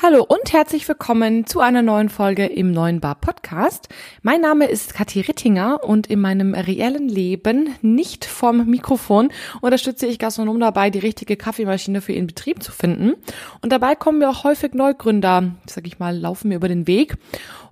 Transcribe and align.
Hallo 0.00 0.22
und 0.22 0.52
herzlich 0.52 0.86
willkommen 0.86 1.44
zu 1.44 1.58
einer 1.58 1.82
neuen 1.82 2.08
Folge 2.08 2.46
im 2.46 2.70
neuen 2.70 3.00
Bar 3.00 3.16
Podcast. 3.16 3.88
Mein 4.22 4.40
Name 4.40 4.66
ist 4.66 4.94
Kathi 4.94 5.22
Rittinger 5.22 5.82
und 5.82 6.06
in 6.06 6.20
meinem 6.20 6.54
reellen 6.54 7.08
Leben 7.08 7.74
nicht 7.82 8.24
vom 8.24 8.64
Mikrofon 8.66 9.32
unterstütze 9.60 10.06
ich 10.06 10.20
Gastronomen 10.20 10.60
dabei, 10.60 10.90
die 10.90 11.00
richtige 11.00 11.36
Kaffeemaschine 11.36 12.00
für 12.00 12.12
ihren 12.12 12.28
Betrieb 12.28 12.62
zu 12.62 12.70
finden. 12.70 13.14
Und 13.60 13.72
dabei 13.72 13.96
kommen 13.96 14.18
mir 14.18 14.30
auch 14.30 14.44
häufig 14.44 14.72
Neugründer, 14.72 15.56
sag 15.66 15.84
ich 15.88 15.98
mal, 15.98 16.16
laufen 16.16 16.50
mir 16.50 16.54
über 16.54 16.68
den 16.68 16.86
Weg. 16.86 17.16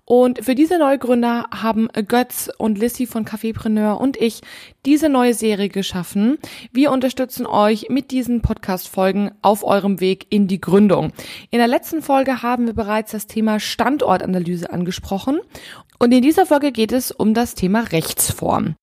Und 0.09 0.45
für 0.45 0.55
diese 0.55 0.79
Neugründer 0.79 1.47
haben 1.53 1.89
Götz 2.07 2.49
und 2.59 2.79
Lissy 2.79 3.07
von 3.07 3.25
Cafépreneur 3.25 3.95
und 3.95 4.17
ich 4.17 4.41
diese 4.87 5.09
neue 5.09 5.35
Serie 5.35 5.69
geschaffen. 5.69 6.39
Wir 6.73 6.93
unterstützen 6.93 7.45
euch 7.45 7.89
mit 7.91 8.13
diesen 8.13 8.41
Podcast-Folgen 8.41 9.33
auf 9.43 9.65
eurem 9.65 9.99
Weg 9.99 10.27
in 10.31 10.47
die 10.47 10.61
Gründung. 10.61 11.13
In 11.51 11.59
der 11.59 11.67
letzten 11.67 12.03
Folge 12.03 12.41
haben 12.41 12.67
wir 12.67 12.75
bereits 12.75 13.11
das 13.11 13.27
Thema 13.27 13.59
Standortanalyse 13.59 14.73
angesprochen. 14.73 15.41
Und 15.99 16.15
in 16.15 16.23
dieser 16.23 16.47
Folge 16.47 16.71
geht 16.71 16.93
es 16.93 17.11
um 17.11 17.35
das 17.35 17.57
Thema 17.57 17.81
Rechtsform 17.81 18.77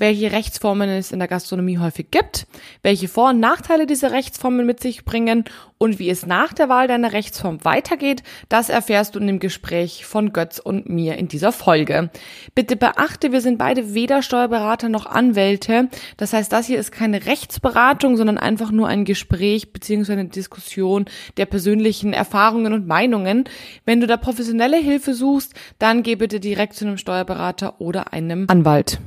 welche 0.00 0.32
Rechtsformen 0.32 0.88
es 0.88 1.12
in 1.12 1.18
der 1.18 1.28
Gastronomie 1.28 1.78
häufig 1.78 2.10
gibt, 2.10 2.46
welche 2.82 3.06
Vor- 3.06 3.30
und 3.30 3.38
Nachteile 3.38 3.86
diese 3.86 4.10
Rechtsformen 4.10 4.66
mit 4.66 4.80
sich 4.80 5.04
bringen 5.04 5.44
und 5.76 5.98
wie 5.98 6.10
es 6.10 6.26
nach 6.26 6.52
der 6.52 6.68
Wahl 6.68 6.88
deiner 6.88 7.12
Rechtsform 7.12 7.64
weitergeht, 7.64 8.22
das 8.48 8.70
erfährst 8.70 9.14
du 9.14 9.18
in 9.18 9.26
dem 9.26 9.38
Gespräch 9.38 10.06
von 10.06 10.32
Götz 10.32 10.58
und 10.58 10.88
mir 10.88 11.16
in 11.16 11.28
dieser 11.28 11.52
Folge. 11.52 12.10
Bitte 12.54 12.76
beachte, 12.76 13.30
wir 13.30 13.42
sind 13.42 13.58
beide 13.58 13.94
weder 13.94 14.22
Steuerberater 14.22 14.88
noch 14.88 15.06
Anwälte. 15.06 15.88
Das 16.16 16.32
heißt, 16.32 16.50
das 16.50 16.66
hier 16.66 16.78
ist 16.78 16.92
keine 16.92 17.26
Rechtsberatung, 17.26 18.16
sondern 18.16 18.38
einfach 18.38 18.70
nur 18.70 18.88
ein 18.88 19.04
Gespräch 19.04 19.72
bzw. 19.72 20.12
eine 20.12 20.28
Diskussion 20.28 21.04
der 21.36 21.46
persönlichen 21.46 22.14
Erfahrungen 22.14 22.72
und 22.72 22.86
Meinungen. 22.86 23.44
Wenn 23.84 24.00
du 24.00 24.06
da 24.06 24.16
professionelle 24.16 24.78
Hilfe 24.78 25.12
suchst, 25.12 25.54
dann 25.78 26.02
geh 26.02 26.14
bitte 26.14 26.40
direkt 26.40 26.74
zu 26.74 26.86
einem 26.86 26.96
Steuerberater 26.96 27.80
oder 27.80 28.12
einem 28.14 28.46
Anwalt. 28.48 28.98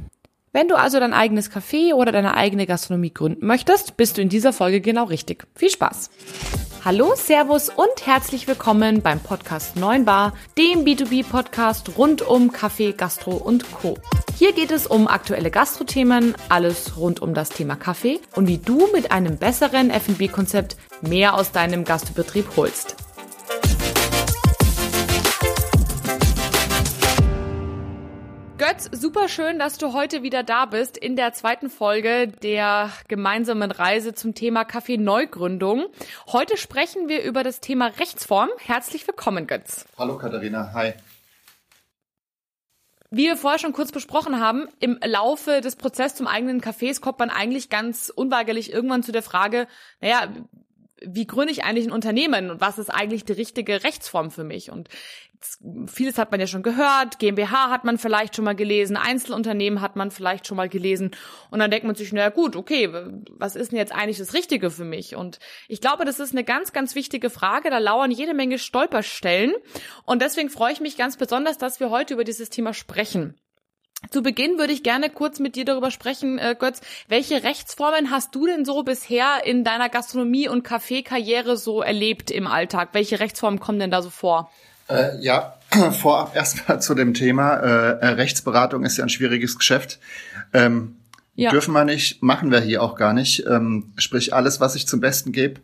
Wenn 0.56 0.68
du 0.68 0.76
also 0.76 1.00
dein 1.00 1.16
eigenes 1.16 1.50
Café 1.50 1.96
oder 1.96 2.12
deine 2.12 2.36
eigene 2.36 2.68
Gastronomie 2.68 3.12
gründen 3.12 3.44
möchtest, 3.44 3.98
bist 3.98 4.18
du 4.18 4.22
in 4.22 4.30
dieser 4.30 4.54
Folge 4.54 4.82
genau 4.82 5.06
richtig. 5.06 5.48
Viel 5.56 5.72
Spaß! 5.72 6.12
Hallo, 6.86 7.14
Servus 7.16 7.70
und 7.70 8.06
herzlich 8.06 8.48
willkommen 8.48 9.02
beim 9.02 9.20
Podcast 9.20 9.78
9 9.78 10.06
Bar, 10.06 10.34
dem 10.60 10.86
B2B-Podcast 10.86 11.98
rund 11.98 12.22
um 12.22 12.52
Kaffee, 12.52 12.92
Gastro 12.92 13.32
und 13.32 13.72
Co. 13.72 13.98
Hier 14.38 14.54
geht 14.54 14.70
es 14.70 14.86
um 14.86 15.08
aktuelle 15.08 15.50
Gastrothemen, 15.50 16.36
alles 16.50 16.98
rund 16.98 17.20
um 17.20 17.34
das 17.34 17.50
Thema 17.50 17.76
Kaffee 17.76 18.20
und 18.36 18.48
wie 18.48 18.60
du 18.60 18.88
mit 18.94 19.12
einem 19.12 19.38
besseren 19.38 19.90
F&B-Konzept 19.90 20.78
mehr 21.02 21.34
aus 21.34 21.52
deinem 21.52 21.84
Gastbetrieb 21.84 22.46
holst. 22.58 23.03
Götz, 28.84 29.02
super 29.02 29.28
schön, 29.28 29.60
dass 29.60 29.78
du 29.78 29.94
heute 29.94 30.24
wieder 30.24 30.44
da 30.44 30.66
bist 30.66 30.98
in 30.98 31.16
der 31.16 31.34
zweiten 31.34 31.70
Folge 31.70 32.28
der 32.28 32.92
gemeinsamen 33.08 33.72
Reise 33.72 34.14
zum 34.14 34.36
Thema 34.36 34.66
Kaffee 34.66 34.98
Neugründung. 34.98 35.88
Heute 36.28 36.58
sprechen 36.58 37.08
wir 37.08 37.24
über 37.24 37.44
das 37.44 37.60
Thema 37.60 37.88
Rechtsform. 37.88 38.50
Herzlich 38.58 39.08
willkommen, 39.08 39.48
Götz. 39.48 39.86
Hallo 39.98 40.18
Katharina, 40.18 40.72
hi. 40.74 40.94
Wie 43.10 43.26
wir 43.26 43.38
vorher 43.38 43.60
schon 43.60 43.74
kurz 43.74 43.92
besprochen 43.92 44.40
haben, 44.40 44.68
im 44.80 44.98
Laufe 45.04 45.62
des 45.62 45.76
Prozesses 45.76 46.18
zum 46.18 46.28
eigenen 46.28 46.62
Cafés 46.62 47.00
kommt 47.00 47.20
man 47.20 47.30
eigentlich 47.30 47.70
ganz 47.70 48.12
unweigerlich 48.14 48.74
irgendwann 48.74 49.04
zu 49.04 49.12
der 49.12 49.24
Frage, 49.24 49.68
naja, 50.02 50.28
wie 51.06 51.28
gründe 51.28 51.52
ich 51.52 51.64
eigentlich 51.64 51.86
ein 51.86 51.92
Unternehmen 51.92 52.50
und 52.50 52.62
was 52.62 52.78
ist 52.78 52.90
eigentlich 52.90 53.26
die 53.26 53.34
richtige 53.34 53.84
Rechtsform 53.84 54.32
für 54.32 54.44
mich? 54.44 54.72
Und 54.72 54.90
vieles 55.88 56.18
hat 56.18 56.32
man 56.32 56.40
ja 56.40 56.48
schon 56.48 56.64
gehört, 56.64 57.20
GmbH 57.20 57.70
hat 57.70 57.84
man 57.84 57.98
vielleicht 57.98 58.36
schon 58.36 58.46
mal 58.46 58.56
gelesen, 58.56 58.96
Einzelunternehmen 58.96 59.82
hat 59.82 59.96
man 59.96 60.12
vielleicht 60.12 60.48
schon 60.48 60.58
mal 60.58 60.70
gelesen 60.70 61.12
und 61.52 61.60
dann 61.60 61.72
denkt 61.72 61.86
man 61.86 61.96
sich, 61.96 62.14
na 62.14 62.30
gut, 62.30 62.56
okay, 62.56 62.90
was 63.30 63.56
ist 63.56 63.72
denn 63.72 63.80
jetzt 63.80 63.94
eigentlich 63.94 64.18
das 64.18 64.34
Richtige 64.34 64.72
für 64.72 64.86
mich? 64.86 65.16
Und 65.16 65.40
ich 65.68 65.82
glaube, 65.82 66.06
das 66.06 66.20
ist 66.20 66.32
eine 66.32 66.44
ganz, 66.44 66.72
ganz 66.72 66.96
wichtige 66.96 67.30
Frage, 67.30 67.70
da 67.70 67.80
lauern 67.80 68.12
jede 68.12 68.34
Menge 68.34 68.60
Stolperstellen 68.60 69.54
und 70.06 70.22
deswegen 70.22 70.50
freue 70.50 70.74
ich 70.74 70.82
mich 70.82 70.98
ganz 70.98 71.18
besonders, 71.18 71.58
dass 71.58 71.80
wir 71.80 71.90
heute 71.90 72.14
über 72.14 72.24
dieses 72.24 72.50
Thema 72.50 72.74
sprechen. 72.74 73.36
Zu 74.10 74.22
Beginn 74.22 74.58
würde 74.58 74.74
ich 74.74 74.84
gerne 74.84 75.10
kurz 75.10 75.40
mit 75.40 75.56
dir 75.56 75.66
darüber 75.66 75.92
sprechen, 75.92 76.38
äh, 76.38 76.56
Götz. 76.58 76.82
Welche 77.08 77.44
Rechtsformen 77.44 78.12
hast 78.12 78.36
du 78.36 78.46
denn 78.46 78.66
so 78.66 78.84
bisher 78.84 79.42
in 79.46 79.64
deiner 79.64 79.90
Gastronomie- 79.90 80.48
und 80.48 80.64
Kaffeekarriere 80.64 81.58
so 81.58 81.82
erlebt 81.82 82.30
im 82.30 82.48
Alltag? 82.48 82.90
Welche 82.94 83.20
Rechtsformen 83.20 83.60
kommen 83.60 83.80
denn 83.80 83.92
da 83.92 84.02
so 84.02 84.10
vor? 84.10 84.52
Äh, 84.90 85.18
ja, 85.20 85.56
vorab 85.92 86.36
erstmal 86.36 86.82
zu 86.82 86.94
dem 86.94 87.14
Thema. 87.14 87.56
Äh, 87.56 88.00
äh, 88.00 88.08
Rechtsberatung 88.10 88.86
ist 88.86 88.98
ja 88.98 89.04
ein 89.04 89.10
schwieriges 89.10 89.58
Geschäft. 89.58 90.00
Ähm, 90.54 90.98
ja. 91.36 91.50
Dürfen 91.50 91.74
wir 91.74 91.84
nicht, 91.84 92.22
machen 92.22 92.52
wir 92.52 92.60
hier 92.62 92.84
auch 92.84 92.96
gar 92.96 93.14
nicht. 93.14 93.46
Ähm, 93.48 93.94
sprich, 93.98 94.34
alles, 94.34 94.60
was 94.60 94.76
ich 94.76 94.88
zum 94.88 95.00
Besten 95.00 95.32
gebe, 95.32 95.62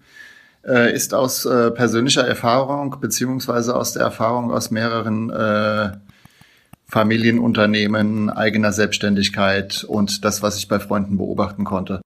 äh, 0.66 0.94
ist 0.94 1.14
aus 1.14 1.46
äh, 1.46 1.70
persönlicher 1.72 2.28
Erfahrung 2.28 3.00
beziehungsweise 3.00 3.76
aus 3.76 3.94
der 3.94 4.02
Erfahrung 4.02 4.52
aus 4.52 4.72
mehreren 4.72 5.30
äh, 5.30 5.92
Familienunternehmen, 6.90 8.30
eigener 8.30 8.74
Selbstständigkeit 8.74 9.84
und 9.84 10.26
das, 10.26 10.42
was 10.42 10.58
ich 10.58 10.68
bei 10.68 10.80
Freunden 10.80 11.18
beobachten 11.18 11.64
konnte. 11.64 12.02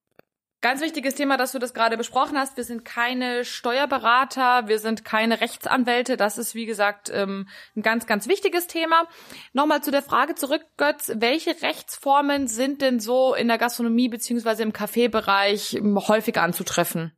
Ganz 0.64 0.82
wichtiges 0.82 1.16
Thema, 1.16 1.36
dass 1.36 1.52
du 1.52 1.60
das 1.60 1.74
gerade 1.74 1.98
besprochen 1.98 2.38
hast. 2.38 2.56
Wir 2.56 2.64
sind 2.64 2.86
keine 2.86 3.44
Steuerberater, 3.44 4.70
wir 4.70 4.80
sind 4.80 5.04
keine 5.04 5.42
Rechtsanwälte. 5.42 6.16
Das 6.16 6.38
ist, 6.38 6.56
wie 6.56 6.66
gesagt, 6.66 7.12
ähm, 7.14 7.50
ein 7.76 7.82
ganz, 7.82 8.08
ganz 8.08 8.30
wichtiges 8.30 8.68
Thema. 8.68 9.04
Nochmal 9.52 9.84
zu 9.84 9.92
der 9.92 10.02
Frage 10.02 10.36
zurück, 10.36 10.62
Götz. 10.78 11.12
Welche 11.16 11.50
Rechtsformen 11.62 12.48
sind 12.48 12.82
denn 12.82 13.02
so 13.02 13.36
in 13.36 13.50
der 13.50 13.58
Gastronomie 13.58 14.08
beziehungsweise 14.08 14.64
im 14.64 14.72
Kaffeebereich 14.72 15.82
häufig 16.08 16.40
anzutreffen? 16.40 17.12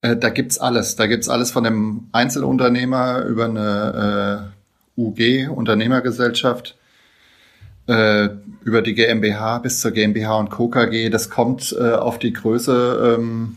Äh, 0.00 0.16
da 0.16 0.30
gibt's 0.30 0.58
alles. 0.58 0.96
Da 0.96 1.06
gibt's 1.06 1.28
alles 1.28 1.50
von 1.50 1.64
dem 1.64 2.08
Einzelunternehmer 2.12 3.24
über 3.24 3.44
eine 3.44 4.52
äh, 4.96 5.00
UG, 5.00 5.50
Unternehmergesellschaft, 5.54 6.78
äh, 7.86 8.28
über 8.64 8.82
die 8.82 8.94
GmbH 8.94 9.58
bis 9.58 9.80
zur 9.80 9.92
GmbH 9.92 10.38
und 10.38 10.50
Co. 10.50 10.68
KG. 10.68 11.10
Das 11.10 11.30
kommt 11.30 11.74
äh, 11.78 11.92
auf 11.92 12.18
die 12.18 12.32
Größe, 12.32 13.16
ähm, 13.18 13.56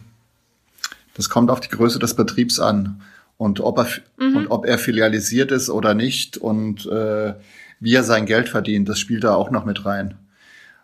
das 1.16 1.30
kommt 1.30 1.50
auf 1.50 1.60
die 1.60 1.70
Größe 1.70 2.00
des 2.00 2.14
Betriebs 2.14 2.60
an 2.60 3.02
und 3.38 3.60
ob 3.60 3.80
er 3.80 3.88
mhm. 4.18 4.36
und 4.36 4.48
ob 4.48 4.66
er 4.66 4.78
filialisiert 4.78 5.52
ist 5.52 5.70
oder 5.70 5.94
nicht 5.94 6.38
und 6.38 6.86
äh, 6.86 7.34
wie 7.80 7.96
er 7.96 8.04
sein 8.04 8.26
Geld 8.26 8.50
verdient. 8.50 8.88
Das 8.90 9.00
spielt 9.00 9.24
da 9.24 9.34
auch 9.34 9.52
noch 9.52 9.66
mit 9.66 9.86
rein. 9.86 10.16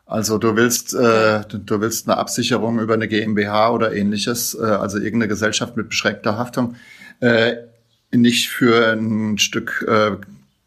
Also 0.06 0.38
du 0.38 0.56
willst, 0.56 0.94
äh, 0.94 1.42
du 1.48 1.82
willst 1.82 2.08
eine 2.08 2.18
Absicherung 2.18 2.80
über 2.80 2.94
eine 2.94 3.08
GmbH 3.08 3.72
oder 3.72 3.94
ähnliches, 3.94 4.54
äh, 4.54 4.64
also 4.64 4.98
irgendeine 4.98 5.28
Gesellschaft 5.28 5.76
mit 5.78 5.90
beschränkter 5.90 6.38
Haftung, 6.38 6.76
äh, 7.22 7.56
nicht 8.12 8.50
für 8.50 8.94
ein 8.94 9.38
Stück 9.40 9.84
äh, 9.88 10.18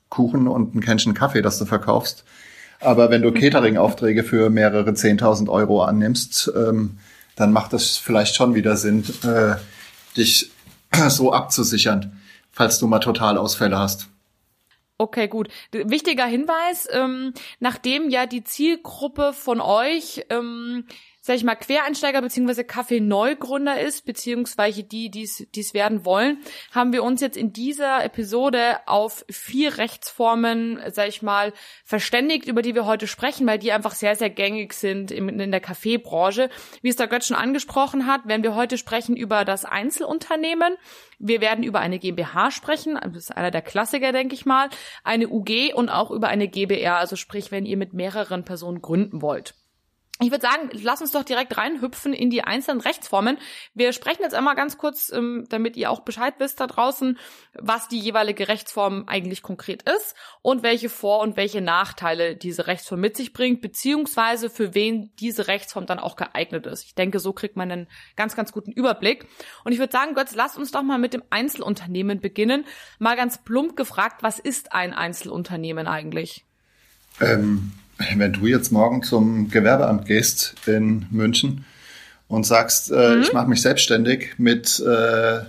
Kuchen 0.08 0.48
und 0.48 0.74
ein 0.74 0.80
Kännchen 0.80 1.14
Kaffee, 1.14 1.42
das 1.42 1.58
du 1.58 1.66
verkaufst, 1.66 2.24
aber 2.80 3.10
wenn 3.10 3.22
du 3.22 3.32
Catering-Aufträge 3.32 4.24
für 4.24 4.50
mehrere 4.50 4.90
10.000 4.90 5.48
Euro 5.48 5.82
annimmst, 5.82 6.52
ähm, 6.54 6.98
dann 7.36 7.52
macht 7.52 7.72
es 7.72 7.96
vielleicht 7.96 8.34
schon 8.34 8.54
wieder 8.54 8.76
Sinn, 8.76 9.04
äh, 9.24 9.56
dich 10.16 10.50
so 11.08 11.32
abzusichern, 11.32 12.20
falls 12.50 12.78
du 12.78 12.86
mal 12.86 12.98
Totalausfälle 12.98 13.78
hast. 13.78 14.08
Okay, 15.00 15.28
gut. 15.28 15.48
Wichtiger 15.70 16.26
Hinweis, 16.26 16.88
ähm, 16.90 17.32
nachdem 17.60 18.10
ja 18.10 18.26
die 18.26 18.42
Zielgruppe 18.42 19.32
von 19.32 19.60
euch 19.60 20.24
ähm, 20.28 20.86
sag 21.28 21.36
ich 21.36 21.44
mal, 21.44 21.56
Quereinsteiger 21.56 22.22
beziehungsweise 22.22 22.64
Kaffee-Neugründer 22.64 23.78
ist, 23.78 24.06
beziehungsweise 24.06 24.82
die, 24.82 25.10
die 25.10 25.24
es 25.24 25.74
werden 25.74 26.06
wollen, 26.06 26.38
haben 26.72 26.94
wir 26.94 27.02
uns 27.02 27.20
jetzt 27.20 27.36
in 27.36 27.52
dieser 27.52 28.02
Episode 28.02 28.78
auf 28.86 29.26
vier 29.30 29.76
Rechtsformen, 29.76 30.80
sag 30.90 31.08
ich 31.08 31.20
mal, 31.20 31.52
verständigt, 31.84 32.46
über 32.46 32.62
die 32.62 32.74
wir 32.74 32.86
heute 32.86 33.06
sprechen, 33.06 33.46
weil 33.46 33.58
die 33.58 33.72
einfach 33.72 33.94
sehr, 33.94 34.16
sehr 34.16 34.30
gängig 34.30 34.72
sind 34.72 35.10
in, 35.10 35.28
in 35.28 35.50
der 35.50 35.60
Kaffeebranche. 35.60 36.48
Wie 36.80 36.88
es 36.88 36.96
der 36.96 37.08
Götz 37.08 37.26
schon 37.26 37.36
angesprochen 37.36 38.06
hat, 38.06 38.26
werden 38.26 38.42
wir 38.42 38.54
heute 38.54 38.78
sprechen 38.78 39.14
über 39.14 39.44
das 39.44 39.66
Einzelunternehmen. 39.66 40.78
Wir 41.18 41.42
werden 41.42 41.62
über 41.62 41.80
eine 41.80 41.98
GmbH 41.98 42.50
sprechen, 42.50 42.98
das 43.02 43.16
ist 43.16 43.36
einer 43.36 43.50
der 43.50 43.60
Klassiker, 43.60 44.12
denke 44.12 44.34
ich 44.34 44.46
mal, 44.46 44.70
eine 45.04 45.28
UG 45.28 45.74
und 45.74 45.90
auch 45.90 46.10
über 46.10 46.28
eine 46.28 46.48
GBR, 46.48 46.96
also 46.96 47.16
sprich, 47.16 47.50
wenn 47.50 47.66
ihr 47.66 47.76
mit 47.76 47.92
mehreren 47.92 48.46
Personen 48.46 48.80
gründen 48.80 49.20
wollt. 49.20 49.57
Ich 50.20 50.32
würde 50.32 50.42
sagen, 50.42 50.70
lass 50.72 51.00
uns 51.00 51.12
doch 51.12 51.22
direkt 51.22 51.56
reinhüpfen 51.56 52.12
in 52.12 52.28
die 52.28 52.42
einzelnen 52.42 52.80
Rechtsformen. 52.80 53.38
Wir 53.74 53.92
sprechen 53.92 54.22
jetzt 54.22 54.34
einmal 54.34 54.56
ganz 54.56 54.76
kurz, 54.76 55.12
ähm, 55.12 55.46
damit 55.48 55.76
ihr 55.76 55.92
auch 55.92 56.00
Bescheid 56.00 56.34
wisst 56.38 56.58
da 56.58 56.66
draußen, 56.66 57.18
was 57.54 57.86
die 57.86 58.00
jeweilige 58.00 58.48
Rechtsform 58.48 59.04
eigentlich 59.06 59.42
konkret 59.42 59.88
ist 59.88 60.16
und 60.42 60.64
welche 60.64 60.88
Vor- 60.88 61.20
und 61.20 61.36
welche 61.36 61.60
Nachteile 61.60 62.34
diese 62.34 62.66
Rechtsform 62.66 63.00
mit 63.00 63.16
sich 63.16 63.32
bringt, 63.32 63.60
beziehungsweise 63.60 64.50
für 64.50 64.74
wen 64.74 65.12
diese 65.20 65.46
Rechtsform 65.46 65.86
dann 65.86 66.00
auch 66.00 66.16
geeignet 66.16 66.66
ist. 66.66 66.84
Ich 66.84 66.96
denke, 66.96 67.20
so 67.20 67.32
kriegt 67.32 67.56
man 67.56 67.70
einen 67.70 67.86
ganz, 68.16 68.34
ganz 68.34 68.50
guten 68.50 68.72
Überblick. 68.72 69.26
Und 69.62 69.70
ich 69.70 69.78
würde 69.78 69.92
sagen, 69.92 70.14
Götz, 70.14 70.34
lass 70.34 70.56
uns 70.56 70.72
doch 70.72 70.82
mal 70.82 70.98
mit 70.98 71.14
dem 71.14 71.22
Einzelunternehmen 71.30 72.20
beginnen. 72.20 72.64
Mal 72.98 73.14
ganz 73.14 73.38
plump 73.38 73.76
gefragt, 73.76 74.24
was 74.24 74.40
ist 74.40 74.72
ein 74.72 74.94
Einzelunternehmen 74.94 75.86
eigentlich? 75.86 76.44
Ähm 77.20 77.72
wenn 77.98 78.32
du 78.32 78.46
jetzt 78.46 78.70
morgen 78.70 79.02
zum 79.02 79.50
Gewerbeamt 79.50 80.06
gehst 80.06 80.54
in 80.66 81.06
München 81.10 81.64
und 82.28 82.44
sagst, 82.44 82.90
äh, 82.90 83.16
mhm. 83.16 83.22
ich 83.22 83.32
mache 83.32 83.48
mich 83.48 83.62
selbstständig 83.62 84.38
mit 84.38 84.80
äh, 84.80 85.40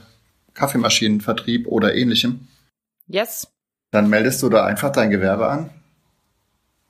Kaffeemaschinenvertrieb 0.54 1.68
oder 1.68 1.96
ähnlichem, 1.96 2.48
yes. 3.08 3.48
dann 3.92 4.10
meldest 4.10 4.42
du 4.42 4.50
da 4.50 4.66
einfach 4.66 4.92
dein 4.92 5.12
Gewerbe 5.12 5.48
an 5.48 5.70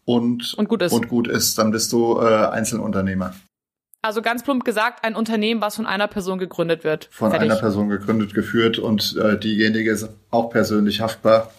und, 0.05 0.53
und, 0.55 0.69
gut, 0.69 0.81
ist. 0.81 0.93
und 0.93 1.07
gut 1.07 1.27
ist. 1.27 1.57
Dann 1.57 1.71
bist 1.71 1.91
du 1.91 2.19
äh, 2.19 2.47
Einzelunternehmer. 2.47 3.35
Also 4.01 4.21
ganz 4.21 4.43
plump 4.43 4.63
gesagt, 4.63 5.03
ein 5.03 5.13
Unternehmen, 5.13 5.61
was 5.61 5.75
von 5.75 5.85
einer 5.85 6.07
Person 6.07 6.39
gegründet 6.39 6.85
wird. 6.85 7.09
Von 7.11 7.31
Fertig. 7.31 7.51
einer 7.51 7.59
Person 7.59 7.89
gegründet, 7.89 8.33
geführt 8.33 8.79
und 8.79 9.17
äh, 9.17 9.37
diejenige 9.37 9.91
ist 9.91 10.09
auch 10.31 10.49
persönlich 10.49 11.01
haftbar 11.01 11.51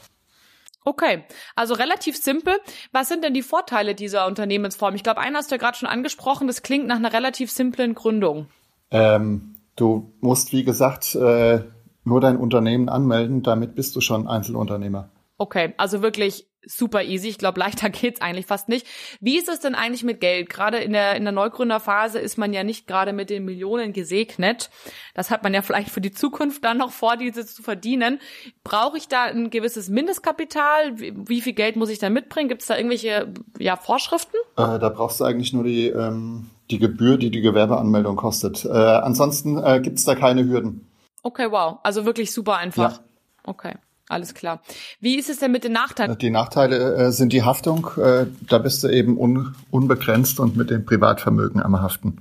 Okay, 0.84 1.24
also 1.54 1.74
relativ 1.74 2.16
simpel. 2.16 2.54
Was 2.92 3.08
sind 3.08 3.22
denn 3.22 3.34
die 3.34 3.42
Vorteile 3.42 3.94
dieser 3.94 4.26
Unternehmensform? 4.26 4.94
Ich 4.94 5.02
glaube, 5.02 5.20
einen 5.20 5.36
hast 5.36 5.50
du 5.50 5.56
ja 5.56 5.58
gerade 5.58 5.76
schon 5.76 5.88
angesprochen. 5.88 6.46
Das 6.46 6.62
klingt 6.62 6.86
nach 6.86 6.96
einer 6.96 7.12
relativ 7.12 7.50
simplen 7.50 7.94
Gründung. 7.94 8.46
Ähm, 8.90 9.56
du 9.76 10.12
musst, 10.20 10.52
wie 10.52 10.64
gesagt, 10.64 11.14
äh, 11.14 11.64
nur 12.04 12.20
dein 12.20 12.38
Unternehmen 12.38 12.88
anmelden. 12.88 13.42
Damit 13.42 13.74
bist 13.74 13.94
du 13.94 14.00
schon 14.00 14.26
Einzelunternehmer. 14.26 15.10
Okay, 15.36 15.74
also 15.76 16.02
wirklich 16.02 16.49
super 16.66 17.02
easy. 17.02 17.28
Ich 17.28 17.38
glaube, 17.38 17.60
leichter 17.60 17.90
geht's 17.90 18.20
eigentlich 18.20 18.46
fast 18.46 18.68
nicht. 18.68 18.86
Wie 19.20 19.38
ist 19.38 19.48
es 19.48 19.60
denn 19.60 19.74
eigentlich 19.74 20.04
mit 20.04 20.20
Geld? 20.20 20.50
Gerade 20.50 20.78
in 20.78 20.92
der, 20.92 21.16
in 21.16 21.24
der 21.24 21.32
Neugründerphase 21.32 22.18
ist 22.18 22.38
man 22.38 22.52
ja 22.52 22.64
nicht 22.64 22.86
gerade 22.86 23.12
mit 23.12 23.30
den 23.30 23.44
Millionen 23.44 23.92
gesegnet. 23.92 24.70
Das 25.14 25.30
hat 25.30 25.42
man 25.42 25.54
ja 25.54 25.62
vielleicht 25.62 25.90
für 25.90 26.00
die 26.00 26.12
Zukunft 26.12 26.64
dann 26.64 26.78
noch 26.78 26.92
vor, 26.92 27.16
diese 27.16 27.46
zu 27.46 27.62
verdienen. 27.62 28.20
Brauche 28.64 28.96
ich 28.96 29.08
da 29.08 29.24
ein 29.24 29.50
gewisses 29.50 29.88
Mindestkapital? 29.88 30.98
Wie, 30.98 31.14
wie 31.16 31.40
viel 31.40 31.54
Geld 31.54 31.76
muss 31.76 31.90
ich 31.90 31.98
da 31.98 32.10
mitbringen? 32.10 32.48
Gibt 32.48 32.62
es 32.62 32.68
da 32.68 32.76
irgendwelche 32.76 33.32
ja, 33.58 33.76
Vorschriften? 33.76 34.36
Äh, 34.56 34.78
da 34.78 34.88
brauchst 34.88 35.20
du 35.20 35.24
eigentlich 35.24 35.52
nur 35.52 35.64
die, 35.64 35.88
ähm, 35.88 36.50
die 36.70 36.78
Gebühr, 36.78 37.16
die 37.16 37.30
die 37.30 37.40
Gewerbeanmeldung 37.40 38.16
kostet. 38.16 38.64
Äh, 38.64 38.68
ansonsten 38.68 39.58
äh, 39.58 39.80
gibt 39.80 39.98
es 39.98 40.04
da 40.04 40.14
keine 40.14 40.44
Hürden. 40.44 40.86
Okay, 41.22 41.50
wow. 41.50 41.78
Also 41.82 42.06
wirklich 42.06 42.32
super 42.32 42.56
einfach. 42.56 42.92
Ja. 42.92 43.04
Okay. 43.44 43.74
Alles 44.10 44.34
klar. 44.34 44.60
Wie 44.98 45.16
ist 45.16 45.30
es 45.30 45.38
denn 45.38 45.52
mit 45.52 45.62
den 45.62 45.72
Nachteilen? 45.72 46.18
Die 46.18 46.30
Nachteile 46.30 46.94
äh, 46.96 47.12
sind 47.12 47.32
die 47.32 47.44
Haftung. 47.44 47.88
Äh, 47.96 48.26
da 48.48 48.58
bist 48.58 48.82
du 48.82 48.88
eben 48.88 49.16
un 49.16 49.54
unbegrenzt 49.70 50.40
und 50.40 50.56
mit 50.56 50.70
dem 50.70 50.84
Privatvermögen 50.84 51.62
am 51.62 51.80
Haften. 51.80 52.20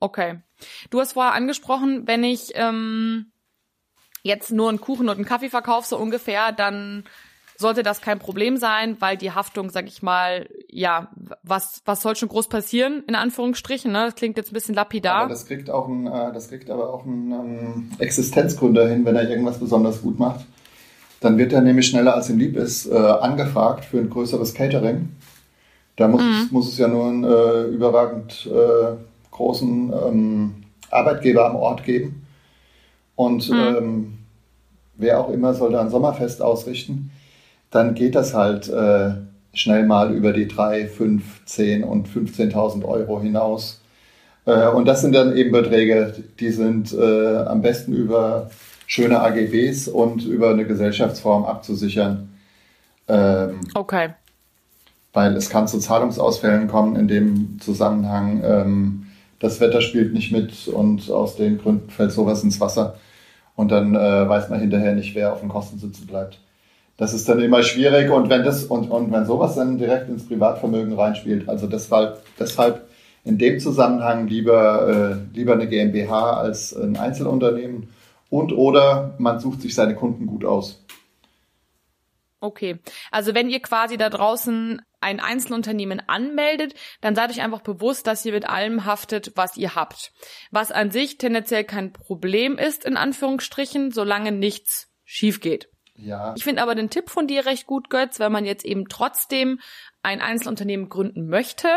Okay. 0.00 0.40
Du 0.88 1.00
hast 1.00 1.12
vorher 1.12 1.34
angesprochen, 1.34 2.06
wenn 2.06 2.24
ich 2.24 2.52
ähm, 2.54 3.26
jetzt 4.22 4.50
nur 4.50 4.70
einen 4.70 4.80
Kuchen 4.80 5.10
und 5.10 5.16
einen 5.16 5.26
Kaffee 5.26 5.50
verkaufe, 5.50 5.86
so 5.86 5.98
ungefähr, 5.98 6.52
dann 6.52 7.04
sollte 7.58 7.82
das 7.82 8.00
kein 8.00 8.18
Problem 8.18 8.56
sein, 8.56 8.96
weil 9.00 9.18
die 9.18 9.32
Haftung, 9.32 9.70
sag 9.70 9.86
ich 9.86 10.02
mal, 10.02 10.48
ja, 10.70 11.10
was, 11.42 11.82
was 11.84 12.00
soll 12.00 12.16
schon 12.16 12.28
groß 12.28 12.48
passieren, 12.48 13.02
in 13.06 13.14
Anführungsstrichen, 13.14 13.92
ne? 13.92 14.06
Das 14.06 14.14
klingt 14.14 14.36
jetzt 14.36 14.50
ein 14.50 14.54
bisschen 14.54 14.74
lapidar. 14.74 15.22
Aber 15.22 15.30
das 15.30 15.46
kriegt 15.46 15.70
auch 15.70 15.88
ein, 15.88 16.06
äh, 16.06 16.32
das 16.32 16.48
kriegt 16.48 16.70
aber 16.70 16.92
auch 16.92 17.04
ein 17.04 17.32
ähm, 17.32 17.90
Existenzgründer 17.98 18.88
hin, 18.88 19.04
wenn 19.04 19.16
er 19.16 19.28
irgendwas 19.28 19.58
besonders 19.58 20.00
gut 20.00 20.18
macht. 20.18 20.46
Dann 21.26 21.38
wird 21.38 21.52
er 21.52 21.60
nämlich 21.60 21.88
schneller 21.88 22.14
als 22.14 22.30
ihm 22.30 22.38
lieb 22.38 22.56
ist 22.56 22.86
äh, 22.86 22.94
angefragt 22.94 23.84
für 23.84 23.98
ein 23.98 24.08
größeres 24.08 24.54
Catering. 24.54 25.08
Da 25.96 26.06
muss, 26.06 26.22
mhm. 26.22 26.48
muss 26.52 26.68
es 26.68 26.78
ja 26.78 26.86
nur 26.86 27.08
einen 27.08 27.24
äh, 27.24 27.62
überragend 27.64 28.46
äh, 28.46 28.94
großen 29.32 29.92
ähm, 30.06 30.54
Arbeitgeber 30.88 31.50
am 31.50 31.56
Ort 31.56 31.82
geben. 31.82 32.24
Und 33.16 33.50
mhm. 33.50 33.56
ähm, 33.56 34.18
wer 34.94 35.18
auch 35.18 35.30
immer 35.30 35.52
soll 35.52 35.72
da 35.72 35.80
ein 35.80 35.90
Sommerfest 35.90 36.42
ausrichten, 36.42 37.10
dann 37.72 37.96
geht 37.96 38.14
das 38.14 38.32
halt 38.32 38.68
äh, 38.68 39.14
schnell 39.52 39.84
mal 39.84 40.14
über 40.14 40.32
die 40.32 40.46
3, 40.46 40.86
5, 40.86 41.44
10 41.44 41.82
und 41.82 42.08
15.000 42.08 42.84
Euro 42.84 43.20
hinaus. 43.20 43.80
Äh, 44.44 44.68
und 44.68 44.84
das 44.84 45.00
sind 45.00 45.12
dann 45.12 45.36
eben 45.36 45.50
Beträge, 45.50 46.22
die 46.38 46.50
sind 46.50 46.92
äh, 46.92 47.38
am 47.38 47.62
besten 47.62 47.94
über 47.94 48.48
schöne 48.86 49.20
AGBs 49.20 49.88
und 49.88 50.24
über 50.24 50.50
eine 50.50 50.66
Gesellschaftsform 50.66 51.44
abzusichern. 51.44 52.30
Ähm, 53.08 53.60
okay. 53.74 54.10
Weil 55.12 55.36
es 55.36 55.50
kann 55.50 55.68
zu 55.68 55.78
Zahlungsausfällen 55.78 56.68
kommen 56.68 56.96
in 56.96 57.08
dem 57.08 57.58
Zusammenhang. 57.60 58.42
Ähm, 58.44 59.06
das 59.40 59.60
Wetter 59.60 59.80
spielt 59.80 60.12
nicht 60.12 60.32
mit 60.32 60.68
und 60.68 61.10
aus 61.10 61.36
den 61.36 61.58
Gründen 61.58 61.90
fällt 61.90 62.12
sowas 62.12 62.42
ins 62.42 62.60
Wasser. 62.60 62.96
Und 63.54 63.70
dann 63.70 63.94
äh, 63.94 64.28
weiß 64.28 64.48
man 64.50 64.60
hinterher 64.60 64.94
nicht, 64.94 65.14
wer 65.14 65.32
auf 65.32 65.40
den 65.40 65.48
Kosten 65.48 65.78
sitzen 65.78 66.06
bleibt. 66.06 66.38
Das 66.98 67.12
ist 67.12 67.28
dann 67.28 67.40
immer 67.40 67.62
schwierig 67.62 68.10
und 68.10 68.30
wenn 68.30 68.42
das 68.42 68.64
und, 68.64 68.90
und 68.90 69.12
wenn 69.12 69.26
sowas 69.26 69.54
dann 69.54 69.76
direkt 69.76 70.08
ins 70.08 70.26
Privatvermögen 70.26 70.94
reinspielt, 70.94 71.46
also 71.46 71.66
deshalb, 71.66 72.22
deshalb 72.38 72.86
in 73.24 73.36
dem 73.36 73.60
Zusammenhang 73.60 74.28
lieber, 74.28 75.18
äh, 75.34 75.36
lieber 75.36 75.54
eine 75.54 75.66
GmbH 75.66 76.38
als 76.38 76.74
ein 76.74 76.96
Einzelunternehmen 76.96 77.88
und 78.30 78.52
oder 78.52 79.14
man 79.18 79.38
sucht 79.40 79.60
sich 79.60 79.74
seine 79.74 79.94
Kunden 79.94 80.26
gut 80.26 80.44
aus. 80.44 80.84
Okay, 82.40 82.78
also 83.10 83.34
wenn 83.34 83.48
ihr 83.48 83.60
quasi 83.60 83.96
da 83.96 84.10
draußen 84.10 84.82
ein 85.00 85.20
Einzelunternehmen 85.20 86.02
anmeldet, 86.06 86.74
dann 87.00 87.14
seid 87.14 87.30
euch 87.30 87.40
einfach 87.40 87.62
bewusst, 87.62 88.06
dass 88.06 88.24
ihr 88.24 88.32
mit 88.32 88.48
allem 88.48 88.84
haftet, 88.84 89.32
was 89.36 89.56
ihr 89.56 89.74
habt. 89.74 90.12
Was 90.50 90.70
an 90.70 90.90
sich 90.90 91.18
tendenziell 91.18 91.64
kein 91.64 91.92
Problem 91.92 92.58
ist, 92.58 92.84
in 92.84 92.96
Anführungsstrichen, 92.96 93.90
solange 93.90 94.32
nichts 94.32 94.92
schief 95.04 95.40
geht. 95.40 95.70
Ja. 95.94 96.34
Ich 96.36 96.44
finde 96.44 96.62
aber 96.62 96.74
den 96.74 96.90
Tipp 96.90 97.08
von 97.08 97.26
dir 97.26 97.46
recht 97.46 97.66
gut, 97.66 97.88
Götz, 97.88 98.20
wenn 98.20 98.32
man 98.32 98.44
jetzt 98.44 98.64
eben 98.64 98.88
trotzdem 98.88 99.60
ein 100.06 100.20
Einzelunternehmen 100.20 100.88
gründen 100.88 101.28
möchte 101.28 101.68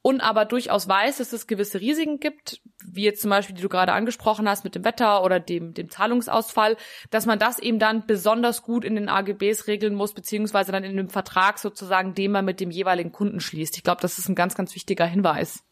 und 0.00 0.22
aber 0.22 0.46
durchaus 0.46 0.88
weiß, 0.88 1.18
dass 1.18 1.34
es 1.34 1.46
gewisse 1.46 1.80
Risiken 1.80 2.18
gibt, 2.18 2.62
wie 2.82 3.04
jetzt 3.04 3.20
zum 3.20 3.30
Beispiel, 3.30 3.54
die 3.54 3.62
du 3.62 3.68
gerade 3.68 3.92
angesprochen 3.92 4.48
hast 4.48 4.64
mit 4.64 4.74
dem 4.74 4.84
Wetter 4.84 5.22
oder 5.22 5.38
dem, 5.38 5.74
dem 5.74 5.90
Zahlungsausfall, 5.90 6.78
dass 7.10 7.26
man 7.26 7.38
das 7.38 7.58
eben 7.58 7.78
dann 7.78 8.06
besonders 8.06 8.62
gut 8.62 8.84
in 8.84 8.94
den 8.94 9.10
AGBs 9.10 9.66
regeln 9.66 9.94
muss, 9.94 10.14
beziehungsweise 10.14 10.72
dann 10.72 10.82
in 10.82 10.96
dem 10.96 11.10
Vertrag 11.10 11.58
sozusagen, 11.58 12.14
den 12.14 12.32
man 12.32 12.46
mit 12.46 12.58
dem 12.58 12.70
jeweiligen 12.70 13.12
Kunden 13.12 13.40
schließt. 13.40 13.76
Ich 13.76 13.84
glaube, 13.84 14.00
das 14.00 14.18
ist 14.18 14.28
ein 14.28 14.34
ganz, 14.34 14.54
ganz 14.54 14.74
wichtiger 14.74 15.04
Hinweis. 15.04 15.62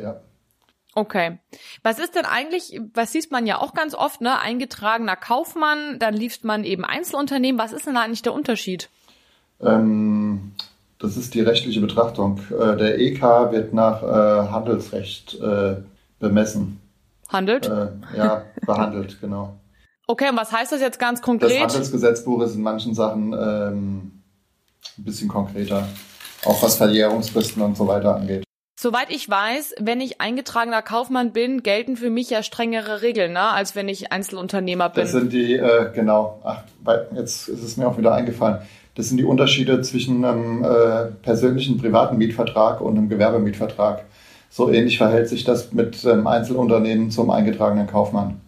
Ja. 0.00 0.20
Okay. 0.94 1.38
Was 1.82 1.98
ist 1.98 2.14
denn 2.14 2.24
eigentlich, 2.24 2.80
was 2.94 3.10
sieht 3.12 3.32
man 3.32 3.46
ja 3.46 3.58
auch 3.58 3.74
ganz 3.74 3.94
oft, 3.94 4.20
ne? 4.20 4.38
Eingetragener 4.38 5.16
Kaufmann, 5.16 5.98
dann 5.98 6.14
liest 6.14 6.44
man 6.44 6.62
eben 6.62 6.84
Einzelunternehmen. 6.84 7.60
Was 7.60 7.72
ist 7.72 7.86
denn 7.86 7.94
da 7.94 8.02
eigentlich 8.02 8.22
der 8.22 8.32
Unterschied? 8.32 8.90
Ähm, 9.60 10.52
das 10.98 11.16
ist 11.16 11.34
die 11.34 11.40
rechtliche 11.40 11.80
Betrachtung. 11.80 12.40
Äh, 12.50 12.76
der 12.76 12.98
EK 12.98 13.22
wird 13.52 13.72
nach 13.72 14.02
äh, 14.02 14.50
Handelsrecht 14.50 15.40
äh, 15.40 15.76
bemessen. 16.18 16.80
Handelt? 17.28 17.70
ja, 18.16 18.42
behandelt, 18.64 19.18
genau. 19.20 19.58
Okay, 20.06 20.30
und 20.30 20.36
was 20.38 20.50
heißt 20.50 20.72
das 20.72 20.80
jetzt 20.80 20.98
ganz 20.98 21.20
konkret? 21.20 21.50
Das 21.50 21.74
Handelsgesetzbuch 21.74 22.40
ist 22.42 22.54
in 22.54 22.62
manchen 22.62 22.94
Sachen 22.94 23.34
ähm, 23.34 24.22
ein 24.96 25.04
bisschen 25.04 25.28
konkreter, 25.28 25.86
auch 26.46 26.62
was 26.62 26.76
Verjährungsfristen 26.76 27.60
und 27.60 27.76
so 27.76 27.86
weiter 27.86 28.16
angeht. 28.16 28.44
Soweit 28.80 29.10
ich 29.10 29.28
weiß, 29.28 29.74
wenn 29.80 30.00
ich 30.00 30.20
eingetragener 30.20 30.82
Kaufmann 30.82 31.32
bin, 31.32 31.64
gelten 31.64 31.96
für 31.96 32.10
mich 32.10 32.30
ja 32.30 32.42
strengere 32.42 33.02
Regeln, 33.02 33.32
ne, 33.32 33.50
als 33.50 33.74
wenn 33.74 33.88
ich 33.88 34.12
Einzelunternehmer 34.12 34.88
bin. 34.88 35.02
Das 35.02 35.12
sind 35.12 35.32
die, 35.32 35.56
äh, 35.56 35.90
genau, 35.92 36.40
ach, 36.44 36.62
jetzt 37.14 37.48
ist 37.48 37.62
es 37.62 37.76
mir 37.76 37.88
auch 37.88 37.98
wieder 37.98 38.14
eingefallen. 38.14 38.60
Das 38.98 39.08
sind 39.08 39.18
die 39.18 39.24
Unterschiede 39.24 39.80
zwischen 39.82 40.24
einem 40.24 40.64
äh, 40.64 41.04
persönlichen 41.22 41.78
privaten 41.78 42.18
Mietvertrag 42.18 42.80
und 42.80 42.98
einem 42.98 43.08
Gewerbemietvertrag. 43.08 44.04
So 44.50 44.72
ähnlich 44.72 44.98
verhält 44.98 45.28
sich 45.28 45.44
das 45.44 45.72
mit 45.72 46.04
ähm, 46.04 46.26
Einzelunternehmen 46.26 47.12
zum 47.12 47.30
eingetragenen 47.30 47.86
Kaufmann. 47.86 48.40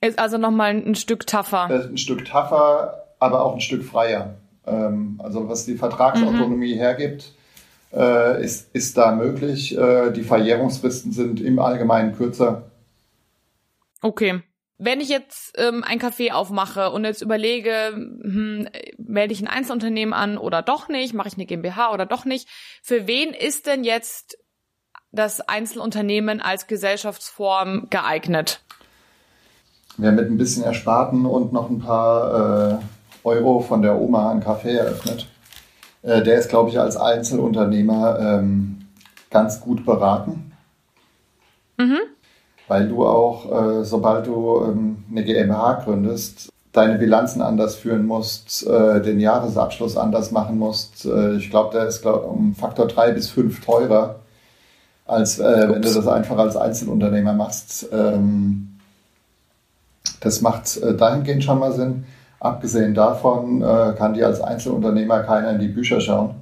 Ist 0.00 0.18
also 0.18 0.38
nochmal 0.38 0.70
ein 0.70 0.94
Stück 0.94 1.26
tougher. 1.26 1.68
Äh, 1.68 1.88
ein 1.90 1.98
Stück 1.98 2.24
tougher, 2.24 3.04
aber 3.18 3.44
auch 3.44 3.52
ein 3.52 3.60
Stück 3.60 3.84
freier. 3.84 4.36
Ähm, 4.66 5.20
also 5.22 5.46
was 5.46 5.66
die 5.66 5.76
Vertragsautonomie 5.76 6.74
mhm. 6.74 6.78
hergibt, 6.78 7.32
äh, 7.92 8.42
ist, 8.42 8.74
ist 8.74 8.96
da 8.96 9.12
möglich. 9.12 9.76
Äh, 9.76 10.10
die 10.12 10.22
Verjährungsfristen 10.22 11.12
sind 11.12 11.42
im 11.42 11.58
Allgemeinen 11.58 12.16
kürzer. 12.16 12.62
Okay. 14.00 14.40
Wenn 14.78 15.00
ich 15.00 15.08
jetzt 15.08 15.54
ähm, 15.56 15.82
ein 15.84 15.98
Café 15.98 16.32
aufmache 16.32 16.90
und 16.90 17.04
jetzt 17.04 17.22
überlege, 17.22 17.92
hm, 17.94 18.68
melde 18.98 19.32
ich 19.32 19.40
ein 19.40 19.48
Einzelunternehmen 19.48 20.12
an 20.12 20.36
oder 20.36 20.60
doch 20.60 20.88
nicht, 20.88 21.14
mache 21.14 21.28
ich 21.28 21.34
eine 21.34 21.46
GmbH 21.46 21.92
oder 21.92 22.04
doch 22.04 22.26
nicht, 22.26 22.48
für 22.82 23.06
wen 23.06 23.32
ist 23.32 23.66
denn 23.66 23.84
jetzt 23.84 24.36
das 25.12 25.40
Einzelunternehmen 25.40 26.42
als 26.42 26.66
Gesellschaftsform 26.66 27.88
geeignet? 27.88 28.60
Wer 29.96 30.12
mit 30.12 30.26
ein 30.26 30.36
bisschen 30.36 30.62
Ersparten 30.62 31.24
und 31.24 31.54
noch 31.54 31.70
ein 31.70 31.78
paar 31.78 32.74
äh, 32.74 32.78
Euro 33.24 33.60
von 33.60 33.80
der 33.80 33.98
Oma 33.98 34.30
einen 34.30 34.42
Café 34.42 34.76
eröffnet, 34.76 35.26
äh, 36.02 36.22
der 36.22 36.38
ist, 36.38 36.50
glaube 36.50 36.68
ich, 36.68 36.78
als 36.78 36.98
Einzelunternehmer 36.98 38.18
ähm, 38.20 38.86
ganz 39.30 39.60
gut 39.60 39.86
beraten. 39.86 40.52
Mhm. 41.78 41.98
Weil 42.68 42.88
du 42.88 43.06
auch, 43.06 43.80
äh, 43.80 43.84
sobald 43.84 44.26
du 44.26 44.62
ähm, 44.64 45.04
eine 45.10 45.24
GmbH 45.24 45.74
gründest, 45.84 46.48
deine 46.72 46.98
Bilanzen 46.98 47.40
anders 47.40 47.76
führen 47.76 48.06
musst, 48.06 48.66
äh, 48.66 49.00
den 49.00 49.18
Jahresabschluss 49.18 49.96
anders 49.96 50.30
machen 50.30 50.58
musst. 50.58 51.06
Äh, 51.06 51.36
ich 51.36 51.50
glaube, 51.50 51.76
der 51.76 51.86
ist 51.86 52.02
glaub, 52.02 52.30
um 52.30 52.54
Faktor 52.54 52.86
drei 52.86 53.12
bis 53.12 53.30
fünf 53.30 53.64
teurer, 53.64 54.16
als 55.06 55.38
äh, 55.38 55.68
wenn 55.70 55.80
du 55.80 55.92
das 55.92 56.06
einfach 56.06 56.36
als 56.36 56.56
Einzelunternehmer 56.56 57.32
machst. 57.32 57.88
Ähm, 57.92 58.78
das 60.20 60.42
macht 60.42 60.76
äh, 60.76 60.94
dahingehend 60.94 61.44
schon 61.44 61.58
mal 61.58 61.72
Sinn. 61.72 62.04
Abgesehen 62.40 62.94
davon 62.94 63.62
äh, 63.62 63.94
kann 63.96 64.14
dir 64.14 64.26
als 64.26 64.40
Einzelunternehmer 64.40 65.22
keiner 65.22 65.52
in 65.52 65.58
die 65.60 65.68
Bücher 65.68 66.00
schauen. 66.00 66.34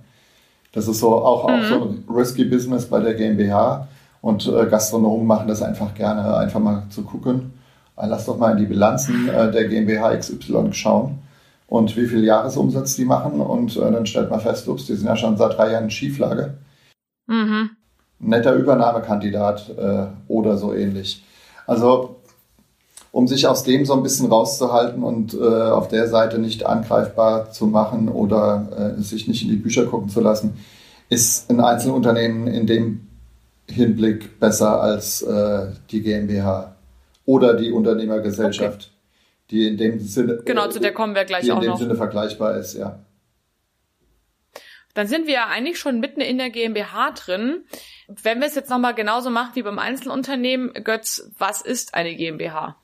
Das 0.73 0.89
ist 0.89 0.99
so 0.99 1.15
auch, 1.15 1.49
mhm. 1.49 1.55
auch 1.55 1.65
so 1.69 1.75
ein 1.85 2.05
risky 2.13 2.45
Business 2.45 2.87
bei 2.87 2.99
der 2.99 3.15
GmbH. 3.15 3.87
Und 4.25 4.47
äh, 4.47 4.65
Gastronomen 4.65 5.27
machen 5.27 5.49
das 5.49 5.61
einfach 5.61 5.95
gerne, 5.95 6.35
einfach 6.39 6.59
mal 6.59 6.85
zu 6.89 7.03
gucken 7.03 7.53
äh, 7.97 8.07
lass 8.07 8.25
doch 8.25 8.39
mal 8.39 8.53
in 8.53 8.59
die 8.59 8.67
Bilanzen 8.67 9.29
äh, 9.29 9.51
der 9.51 9.69
GmbH 9.69 10.17
XY 10.17 10.73
schauen 10.73 11.19
und 11.69 11.95
wie 11.95 12.07
viel 12.07 12.25
Jahresumsatz 12.25 12.97
die 12.97 13.05
machen. 13.05 13.41
Und 13.43 13.77
äh, 13.77 13.93
dann 13.93 14.07
stellt 14.07 14.31
man 14.31 14.41
fest, 14.41 14.67
ups, 14.67 14.87
die 14.87 14.95
sind 14.95 15.07
ja 15.07 15.17
schon 15.17 15.37
seit 15.37 15.59
drei 15.59 15.73
Jahren 15.73 15.85
in 15.85 15.91
Schieflage. 15.91 16.55
Mhm. 17.27 17.71
Netter 18.19 18.55
Übernahmekandidat 18.55 19.71
äh, 19.77 20.07
oder 20.29 20.57
so 20.57 20.73
ähnlich. 20.73 21.23
Also, 21.67 22.17
um 23.13 23.29
sich 23.29 23.47
aus 23.47 23.63
dem 23.63 23.85
so 23.85 23.93
ein 23.93 24.03
bisschen 24.03 24.29
rauszuhalten 24.29 25.03
und 25.03 25.35
äh, 25.35 25.71
auf 25.71 25.89
der 25.89 26.09
Seite 26.09 26.39
nicht 26.39 26.65
angreifbar 26.65 27.51
zu 27.51 27.67
machen 27.67 28.09
oder 28.09 28.95
äh, 28.97 29.03
sich 29.03 29.29
nicht 29.29 29.43
in 29.43 29.51
die 29.51 29.57
Bücher 29.57 29.85
gucken 29.85 30.09
zu 30.09 30.21
lassen, 30.21 30.55
ist 31.11 31.51
ein 31.51 31.61
Einzelunternehmen 31.61 32.47
in 32.47 32.67
dem 32.67 33.07
Hinblick 33.69 34.39
besser 34.41 34.81
als 34.81 35.25
die 35.91 36.03
GmbH 36.03 36.75
oder 37.27 37.55
die 37.55 37.73
Unternehmergesellschaft, 37.73 38.91
okay. 38.91 38.91
die 39.51 39.69
in 39.69 39.77
dem 39.77 40.01
Sinne 40.01 40.43
genau 40.45 40.69
zu 40.69 40.81
der 40.81 40.93
kommen 40.93 41.15
wir 41.15 41.25
gleich 41.25 41.45
die 41.45 41.53
auch 41.53 41.57
in 41.57 41.63
dem 41.63 41.71
noch. 41.71 41.79
Sinne 41.79 41.97
vergleichbar 41.97 42.57
ist, 42.57 42.75
ja. 42.75 42.99
Dann 44.95 45.09
sind 45.09 45.27
wir 45.27 45.35
ja 45.35 45.47
eigentlich 45.47 45.79
schon 45.79 45.99
mitten 45.99 46.21
in 46.21 46.39
der 46.39 46.51
GmbH 46.51 47.11
drin. 47.13 47.65
Wenn 48.07 48.39
wir 48.39 48.47
es 48.47 48.55
jetzt 48.55 48.71
nochmal 48.71 48.95
genauso 48.95 49.29
machen 49.29 49.51
wie 49.55 49.63
beim 49.63 49.81
Einzelunternehmen, 49.81 50.73
Götz, 50.85 51.31
was 51.37 51.63
ist 51.63 51.95
eine 51.95 52.15
GmbH? 52.15 52.77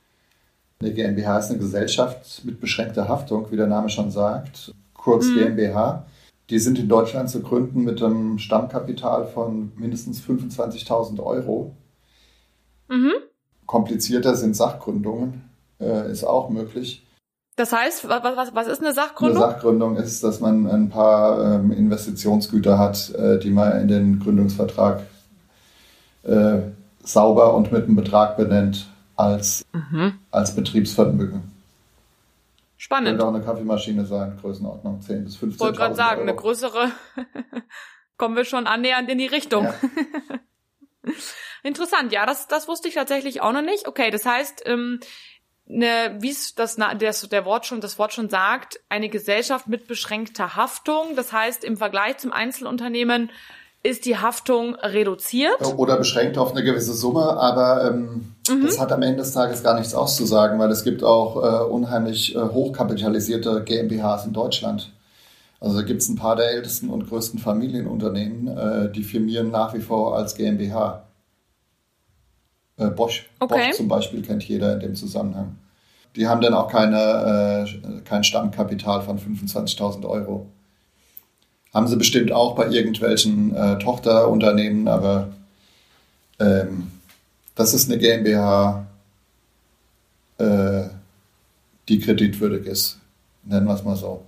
Eine 0.81 0.93
GmbH 0.93 1.39
ist 1.39 1.51
eine 1.51 1.59
Gesellschaft 1.59 2.45
mit 2.45 2.61
beschränkter 2.61 3.07
Haftung, 3.07 3.53
wie 3.53 3.57
der 3.57 3.69
Name 3.69 3.91
schon 3.91 4.11
sagt, 4.11 4.75
kurz 4.93 5.27
mhm. 5.27 5.39
GmbH. 5.39 6.07
Die 6.51 6.59
sind 6.59 6.79
in 6.79 6.89
Deutschland 6.89 7.31
zu 7.31 7.43
gründen 7.43 7.85
mit 7.85 8.03
einem 8.03 8.39
Stammkapital 8.39 9.27
von 9.27 9.73
mindestens 9.77 10.21
25.000 10.21 11.23
Euro. 11.23 11.77
Mhm. 12.89 13.13
Komplizierter 13.67 14.35
sind 14.35 14.57
Sachgründungen, 14.57 15.49
äh, 15.81 16.11
ist 16.11 16.25
auch 16.25 16.51
möglich. 16.51 17.07
Das 17.55 17.73
heißt, 17.73 18.09
was, 18.09 18.23
was, 18.37 18.55
was 18.55 18.67
ist 18.67 18.81
eine 18.81 18.93
Sachgründung? 18.93 19.43
Eine 19.43 19.53
Sachgründung 19.53 19.97
ist, 19.97 20.25
dass 20.25 20.41
man 20.41 20.67
ein 20.67 20.89
paar 20.89 21.61
ähm, 21.61 21.71
Investitionsgüter 21.71 22.79
hat, 22.79 23.15
äh, 23.15 23.39
die 23.39 23.51
man 23.51 23.81
in 23.81 23.89
den 23.89 24.19
Gründungsvertrag 24.19 25.03
äh, 26.25 26.59
sauber 27.05 27.55
und 27.55 27.71
mit 27.71 27.85
einem 27.85 27.97
Betrag 27.97 28.37
benennt 28.37 28.89
als, 29.15 29.65
mhm. 29.73 30.15
als 30.33 30.57
Betriebsvermögen. 30.57 31.60
Spannend. 32.81 33.11
Könnte 33.11 33.27
auch 33.27 33.35
eine 33.35 33.45
Kaffeemaschine 33.45 34.07
sein, 34.07 34.39
Größenordnung 34.41 35.03
10 35.03 35.25
bis 35.25 35.37
15 35.37 35.55
Ich 35.55 35.61
wollte 35.61 35.77
gerade 35.77 35.95
sagen, 35.95 36.21
Euro. 36.21 36.31
eine 36.31 36.35
größere 36.35 36.91
kommen 38.17 38.37
wir 38.37 38.47
schon 38.47 38.67
annähernd 38.67 39.11
in 39.11 39.19
die 39.19 39.27
Richtung. 39.27 39.65
Ja. 39.65 39.75
Interessant, 41.63 42.11
ja, 42.11 42.25
das, 42.25 42.49
das 42.49 42.69
wusste 42.69 42.89
ich 42.89 42.95
tatsächlich 42.95 43.43
auch 43.43 43.53
noch 43.53 43.61
nicht. 43.61 43.87
Okay, 43.87 44.11
das 44.11 44.25
heißt, 44.25 44.63
ähm, 44.65 44.99
ne, 45.67 46.17
wie 46.21 46.31
es 46.31 46.55
das, 46.55 46.77
das 46.77 47.29
der 47.29 47.45
Wort 47.45 47.67
schon 47.67 47.83
das 47.83 47.99
Wort 47.99 48.15
schon 48.15 48.31
sagt, 48.31 48.81
eine 48.89 49.11
Gesellschaft 49.11 49.69
mit 49.69 49.87
beschränkter 49.87 50.57
Haftung. 50.57 51.17
Das 51.17 51.35
heißt, 51.35 51.65
im 51.65 51.77
Vergleich 51.77 52.17
zum 52.17 52.33
Einzelunternehmen 52.33 53.31
ist 53.83 54.05
die 54.05 54.17
Haftung 54.17 54.75
reduziert. 54.75 55.61
Oder 55.77 55.97
beschränkt 55.97 56.37
auf 56.37 56.53
eine 56.53 56.63
gewisse 56.63 56.93
Summe, 56.93 57.37
aber 57.39 57.89
ähm, 57.89 58.35
mhm. 58.49 58.67
das 58.67 58.79
hat 58.79 58.93
am 58.93 59.03
Ende 59.03 59.19
des 59.19 59.33
Tages 59.33 59.63
gar 59.63 59.79
nichts 59.79 59.95
auszusagen, 59.95 60.59
weil 60.59 60.71
es 60.71 60.85
gibt 60.85 61.03
auch 61.03 61.37
äh, 61.37 61.65
unheimlich 61.65 62.37
äh, 62.37 62.41
hochkapitalisierte 62.41 63.65
GmbHs 63.65 64.27
in 64.27 64.33
Deutschland. 64.33 64.93
Also 65.61 65.77
da 65.77 65.83
gibt 65.83 66.03
es 66.03 66.09
ein 66.09 66.17
paar 66.17 66.37
der 66.37 66.51
ältesten 66.51 66.91
und 66.91 67.09
größten 67.09 67.39
Familienunternehmen, 67.39 68.49
äh, 68.49 68.93
die 68.93 69.03
firmieren 69.03 69.51
nach 69.51 69.73
wie 69.73 69.81
vor 69.81 70.17
als 70.17 70.35
GmbH. 70.35 71.05
Äh, 72.77 72.89
Bosch, 72.89 73.31
okay. 73.41 73.67
Bosch 73.69 73.77
zum 73.77 73.89
Beispiel 73.89 74.23
kennt 74.23 74.43
jeder 74.45 74.75
in 74.75 74.81
dem 74.81 74.95
Zusammenhang. 74.95 75.57
Die 76.17 76.27
haben 76.27 76.41
dann 76.41 76.55
auch 76.55 76.69
keine, 76.69 77.67
äh, 77.67 78.01
kein 78.03 78.25
Stammkapital 78.25 79.03
von 79.03 79.19
25.000 79.19 80.07
Euro. 80.07 80.47
Haben 81.73 81.87
sie 81.87 81.97
bestimmt 81.97 82.33
auch 82.33 82.57
bei 82.57 82.69
irgendwelchen 82.69 83.55
äh, 83.55 83.79
Tochterunternehmen, 83.79 84.89
aber 84.89 85.33
ähm, 86.41 86.91
das 87.55 87.75
ist 87.75 87.91
eine 87.91 87.99
GmbH, 87.99 88.87
äh, 90.39 90.89
die 91.89 92.01
kreditwürdig 92.01 92.67
ist. 92.67 92.99
Nennen 93.45 93.67
wir 93.67 93.75
es 93.75 93.85
mal 93.85 93.97
so. 93.97 94.25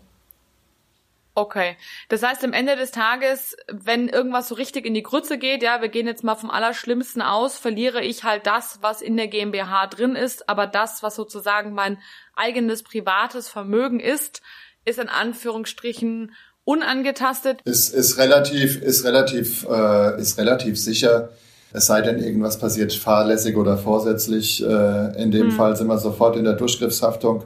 Okay. 1.34 1.76
Das 2.10 2.22
heißt, 2.22 2.44
am 2.44 2.52
Ende 2.52 2.76
des 2.76 2.90
Tages, 2.90 3.56
wenn 3.68 4.08
irgendwas 4.08 4.48
so 4.48 4.54
richtig 4.54 4.84
in 4.84 4.92
die 4.92 5.02
Grütze 5.02 5.38
geht, 5.38 5.62
ja, 5.62 5.80
wir 5.80 5.88
gehen 5.88 6.06
jetzt 6.06 6.24
mal 6.24 6.34
vom 6.34 6.50
Allerschlimmsten 6.50 7.22
aus, 7.22 7.56
verliere 7.56 8.02
ich 8.02 8.22
halt 8.22 8.46
das, 8.46 8.80
was 8.82 9.00
in 9.00 9.16
der 9.16 9.28
GmbH 9.28 9.86
drin 9.86 10.14
ist, 10.14 10.50
aber 10.50 10.66
das, 10.66 11.02
was 11.02 11.14
sozusagen 11.14 11.72
mein 11.72 11.98
eigenes 12.36 12.82
privates 12.82 13.48
Vermögen 13.48 13.98
ist, 13.98 14.42
ist 14.84 14.98
in 14.98 15.08
Anführungsstrichen 15.08 16.34
unangetastet. 16.64 17.60
Ist, 17.64 17.92
ist 17.92 18.18
relativ, 18.18 18.80
ist 18.80 19.04
relativ, 19.04 19.66
äh, 19.68 20.20
ist 20.20 20.38
relativ 20.38 20.78
sicher. 20.78 21.30
Es 21.72 21.86
sei 21.86 22.02
denn, 22.02 22.22
irgendwas 22.22 22.58
passiert 22.58 22.92
fahrlässig 22.92 23.56
oder 23.56 23.78
vorsätzlich. 23.78 24.62
Äh, 24.62 25.22
in 25.22 25.30
dem 25.30 25.48
hm. 25.48 25.52
Fall 25.52 25.76
sind 25.76 25.86
wir 25.86 25.98
sofort 25.98 26.36
in 26.36 26.44
der 26.44 26.54
Durchgriffshaftung 26.54 27.44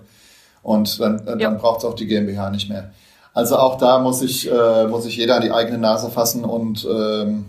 und 0.62 1.00
dann, 1.00 1.24
dann 1.24 1.38
ja. 1.38 1.50
braucht 1.50 1.78
es 1.78 1.84
auch 1.84 1.94
die 1.94 2.06
GmbH 2.06 2.50
nicht 2.50 2.68
mehr. 2.68 2.90
Also 3.32 3.56
auch 3.56 3.78
da 3.78 3.98
muss 3.98 4.20
sich, 4.20 4.50
äh, 4.50 4.86
muss 4.86 5.04
sich 5.04 5.16
jeder 5.16 5.36
an 5.36 5.42
die 5.42 5.52
eigene 5.52 5.78
Nase 5.78 6.10
fassen 6.10 6.44
und 6.44 6.86
ähm, 6.90 7.44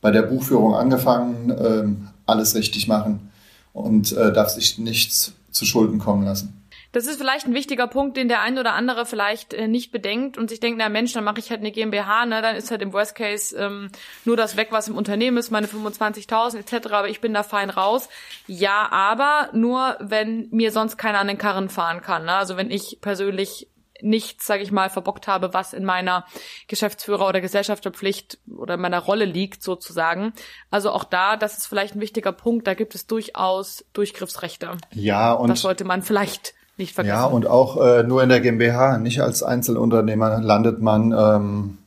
bei 0.00 0.10
der 0.10 0.22
Buchführung 0.22 0.74
angefangen, 0.74 1.54
ähm, 1.58 2.08
alles 2.26 2.54
richtig 2.54 2.88
machen 2.88 3.30
und 3.72 4.12
äh, 4.12 4.32
darf 4.32 4.50
sich 4.50 4.78
nichts 4.78 5.32
zu 5.50 5.66
Schulden 5.66 5.98
kommen 5.98 6.24
lassen. 6.24 6.61
Das 6.92 7.06
ist 7.06 7.16
vielleicht 7.16 7.46
ein 7.46 7.54
wichtiger 7.54 7.86
Punkt, 7.86 8.16
den 8.16 8.28
der 8.28 8.42
ein 8.42 8.58
oder 8.58 8.74
andere 8.74 9.06
vielleicht 9.06 9.54
äh, 9.54 9.66
nicht 9.66 9.92
bedenkt 9.92 10.38
und 10.38 10.50
sich 10.50 10.60
denkt, 10.60 10.78
na 10.78 10.88
Mensch, 10.88 11.12
dann 11.12 11.24
mache 11.24 11.38
ich 11.38 11.50
halt 11.50 11.60
eine 11.60 11.72
GmbH, 11.72 12.26
ne, 12.26 12.42
dann 12.42 12.54
ist 12.54 12.70
halt 12.70 12.82
im 12.82 12.92
Worst 12.92 13.14
Case 13.14 13.56
ähm, 13.56 13.90
nur 14.24 14.36
das 14.36 14.56
weg, 14.56 14.68
was 14.70 14.88
im 14.88 14.96
Unternehmen 14.96 15.38
ist, 15.38 15.50
meine 15.50 15.66
25.000 15.66 16.58
etc., 16.58 16.92
aber 16.92 17.08
ich 17.08 17.20
bin 17.20 17.32
da 17.34 17.42
fein 17.42 17.70
raus. 17.70 18.08
Ja, 18.46 18.90
aber 18.92 19.48
nur, 19.52 19.96
wenn 20.00 20.48
mir 20.50 20.70
sonst 20.70 20.98
keiner 20.98 21.18
an 21.18 21.28
den 21.28 21.38
Karren 21.38 21.70
fahren 21.70 22.02
kann. 22.02 22.26
Ne? 22.26 22.34
Also 22.34 22.56
wenn 22.56 22.70
ich 22.70 22.98
persönlich 23.00 23.68
nichts, 24.02 24.46
sage 24.46 24.62
ich 24.62 24.72
mal, 24.72 24.90
verbockt 24.90 25.28
habe, 25.28 25.54
was 25.54 25.72
in 25.72 25.84
meiner 25.84 26.26
Geschäftsführer- 26.68 27.28
oder 27.28 27.40
Gesellschafterpflicht 27.40 28.38
oder 28.54 28.76
meiner 28.76 28.98
Rolle 28.98 29.24
liegt 29.24 29.62
sozusagen. 29.62 30.32
Also 30.70 30.90
auch 30.90 31.04
da, 31.04 31.36
das 31.36 31.58
ist 31.58 31.66
vielleicht 31.66 31.94
ein 31.94 32.00
wichtiger 32.00 32.32
Punkt, 32.32 32.66
da 32.66 32.74
gibt 32.74 32.94
es 32.94 33.06
durchaus 33.06 33.84
Durchgriffsrechte. 33.92 34.76
Ja, 34.92 35.32
und 35.32 35.48
das 35.48 35.60
sollte 35.60 35.84
man 35.84 36.02
vielleicht 36.02 36.54
nicht 36.76 36.94
vergessen. 36.94 37.14
Ja, 37.14 37.24
und 37.24 37.46
auch 37.46 37.80
äh, 37.80 38.02
nur 38.02 38.22
in 38.22 38.28
der 38.28 38.40
GmbH, 38.40 38.98
nicht 38.98 39.20
als 39.20 39.42
Einzelunternehmer 39.42 40.40
landet 40.40 40.80
man 40.80 41.12
ähm, 41.12 41.78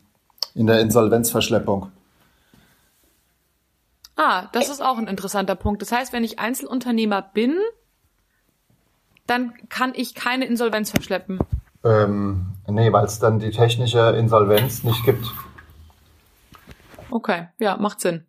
in 0.54 0.66
der 0.66 0.80
Insolvenzverschleppung. 0.80 1.90
Ah, 4.16 4.48
das 4.52 4.70
ist 4.70 4.82
auch 4.82 4.96
ein 4.96 5.08
interessanter 5.08 5.54
Punkt. 5.54 5.82
Das 5.82 5.92
heißt, 5.92 6.12
wenn 6.12 6.24
ich 6.24 6.38
Einzelunternehmer 6.38 7.22
bin, 7.22 7.54
dann 9.26 9.52
kann 9.68 9.92
ich 9.94 10.14
keine 10.14 10.46
Insolvenz 10.46 10.90
verschleppen. 10.90 11.38
Ähm, 11.84 12.46
nee, 12.66 12.92
weil 12.92 13.04
es 13.04 13.18
dann 13.18 13.38
die 13.38 13.50
technische 13.50 14.10
Insolvenz 14.10 14.84
nicht 14.84 15.04
gibt. 15.04 15.26
Okay, 17.10 17.48
ja, 17.58 17.76
macht 17.76 18.00
Sinn. 18.00 18.24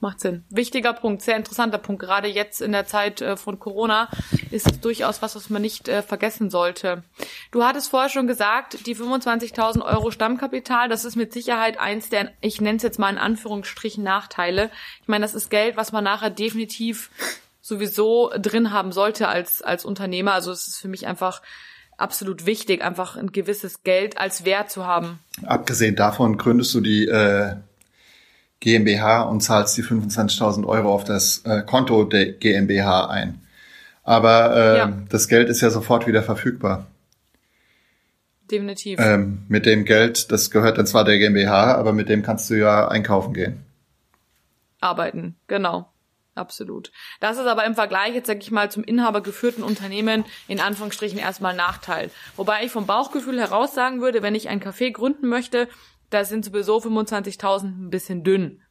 Macht 0.00 0.20
Sinn. 0.20 0.44
Wichtiger 0.50 0.92
Punkt, 0.92 1.22
sehr 1.22 1.36
interessanter 1.36 1.78
Punkt. 1.78 2.02
Gerade 2.02 2.28
jetzt 2.28 2.60
in 2.60 2.72
der 2.72 2.86
Zeit 2.86 3.20
äh, 3.20 3.36
von 3.36 3.58
Corona 3.58 4.08
ist 4.50 4.70
es 4.70 4.80
durchaus 4.80 5.22
was, 5.22 5.36
was 5.36 5.50
man 5.50 5.62
nicht 5.62 5.88
äh, 5.88 6.02
vergessen 6.02 6.50
sollte. 6.50 7.02
Du 7.50 7.64
hattest 7.64 7.90
vorher 7.90 8.08
schon 8.08 8.26
gesagt, 8.26 8.86
die 8.86 8.96
25.000 8.96 9.84
Euro 9.84 10.10
Stammkapital, 10.10 10.88
das 10.88 11.04
ist 11.04 11.16
mit 11.16 11.32
Sicherheit 11.32 11.78
eins 11.78 12.08
der, 12.08 12.32
ich 12.40 12.60
nenne 12.60 12.76
es 12.76 12.82
jetzt 12.82 12.98
mal 12.98 13.10
in 13.10 13.18
Anführungsstrichen 13.18 14.04
Nachteile. 14.04 14.70
Ich 15.02 15.08
meine, 15.08 15.24
das 15.24 15.34
ist 15.34 15.50
Geld, 15.50 15.76
was 15.76 15.92
man 15.92 16.04
nachher 16.04 16.30
definitiv 16.30 17.10
sowieso 17.60 18.30
drin 18.38 18.72
haben 18.72 18.92
sollte 18.92 19.28
als 19.28 19.62
als 19.62 19.84
Unternehmer. 19.84 20.32
Also 20.32 20.50
es 20.50 20.68
ist 20.68 20.78
für 20.78 20.88
mich 20.88 21.06
einfach 21.06 21.42
absolut 21.98 22.46
wichtig, 22.46 22.82
einfach 22.82 23.16
ein 23.16 23.32
gewisses 23.32 23.82
Geld 23.82 24.16
als 24.16 24.44
Wert 24.44 24.70
zu 24.70 24.86
haben. 24.86 25.18
Abgesehen 25.44 25.96
davon 25.96 26.38
gründest 26.38 26.74
du 26.74 26.80
die 26.80 27.06
äh, 27.06 27.56
GmbH 28.60 29.22
und 29.22 29.40
zahlst 29.40 29.76
die 29.76 29.84
25.000 29.84 30.66
Euro 30.66 30.92
auf 30.92 31.04
das 31.04 31.38
äh, 31.44 31.62
Konto 31.62 32.04
der 32.04 32.32
GmbH 32.32 33.06
ein. 33.06 33.40
Aber 34.02 34.56
äh, 34.56 34.78
ja. 34.78 34.92
das 35.08 35.28
Geld 35.28 35.48
ist 35.48 35.60
ja 35.60 35.70
sofort 35.70 36.06
wieder 36.06 36.22
verfügbar. 36.22 36.86
Definitiv. 38.50 38.98
Ähm, 39.00 39.44
mit 39.48 39.66
dem 39.66 39.84
Geld, 39.84 40.32
das 40.32 40.50
gehört 40.50 40.78
dann 40.78 40.86
zwar 40.86 41.04
der 41.04 41.18
GmbH, 41.18 41.74
aber 41.74 41.92
mit 41.92 42.08
dem 42.08 42.22
kannst 42.22 42.48
du 42.48 42.54
ja 42.54 42.88
einkaufen 42.88 43.34
gehen. 43.34 43.64
Arbeiten, 44.80 45.36
genau. 45.46 45.92
Absolut. 46.34 46.92
Das 47.20 47.36
ist 47.36 47.46
aber 47.46 47.64
im 47.64 47.74
Vergleich 47.74 48.14
jetzt, 48.14 48.28
sag 48.28 48.40
ich 48.40 48.52
mal, 48.52 48.70
zum 48.70 48.84
inhabergeführten 48.84 49.64
Unternehmen 49.64 50.24
in 50.46 50.60
Anführungsstrichen 50.60 51.18
erstmal 51.18 51.54
Nachteil. 51.54 52.10
Wobei 52.36 52.64
ich 52.64 52.70
vom 52.70 52.86
Bauchgefühl 52.86 53.40
heraus 53.40 53.74
sagen 53.74 54.00
würde, 54.00 54.22
wenn 54.22 54.36
ich 54.36 54.48
ein 54.48 54.62
Café 54.62 54.92
gründen 54.92 55.28
möchte, 55.28 55.68
da 56.10 56.24
sind 56.24 56.44
sowieso 56.44 56.78
25.000 56.78 57.64
ein 57.64 57.90
bisschen 57.90 58.24
dünn. 58.24 58.62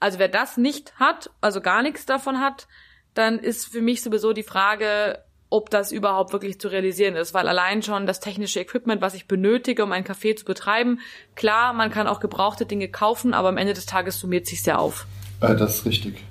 Also 0.00 0.18
wer 0.18 0.28
das 0.28 0.56
nicht 0.56 0.94
hat, 0.96 1.30
also 1.40 1.60
gar 1.60 1.82
nichts 1.82 2.06
davon 2.06 2.40
hat, 2.40 2.68
dann 3.14 3.38
ist 3.38 3.66
für 3.66 3.80
mich 3.80 4.02
sowieso 4.02 4.32
die 4.32 4.42
Frage, 4.44 5.24
ob 5.50 5.70
das 5.70 5.92
überhaupt 5.92 6.32
wirklich 6.32 6.60
zu 6.60 6.68
realisieren 6.68 7.16
ist, 7.16 7.32
weil 7.34 7.48
allein 7.48 7.82
schon 7.82 8.06
das 8.06 8.20
technische 8.20 8.60
Equipment, 8.60 9.00
was 9.00 9.14
ich 9.14 9.26
benötige, 9.26 9.82
um 9.82 9.92
ein 9.92 10.04
Café 10.04 10.36
zu 10.36 10.44
betreiben, 10.44 11.00
klar, 11.34 11.72
man 11.72 11.90
kann 11.90 12.06
auch 12.06 12.20
gebrauchte 12.20 12.66
Dinge 12.66 12.88
kaufen, 12.88 13.34
aber 13.34 13.48
am 13.48 13.56
Ende 13.56 13.72
des 13.72 13.86
Tages 13.86 14.20
summiert 14.20 14.46
sich 14.46 14.62
sehr 14.62 14.78
auf. 14.78 15.06
Äh, 15.40 15.56
das 15.56 15.78
ist 15.78 15.86
richtig. 15.86 16.22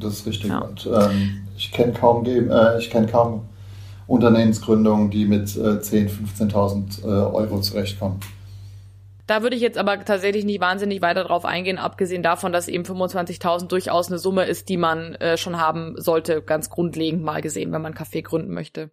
Das 0.00 0.14
ist 0.14 0.26
richtig. 0.26 0.50
Ja. 0.50 0.58
Und, 0.58 0.86
ähm, 0.86 1.46
ich 1.56 1.72
kenne 1.72 1.92
kaum, 1.92 2.26
äh, 2.26 2.78
ich 2.78 2.90
kenn 2.90 3.06
kaum 3.06 3.48
Unternehmensgründungen, 4.06 5.10
die 5.10 5.24
mit 5.24 5.56
äh, 5.56 5.78
10.000, 5.78 6.10
15.000 6.38 7.02
äh, 7.02 7.06
Euro 7.06 7.60
zurechtkommen. 7.60 8.20
Da 9.26 9.42
würde 9.42 9.56
ich 9.56 9.62
jetzt 9.62 9.78
aber 9.78 10.04
tatsächlich 10.04 10.44
nicht 10.44 10.60
wahnsinnig 10.60 11.02
weiter 11.02 11.24
drauf 11.24 11.44
eingehen, 11.44 11.78
abgesehen 11.78 12.22
davon, 12.22 12.52
dass 12.52 12.68
eben 12.68 12.84
25.000 12.84 13.66
durchaus 13.66 14.08
eine 14.08 14.18
Summe 14.18 14.44
ist, 14.44 14.68
die 14.68 14.76
man 14.76 15.16
äh, 15.16 15.36
schon 15.36 15.60
haben 15.60 15.94
sollte, 15.96 16.42
ganz 16.42 16.70
grundlegend 16.70 17.22
mal 17.22 17.42
gesehen, 17.42 17.72
wenn 17.72 17.82
man 17.82 17.94
Café 17.94 18.22
gründen 18.22 18.54
möchte. 18.54 18.90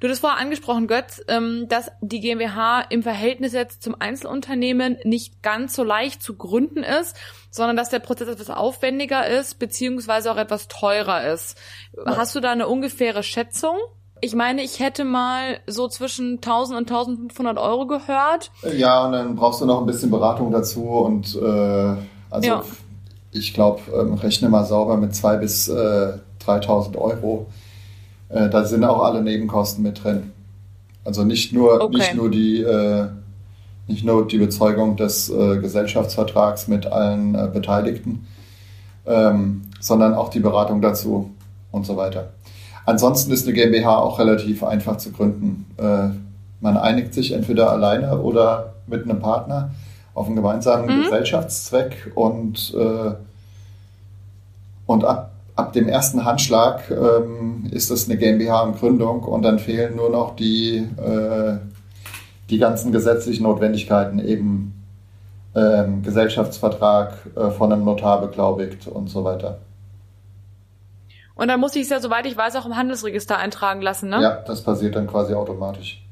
Du 0.00 0.08
hast 0.08 0.20
vorher 0.20 0.40
angesprochen, 0.40 0.86
Götz, 0.86 1.22
ähm, 1.28 1.66
dass 1.68 1.90
die 2.00 2.20
GmbH 2.20 2.80
im 2.82 3.02
Verhältnis 3.02 3.52
jetzt 3.52 3.82
zum 3.82 3.94
Einzelunternehmen 4.00 4.98
nicht 5.04 5.42
ganz 5.42 5.74
so 5.74 5.84
leicht 5.84 6.22
zu 6.22 6.36
gründen 6.36 6.82
ist, 6.82 7.16
sondern 7.50 7.76
dass 7.76 7.90
der 7.90 7.98
Prozess 8.00 8.28
etwas 8.28 8.50
aufwendiger 8.50 9.26
ist, 9.26 9.58
beziehungsweise 9.58 10.32
auch 10.32 10.36
etwas 10.36 10.68
teurer 10.68 11.32
ist. 11.32 11.58
Hast 12.04 12.34
du 12.34 12.40
da 12.40 12.52
eine 12.52 12.68
ungefähre 12.68 13.22
Schätzung? 13.22 13.76
Ich 14.20 14.34
meine, 14.34 14.62
ich 14.62 14.80
hätte 14.80 15.04
mal 15.04 15.58
so 15.66 15.88
zwischen 15.88 16.36
1000 16.36 16.78
und 16.78 16.90
1500 16.90 17.58
Euro 17.58 17.86
gehört. 17.86 18.50
Ja, 18.76 19.06
und 19.06 19.12
dann 19.12 19.36
brauchst 19.36 19.60
du 19.60 19.66
noch 19.66 19.80
ein 19.80 19.86
bisschen 19.86 20.10
Beratung 20.10 20.50
dazu 20.50 20.82
und 20.84 21.36
äh, 21.36 21.96
also 22.30 22.48
ja. 22.48 22.62
ich 23.32 23.52
glaube, 23.52 23.80
ähm, 23.94 24.14
rechne 24.14 24.48
mal 24.48 24.64
sauber 24.64 24.96
mit 24.96 25.14
2 25.14 25.36
bis 25.36 25.68
äh, 25.68 26.14
3000 26.40 26.96
Euro. 26.96 27.46
Äh, 28.30 28.48
da 28.48 28.64
sind 28.64 28.84
auch 28.84 29.02
alle 29.02 29.22
Nebenkosten 29.22 29.82
mit 29.82 30.02
drin. 30.02 30.32
Also 31.04 31.24
nicht 31.24 31.52
nur, 31.52 31.80
okay. 31.82 31.98
nicht 31.98 32.14
nur 32.14 32.30
die 32.30 32.62
äh, 32.62 33.08
nicht 33.88 34.04
nur 34.04 34.26
die 34.26 34.38
Bezeugung 34.38 34.96
des 34.96 35.30
äh, 35.30 35.58
Gesellschaftsvertrags 35.58 36.68
mit 36.68 36.86
allen 36.86 37.34
äh, 37.34 37.48
Beteiligten, 37.52 38.26
ähm, 39.06 39.62
sondern 39.80 40.14
auch 40.14 40.28
die 40.28 40.40
Beratung 40.40 40.82
dazu 40.82 41.30
und 41.70 41.86
so 41.86 41.96
weiter. 41.96 42.32
Ansonsten 42.86 43.32
ist 43.32 43.46
eine 43.46 43.52
GmbH 43.52 43.98
auch 43.98 44.20
relativ 44.20 44.62
einfach 44.62 44.96
zu 44.96 45.10
gründen. 45.10 45.66
Äh, 45.76 46.16
man 46.60 46.76
einigt 46.76 47.14
sich 47.14 47.32
entweder 47.32 47.70
alleine 47.70 48.20
oder 48.20 48.74
mit 48.86 49.02
einem 49.04 49.18
Partner 49.18 49.72
auf 50.14 50.26
einen 50.26 50.36
gemeinsamen 50.36 50.86
mhm. 50.86 51.02
Gesellschaftszweck 51.02 52.12
und, 52.14 52.72
äh, 52.78 53.14
und 54.86 55.04
ab, 55.04 55.32
ab 55.56 55.72
dem 55.72 55.88
ersten 55.88 56.24
Handschlag 56.24 56.88
ähm, 56.90 57.66
ist 57.72 57.90
das 57.90 58.08
eine 58.08 58.16
GmbH 58.16 58.64
in 58.64 58.74
Gründung 58.76 59.24
und 59.24 59.42
dann 59.42 59.58
fehlen 59.58 59.96
nur 59.96 60.10
noch 60.10 60.36
die, 60.36 60.76
äh, 60.76 61.56
die 62.48 62.58
ganzen 62.58 62.92
gesetzlichen 62.92 63.42
Notwendigkeiten, 63.42 64.20
eben 64.20 64.84
ähm, 65.56 66.02
Gesellschaftsvertrag 66.04 67.14
von 67.58 67.72
einem 67.72 67.84
Notar 67.84 68.20
beglaubigt 68.20 68.86
und 68.86 69.08
so 69.08 69.24
weiter. 69.24 69.58
Und 71.36 71.48
dann 71.48 71.60
muss 71.60 71.76
ich 71.76 71.82
es 71.82 71.90
ja, 71.90 72.00
soweit 72.00 72.26
ich 72.26 72.36
weiß, 72.36 72.56
auch 72.56 72.66
im 72.66 72.76
Handelsregister 72.76 73.38
eintragen 73.38 73.82
lassen, 73.82 74.08
ne? 74.08 74.22
Ja, 74.22 74.42
das 74.42 74.64
passiert 74.64 74.96
dann 74.96 75.06
quasi 75.06 75.34
automatisch. 75.34 76.02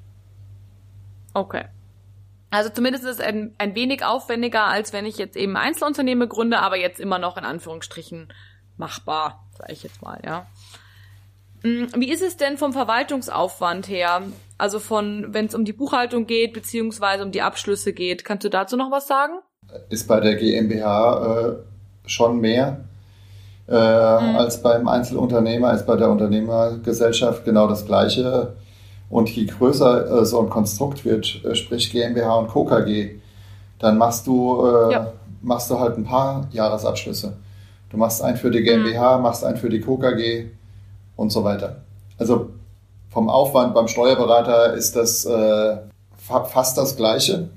Okay. 1.33 1.65
Also 2.51 2.71
zumindest 2.71 3.05
ist 3.05 3.19
es 3.19 3.21
ein, 3.21 3.55
ein 3.59 3.75
wenig 3.75 4.05
aufwendiger, 4.05 4.67
als 4.67 4.93
wenn 4.93 5.07
ich 5.07 5.17
jetzt 5.17 5.37
eben 5.37 5.57
Einzelunternehmen 5.57 6.29
gründe, 6.29 6.61
aber 6.61 6.77
jetzt 6.77 7.01
immer 7.01 7.19
noch 7.19 7.37
in 7.37 7.45
Anführungsstrichen 7.45 8.33
machbar, 8.77 9.45
sage 9.59 9.73
ich 9.73 9.83
jetzt 9.83 10.03
mal, 10.03 10.21
ja. 10.25 10.47
Hm, 11.63 11.89
wie 11.97 12.13
ist 12.13 12.23
es 12.23 12.37
denn 12.37 12.59
vom 12.59 12.75
Verwaltungsaufwand 12.75 13.89
her? 13.89 14.23
Also 14.59 14.79
von, 14.79 15.33
wenn 15.33 15.47
es 15.47 15.55
um 15.55 15.65
die 15.65 15.73
Buchhaltung 15.73 16.27
geht, 16.27 16.53
beziehungsweise 16.53 17.25
um 17.25 17.33
die 17.33 17.43
Abschlüsse 17.43 17.95
geht. 17.95 18.25
Kannst 18.25 18.45
du 18.45 18.51
dazu 18.51 18.77
noch 18.77 18.91
was 18.91 19.09
sagen? 19.09 19.33
Ist 19.89 20.07
bei 20.07 20.21
der 20.21 20.37
GmbH 20.37 21.49
äh, 21.49 21.57
schon 22.07 22.39
mehr 22.41 22.85
äh, 23.69 23.73
mhm. 23.73 24.37
als 24.37 24.63
beim 24.63 24.89
Einzelunternehmer, 24.89 25.73
ist 25.73 25.87
bei 25.87 25.97
der 25.97 26.11
Unternehmergesellschaft 26.11 27.45
genau 27.45 27.67
das 27.67 27.87
Gleiche. 27.87 28.55
Und 29.09 29.31
je 29.31 29.47
größer 29.47 30.21
äh, 30.21 30.25
so 30.25 30.41
ein 30.41 30.51
Konstrukt 30.51 31.05
wird, 31.05 31.45
äh, 31.45 31.55
sprich 31.55 31.91
GmbH 31.91 32.35
und 32.37 32.49
Co. 32.49 32.65
KG, 32.65 33.17
dann 33.79 33.99
machst 33.99 34.27
du, 34.27 34.67
äh, 34.67 34.93
ja. 34.93 35.13
machst 35.43 35.71
du 35.71 35.79
halt 35.79 35.97
ein 35.97 36.05
paar 36.05 36.47
Jahresabschlüsse. 36.53 37.35
Du 37.91 37.97
machst 37.97 38.23
einen 38.23 38.37
für 38.37 38.51
die 38.51 38.63
GmbH, 38.63 39.17
mhm. 39.17 39.23
machst 39.23 39.45
einen 39.45 39.57
für 39.57 39.69
die 39.69 39.81
Co. 39.81 39.97
KG 39.97 40.47
und 41.17 41.31
so 41.31 41.45
weiter. 41.45 41.77
Also 42.19 42.51
vom 43.11 43.29
Aufwand 43.29 43.75
beim 43.75 43.89
Steuerberater 43.89 44.75
ist 44.75 44.97
das 44.97 45.25
fa 45.25 46.45
fast 46.45 46.79
das 46.79 46.97
Gleiche, 46.97 47.51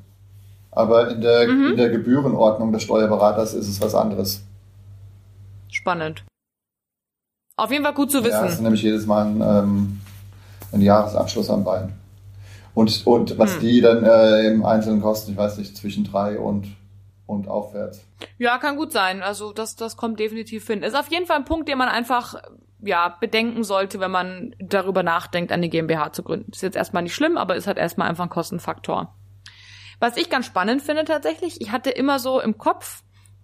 aber 0.72 1.10
in 1.10 1.22
der, 1.22 1.48
mhm. 1.48 1.72
in 1.72 1.78
der 1.78 1.89
Gebührenordnung 1.89 2.72
des 2.72 2.84
Steuerberaters 2.84 3.54
ist 3.54 3.67
es 3.67 3.82
was 3.82 3.96
anderes. 3.96 4.43
Spannend. 5.69 6.23
Auf 7.56 7.71
jeden 7.71 7.84
Fall 7.84 7.93
gut 7.93 8.12
zu 8.12 8.23
wissen. 8.23 8.36
Ja, 8.36 8.43
das 8.43 8.53
ist 8.53 8.62
nämlich 8.62 8.84
jedes 8.84 9.06
Mal 9.06 9.25
ein, 9.25 9.41
ähm, 9.41 10.01
ein 10.71 10.82
Jahresabschluss 10.82 11.49
am 11.49 11.63
Bein. 11.63 11.93
Und, 12.73 13.08
und 13.08 13.39
was 13.39 13.56
hm. 13.56 13.62
die 13.62 13.82
dann 13.82 14.03
äh, 14.03 14.51
im 14.51 14.63
Einzelnen 14.63 15.01
kosten, 15.01 15.32
ich 15.32 15.38
weiß 15.38 15.58
nicht, 15.58 15.75
zwischen 15.75 16.03
drei 16.03 16.38
und, 16.38 16.67
und 17.25 17.47
aufwärts. 17.47 18.06
Ja, 18.38 18.60
kann 18.60 18.77
gut 18.77 18.91
sein. 18.91 19.23
Also 19.23 19.51
das, 19.51 19.75
das 19.75 19.97
kommt 19.97 20.19
definitiv 20.19 20.67
hin. 20.67 20.84
Ist 20.84 20.95
auf 20.95 21.10
jeden 21.10 21.25
Fall 21.25 21.38
ein 21.38 21.45
Punkt, 21.45 21.67
den 21.67 21.80
man 21.80 21.89
einfach 21.89 22.36
ja, 22.80 23.17
bedenken 23.19 23.63
sollte, 23.63 23.99
wenn 23.99 24.12
man 24.12 24.56
darüber 24.60 25.03
nachdenkt, 25.03 25.51
eine 25.51 25.69
GmbH 25.69 26.13
zu 26.13 26.23
gründen. 26.23 26.51
Ist 26.51 26.62
jetzt 26.62 26.77
erstmal 26.77 27.03
nicht 27.03 27.15
schlimm, 27.15 27.38
aber 27.38 27.56
ist 27.56 27.67
halt 27.67 27.77
erstmal 27.77 28.08
einfach 28.08 28.25
ein 28.25 28.30
Kostenfaktor. 28.30 29.15
Was 29.99 30.17
ich 30.17 30.30
ganz 30.30 30.45
spannend 30.45 30.84
finde 30.84 31.06
tatsächlich, 31.06 31.60
ich 31.60 31.71
hatte 31.71 31.89
immer 31.89 32.19
so 32.19 32.39
im 32.39 32.58
Kopf, 32.58 33.01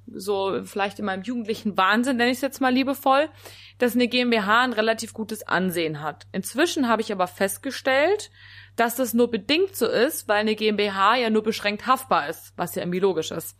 so 0.07 0.61
vielleicht 0.63 0.99
in 0.99 1.05
meinem 1.05 1.23
jugendlichen 1.23 1.77
Wahnsinn, 1.77 2.17
nenne 2.17 2.31
ich 2.31 2.37
es 2.37 2.41
jetzt 2.41 2.61
mal 2.61 2.73
liebevoll, 2.73 3.29
dass 3.77 3.95
eine 3.95 4.07
GmbH 4.07 4.63
ein 4.63 4.73
relativ 4.73 5.13
gutes 5.13 5.47
Ansehen 5.47 6.01
hat. 6.01 6.25
Inzwischen 6.31 6.87
habe 6.87 7.01
ich 7.01 7.11
aber 7.11 7.27
festgestellt, 7.27 8.31
dass 8.75 8.95
das 8.95 9.13
nur 9.13 9.29
bedingt 9.29 9.75
so 9.75 9.87
ist, 9.87 10.27
weil 10.27 10.37
eine 10.37 10.55
GmbH 10.55 11.15
ja 11.15 11.29
nur 11.29 11.43
beschränkt 11.43 11.87
haftbar 11.87 12.27
ist, 12.27 12.53
was 12.55 12.75
ja 12.75 12.81
irgendwie 12.81 12.99
logisch 12.99 13.31
ist. 13.31 13.57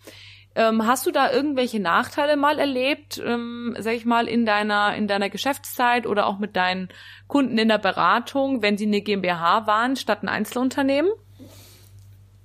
Ähm, 0.55 0.85
hast 0.85 1.05
du 1.07 1.11
da 1.11 1.31
irgendwelche 1.31 1.79
Nachteile 1.79 2.35
mal 2.35 2.59
erlebt, 2.59 3.21
ähm, 3.25 3.75
sag 3.79 3.93
ich 3.93 4.05
mal, 4.05 4.27
in 4.27 4.45
deiner, 4.45 4.95
in 4.95 5.07
deiner 5.07 5.29
Geschäftszeit 5.29 6.05
oder 6.05 6.27
auch 6.27 6.37
mit 6.37 6.55
deinen 6.55 6.89
Kunden 7.27 7.57
in 7.57 7.69
der 7.69 7.79
Beratung, 7.79 8.61
wenn 8.61 8.77
sie 8.77 8.85
eine 8.85 9.01
GmbH 9.01 9.65
waren 9.65 9.95
statt 9.95 10.21
ein 10.21 10.29
Einzelunternehmen? 10.29 11.11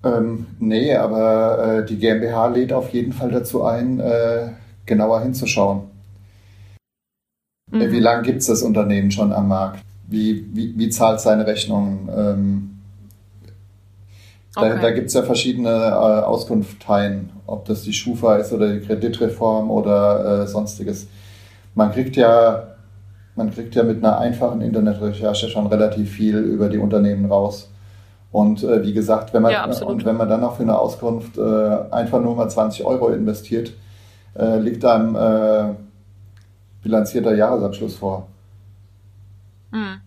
Ähm, 0.05 0.47
nee, 0.59 0.95
aber 0.95 1.79
äh, 1.81 1.87
die 1.87 1.99
GmbH 1.99 2.49
lädt 2.49 2.73
auf 2.73 2.91
jeden 2.91 3.13
Fall 3.13 3.31
dazu 3.31 3.65
ein, 3.65 3.99
äh, 3.99 4.51
genauer 4.87 5.23
hinzuschauen. 5.23 5.83
Mhm. 7.71 7.93
Wie 7.93 8.01
lange 8.01 8.23
gibt 8.23 8.41
es 8.41 8.47
das 8.47 8.63
Unternehmen 8.63 9.11
schon 9.11 9.33
am 9.33 9.49
Markt? 9.49 9.81
Wie, 10.07 10.47
wie, 10.55 10.79
wie 10.79 10.89
zahlt 10.89 11.21
seine 11.21 11.47
Rechnungen? 11.47 12.09
Ähm, 12.15 12.69
Okay. 14.59 14.71
Da, 14.77 14.83
da 14.83 14.91
gibt 14.91 15.09
es 15.09 15.15
ja 15.15 15.23
verschiedene 15.23 15.71
äh, 15.71 16.23
Auskunfteien, 16.25 17.31
ob 17.47 17.67
das 17.67 17.83
die 17.83 17.93
Schufa 17.93 18.37
ist 18.37 18.53
oder 18.53 18.73
die 18.73 18.81
Kreditreform 18.81 19.71
oder 19.71 20.43
äh, 20.43 20.47
sonstiges. 20.47 21.07
Man 21.75 21.93
kriegt 21.93 22.17
ja, 22.17 22.75
man 23.37 23.51
kriegt 23.53 23.75
ja 23.75 23.85
mit 23.85 23.99
einer 23.99 24.19
einfachen 24.19 24.61
Internetrecherche 24.61 25.49
schon 25.49 25.67
relativ 25.67 26.11
viel 26.11 26.39
über 26.39 26.69
die 26.69 26.79
Unternehmen 26.79 27.27
raus. 27.27 27.71
Und 28.31 28.63
äh, 28.63 28.83
wie 28.83 28.93
gesagt, 28.93 29.33
wenn 29.33 29.43
man 29.43 29.53
ja, 29.53 29.65
und 29.65 30.05
wenn 30.05 30.17
man 30.17 30.29
dann 30.29 30.41
noch 30.41 30.57
für 30.57 30.63
eine 30.63 30.79
Auskunft 30.79 31.39
äh, 31.39 31.91
einfach 31.91 32.21
nur 32.21 32.37
mal 32.37 32.49
20 32.49 32.85
Euro 32.85 33.09
investiert, 33.09 33.73
äh, 34.37 34.59
liegt 34.59 34.85
einem 34.85 35.17
äh, 35.17 35.75
bilanzierter 36.83 37.35
Jahresabschluss 37.35 37.97
vor. 37.97 38.29
Mhm. 39.71 40.01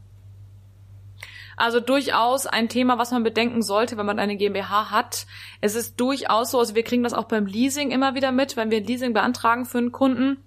Also 1.58 1.80
durchaus 1.80 2.48
ein 2.48 2.70
Thema, 2.70 2.98
was 2.98 3.12
man 3.12 3.24
bedenken 3.24 3.62
sollte, 3.62 3.98
wenn 3.98 4.06
man 4.06 4.18
eine 4.20 4.36
GmbH 4.36 4.90
hat. 4.90 5.28
Es 5.60 5.76
ist 5.76 6.00
durchaus 6.00 6.52
so, 6.52 6.60
also 6.60 6.74
wir 6.74 6.84
kriegen 6.84 7.04
das 7.04 7.14
auch 7.14 7.26
beim 7.26 7.46
Leasing 7.46 7.92
immer 7.92 8.16
wieder 8.16 8.32
mit, 8.32 8.58
wenn 8.58 8.72
wir 8.72 8.78
ein 8.80 8.86
Leasing 8.86 9.14
beantragen 9.14 9.66
für 9.66 9.78
einen 9.78 9.92
Kunden 9.92 10.38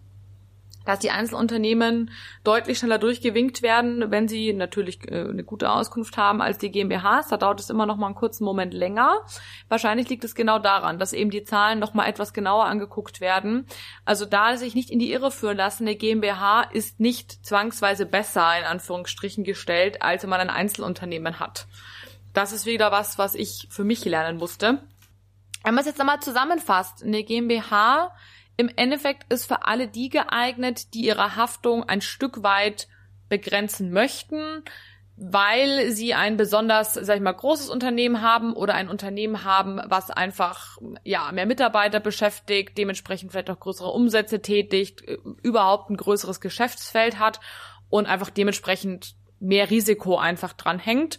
dass 0.85 0.99
die 0.99 1.11
Einzelunternehmen 1.11 2.11
deutlich 2.42 2.79
schneller 2.79 2.99
durchgewinkt 2.99 3.62
werden, 3.62 4.11
wenn 4.11 4.29
sie 4.29 4.53
natürlich 4.53 5.11
äh, 5.11 5.29
eine 5.29 5.44
gute 5.44 5.70
Auskunft 5.70 6.16
haben 6.16 6.42
als 6.42 6.59
die 6.59 6.70
GmbHs. 6.70 7.29
Da 7.29 7.37
dauert 7.37 7.61
es 7.61 7.70
immer 7.70 7.87
noch 7.87 7.97
mal 7.97 8.07
einen 8.07 8.14
kurzen 8.14 8.44
Moment 8.44 8.75
länger. 8.75 9.20
Wahrscheinlich 9.68 10.09
liegt 10.09 10.25
es 10.25 10.35
genau 10.35 10.59
daran, 10.59 10.99
dass 10.99 11.12
eben 11.12 11.31
die 11.31 11.44
Zahlen 11.44 11.79
noch 11.79 11.94
mal 11.94 12.07
etwas 12.07 12.33
genauer 12.33 12.66
angeguckt 12.66 13.20
werden. 13.20 13.66
Also 14.05 14.27
da 14.27 14.57
sich 14.57 14.75
nicht 14.75 14.90
in 14.90 14.99
die 14.99 15.12
Irre 15.12 15.31
führen 15.31 15.57
lassen, 15.57 15.85
eine 15.85 15.97
GmbH 15.97 16.62
ist 16.62 17.01
nicht 17.01 17.47
zwangsweise 17.47 18.07
besser 18.07 18.59
in 18.59 18.64
Anführungsstrichen 18.64 19.44
gestellt, 19.44 20.03
als 20.03 20.23
wenn 20.23 20.31
man 20.31 20.40
ein 20.40 20.51
Einzelunternehmen 20.51 21.40
hat. 21.40 21.66
Das 22.33 22.53
ist 22.53 22.66
wieder 22.66 22.92
was, 22.92 23.16
was 23.16 23.35
ich 23.35 23.68
für 23.70 23.85
mich 23.85 24.05
lernen 24.05 24.37
musste. 24.37 24.83
Wenn 25.62 25.75
man 25.75 25.81
es 25.81 25.87
jetzt 25.87 25.99
nochmal 25.99 26.20
zusammenfasst, 26.20 27.03
eine 27.03 27.23
GmbH 27.25 28.12
im 28.57 28.71
Endeffekt 28.77 29.33
ist 29.33 29.47
für 29.47 29.67
alle 29.67 29.88
die 29.88 30.09
geeignet, 30.09 30.95
die 30.95 31.07
ihre 31.07 31.37
Haftung 31.37 31.85
ein 31.85 32.01
Stück 32.01 32.43
weit 32.43 32.88
begrenzen 33.29 33.93
möchten, 33.93 34.62
weil 35.17 35.93
sie 35.93 36.14
ein 36.14 36.37
besonders, 36.37 36.95
sag 36.95 37.17
ich 37.17 37.23
mal, 37.23 37.33
großes 37.33 37.71
Unternehmen 37.71 38.21
haben 38.21 38.53
oder 38.53 38.75
ein 38.75 38.88
Unternehmen 38.88 39.45
haben, 39.45 39.81
was 39.87 40.11
einfach 40.11 40.79
ja 41.05 41.31
mehr 41.33 41.47
Mitarbeiter 41.47 42.01
beschäftigt, 42.01 42.77
dementsprechend 42.77 43.31
vielleicht 43.31 43.51
auch 43.51 43.61
größere 43.61 43.90
Umsätze 43.90 44.43
tätigt, 44.43 45.03
überhaupt 45.43 45.90
ein 45.90 45.97
größeres 45.97 46.40
Geschäftsfeld 46.40 47.19
hat 47.19 47.40
und 47.88 48.07
einfach 48.07 48.31
dementsprechend 48.31 49.14
mehr 49.38 49.71
Risiko 49.71 50.17
einfach 50.17 50.53
dran 50.53 50.79
hängt. 50.79 51.19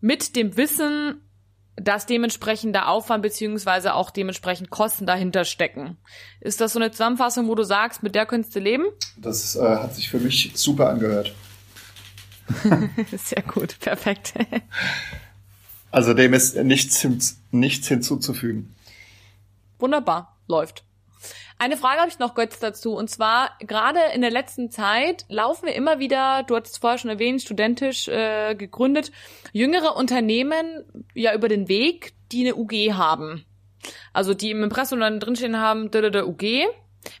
Mit 0.00 0.36
dem 0.36 0.56
Wissen, 0.56 1.22
dass 1.84 2.06
dementsprechend 2.06 2.74
der 2.74 2.88
Aufwand 2.88 3.22
beziehungsweise 3.22 3.94
auch 3.94 4.10
dementsprechend 4.10 4.70
Kosten 4.70 5.06
dahinter 5.06 5.44
stecken. 5.44 5.96
Ist 6.40 6.60
das 6.60 6.72
so 6.74 6.78
eine 6.78 6.90
Zusammenfassung, 6.90 7.48
wo 7.48 7.54
du 7.54 7.62
sagst, 7.62 8.02
mit 8.02 8.14
der 8.14 8.26
könntest 8.26 8.54
du 8.54 8.60
leben? 8.60 8.84
Das 9.16 9.56
äh, 9.56 9.60
hat 9.60 9.94
sich 9.94 10.08
für 10.10 10.18
mich 10.18 10.52
super 10.54 10.90
angehört. 10.90 11.34
Sehr 13.16 13.42
gut, 13.42 13.78
perfekt. 13.80 14.34
also 15.90 16.14
dem 16.14 16.34
ist 16.34 16.56
nichts, 16.56 17.06
nichts 17.50 17.88
hinzuzufügen. 17.88 18.74
Wunderbar, 19.78 20.36
läuft. 20.48 20.84
Eine 21.58 21.76
Frage 21.76 22.00
habe 22.00 22.10
ich 22.10 22.18
noch, 22.18 22.34
Götz, 22.34 22.58
dazu. 22.58 22.94
Und 22.94 23.10
zwar, 23.10 23.50
gerade 23.60 23.98
in 24.14 24.20
der 24.20 24.30
letzten 24.30 24.70
Zeit 24.70 25.24
laufen 25.28 25.66
wir 25.66 25.74
immer 25.74 25.98
wieder, 25.98 26.42
du 26.44 26.56
hattest 26.56 26.80
vorher 26.80 26.98
schon 26.98 27.10
erwähnt, 27.10 27.42
studentisch 27.42 28.08
äh, 28.08 28.54
gegründet, 28.54 29.12
jüngere 29.52 29.96
Unternehmen 29.96 30.84
ja 31.14 31.34
über 31.34 31.48
den 31.48 31.68
Weg, 31.68 32.12
die 32.32 32.40
eine 32.40 32.56
UG 32.56 32.94
haben. 32.94 33.44
Also 34.12 34.34
die 34.34 34.50
im 34.50 34.62
Impressum 34.62 35.00
dann 35.00 35.20
drinstehen 35.20 35.58
haben, 35.58 35.90
der 35.90 36.28
UG. 36.28 36.44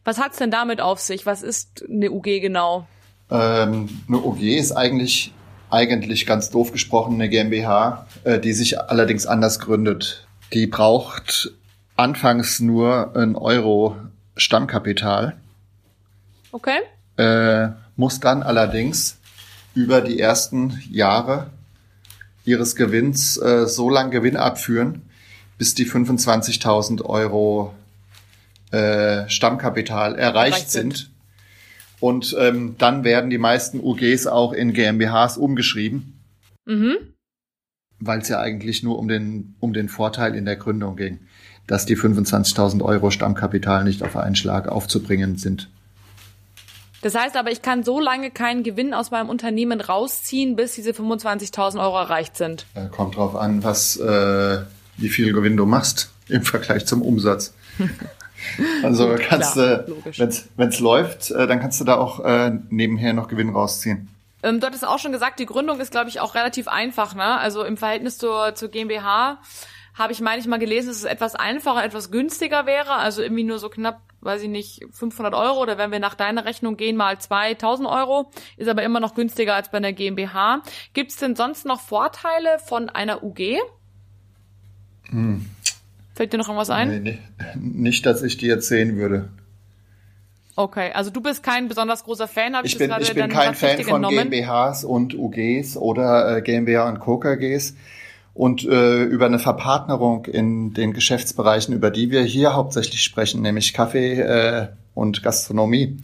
Was 0.04 0.18
hat's 0.18 0.38
denn 0.38 0.50
damit 0.50 0.80
auf 0.80 1.00
sich? 1.00 1.26
Was 1.26 1.42
ist 1.42 1.84
eine 1.88 2.10
UG 2.10 2.40
genau? 2.40 2.86
Ähm, 3.30 3.88
eine 4.08 4.18
UG 4.18 4.42
ist 4.42 4.72
eigentlich, 4.72 5.32
eigentlich 5.70 6.26
ganz 6.26 6.50
doof 6.50 6.72
gesprochen 6.72 7.14
eine 7.14 7.28
GmbH, 7.28 8.06
äh, 8.24 8.38
die 8.38 8.52
sich 8.52 8.80
allerdings 8.80 9.26
anders 9.26 9.58
gründet. 9.58 10.26
Die 10.52 10.66
braucht 10.66 11.52
anfangs 12.00 12.60
nur 12.60 13.14
ein 13.14 13.36
Euro 13.36 13.96
Stammkapital. 14.36 15.36
Okay. 16.50 16.78
Äh, 17.16 17.68
muss 17.96 18.20
dann 18.20 18.42
allerdings 18.42 19.18
über 19.74 20.00
die 20.00 20.18
ersten 20.18 20.82
Jahre 20.90 21.50
ihres 22.44 22.74
Gewinns 22.74 23.36
äh, 23.36 23.66
so 23.66 23.90
lang 23.90 24.10
Gewinn 24.10 24.36
abführen, 24.36 25.02
bis 25.58 25.74
die 25.74 25.86
25.000 25.86 27.04
Euro 27.04 27.74
äh, 28.70 29.28
Stammkapital 29.28 30.18
erreicht, 30.18 30.52
erreicht 30.52 30.70
sind. 30.70 30.96
sind. 30.96 31.10
Und 32.00 32.34
ähm, 32.38 32.76
dann 32.78 33.04
werden 33.04 33.28
die 33.28 33.38
meisten 33.38 33.78
UGs 33.78 34.26
auch 34.26 34.54
in 34.54 34.72
GmbHs 34.72 35.36
umgeschrieben. 35.36 36.18
Mhm. 36.64 36.96
Weil 37.98 38.20
es 38.20 38.28
ja 38.28 38.40
eigentlich 38.40 38.82
nur 38.82 38.98
um 38.98 39.06
den, 39.06 39.54
um 39.60 39.74
den 39.74 39.90
Vorteil 39.90 40.34
in 40.34 40.46
der 40.46 40.56
Gründung 40.56 40.96
ging 40.96 41.20
dass 41.66 41.86
die 41.86 41.96
25.000 41.96 42.82
Euro 42.82 43.10
Stammkapital 43.10 43.84
nicht 43.84 44.02
auf 44.02 44.16
einen 44.16 44.34
Schlag 44.34 44.68
aufzubringen 44.68 45.36
sind. 45.36 45.68
Das 47.02 47.14
heißt 47.14 47.36
aber, 47.36 47.50
ich 47.50 47.62
kann 47.62 47.82
so 47.82 47.98
lange 47.98 48.30
keinen 48.30 48.62
Gewinn 48.62 48.92
aus 48.92 49.10
meinem 49.10 49.30
Unternehmen 49.30 49.80
rausziehen, 49.80 50.56
bis 50.56 50.74
diese 50.74 50.90
25.000 50.90 51.80
Euro 51.80 51.98
erreicht 51.98 52.36
sind. 52.36 52.66
Äh, 52.74 52.88
kommt 52.88 53.16
drauf 53.16 53.34
an, 53.36 53.64
was, 53.64 53.96
äh, 53.96 54.58
wie 54.98 55.08
viel 55.08 55.32
Gewinn 55.32 55.56
du 55.56 55.64
machst 55.64 56.10
im 56.28 56.42
Vergleich 56.42 56.86
zum 56.86 57.00
Umsatz. 57.02 57.54
also 58.82 59.16
kannst 59.18 59.56
du, 59.56 59.86
wenn 60.56 60.68
es 60.68 60.80
läuft, 60.80 61.30
äh, 61.30 61.46
dann 61.46 61.60
kannst 61.60 61.80
du 61.80 61.84
da 61.84 61.96
auch 61.96 62.20
äh, 62.20 62.52
nebenher 62.68 63.14
noch 63.14 63.28
Gewinn 63.28 63.50
rausziehen. 63.50 64.08
Ähm, 64.42 64.60
du 64.60 64.66
hattest 64.66 64.86
auch 64.86 64.98
schon 64.98 65.12
gesagt, 65.12 65.38
die 65.38 65.46
Gründung 65.46 65.80
ist, 65.80 65.90
glaube 65.90 66.08
ich, 66.08 66.20
auch 66.20 66.34
relativ 66.34 66.68
einfach, 66.68 67.14
ne? 67.14 67.38
Also 67.38 67.62
im 67.62 67.76
Verhältnis 67.76 68.18
zur, 68.18 68.54
zur 68.54 68.70
GmbH 68.70 69.38
habe 70.00 70.12
ich, 70.12 70.20
meine 70.20 70.40
ich 70.40 70.46
mal 70.48 70.58
gelesen, 70.58 70.88
dass 70.88 70.96
es 70.96 71.04
etwas 71.04 71.34
einfacher, 71.36 71.84
etwas 71.84 72.10
günstiger 72.10 72.66
wäre. 72.66 72.94
Also 72.94 73.22
irgendwie 73.22 73.44
nur 73.44 73.58
so 73.58 73.68
knapp, 73.68 74.00
weiß 74.20 74.42
ich 74.42 74.48
nicht, 74.48 74.84
500 74.90 75.34
Euro 75.34 75.60
oder 75.60 75.78
wenn 75.78 75.92
wir 75.92 76.00
nach 76.00 76.14
deiner 76.14 76.44
Rechnung 76.44 76.76
gehen, 76.76 76.96
mal 76.96 77.18
2000 77.18 77.88
Euro. 77.88 78.30
Ist 78.56 78.68
aber 78.68 78.82
immer 78.82 78.98
noch 78.98 79.14
günstiger 79.14 79.54
als 79.54 79.70
bei 79.70 79.76
einer 79.76 79.92
GmbH. 79.92 80.62
Gibt 80.94 81.10
es 81.10 81.18
denn 81.18 81.36
sonst 81.36 81.66
noch 81.66 81.80
Vorteile 81.80 82.58
von 82.64 82.88
einer 82.88 83.22
UG? 83.22 83.58
Hm. 85.10 85.46
Fällt 86.14 86.32
dir 86.32 86.38
noch 86.38 86.48
irgendwas 86.48 86.70
ein? 86.70 87.02
Nee, 87.02 87.18
nicht, 87.54 88.04
dass 88.06 88.22
ich 88.22 88.36
dir 88.36 88.54
erzählen 88.54 88.96
würde. 88.96 89.28
Okay, 90.56 90.92
also 90.92 91.10
du 91.10 91.20
bist 91.22 91.42
kein 91.42 91.68
besonders 91.68 92.04
großer 92.04 92.28
Fan, 92.28 92.56
habe 92.56 92.66
ich, 92.66 92.74
ich 92.74 92.78
bin, 92.78 92.92
Ich 93.00 93.14
bin 93.14 93.28
kein 93.28 93.54
Fan 93.54 93.82
von 93.82 94.02
genommen? 94.02 94.30
GmbHs 94.30 94.84
und 94.84 95.14
UGs 95.14 95.76
oder 95.76 96.36
äh, 96.36 96.42
GmbH 96.42 96.88
und 96.88 97.00
KKGs 97.00 97.74
und 98.40 98.64
äh, 98.64 99.02
über 99.02 99.26
eine 99.26 99.38
Verpartnerung 99.38 100.24
in 100.24 100.72
den 100.72 100.94
Geschäftsbereichen, 100.94 101.74
über 101.74 101.90
die 101.90 102.10
wir 102.10 102.22
hier 102.22 102.54
hauptsächlich 102.54 103.02
sprechen, 103.02 103.42
nämlich 103.42 103.74
Kaffee 103.74 104.18
äh, 104.18 104.68
und 104.94 105.22
Gastronomie, 105.22 105.98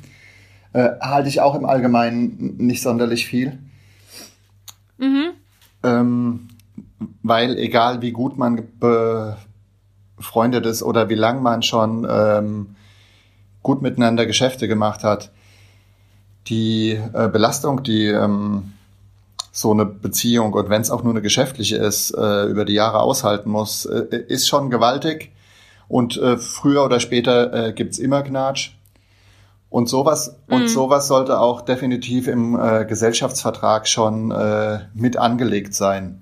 äh, 0.74 0.90
halte 1.00 1.30
ich 1.30 1.40
auch 1.40 1.54
im 1.54 1.64
Allgemeinen 1.64 2.58
nicht 2.58 2.82
sonderlich 2.82 3.24
viel. 3.24 3.58
Mhm. 4.98 5.30
Ähm, 5.82 6.48
weil 7.22 7.56
egal 7.56 8.02
wie 8.02 8.12
gut 8.12 8.36
man 8.36 8.68
befreundet 10.18 10.66
ist 10.66 10.82
oder 10.82 11.08
wie 11.08 11.14
lang 11.14 11.42
man 11.42 11.62
schon 11.62 12.06
ähm, 12.06 12.76
gut 13.62 13.80
miteinander 13.80 14.26
Geschäfte 14.26 14.68
gemacht 14.68 15.04
hat, 15.04 15.32
die 16.48 17.00
äh, 17.14 17.30
Belastung, 17.30 17.82
die 17.82 18.08
ähm, 18.08 18.74
so 19.56 19.72
eine 19.72 19.86
Beziehung 19.86 20.52
und 20.52 20.68
wenn 20.68 20.82
es 20.82 20.90
auch 20.90 21.02
nur 21.02 21.14
eine 21.14 21.22
geschäftliche 21.22 21.78
ist, 21.78 22.10
äh, 22.10 22.44
über 22.44 22.66
die 22.66 22.74
Jahre 22.74 23.00
aushalten 23.00 23.48
muss, 23.48 23.86
äh, 23.86 24.04
ist 24.28 24.48
schon 24.48 24.68
gewaltig. 24.68 25.32
Und 25.88 26.18
äh, 26.18 26.36
früher 26.36 26.84
oder 26.84 27.00
später 27.00 27.68
äh, 27.68 27.72
gibt's 27.72 27.98
immer 27.98 28.22
Gnatsch. 28.22 28.72
Und 29.70 29.88
sowas, 29.88 30.36
mhm. 30.46 30.54
und 30.54 30.68
sowas 30.68 31.08
sollte 31.08 31.40
auch 31.40 31.62
definitiv 31.62 32.28
im 32.28 32.54
äh, 32.54 32.84
Gesellschaftsvertrag 32.84 33.88
schon 33.88 34.30
äh, 34.30 34.80
mit 34.92 35.16
angelegt 35.16 35.74
sein. 35.74 36.20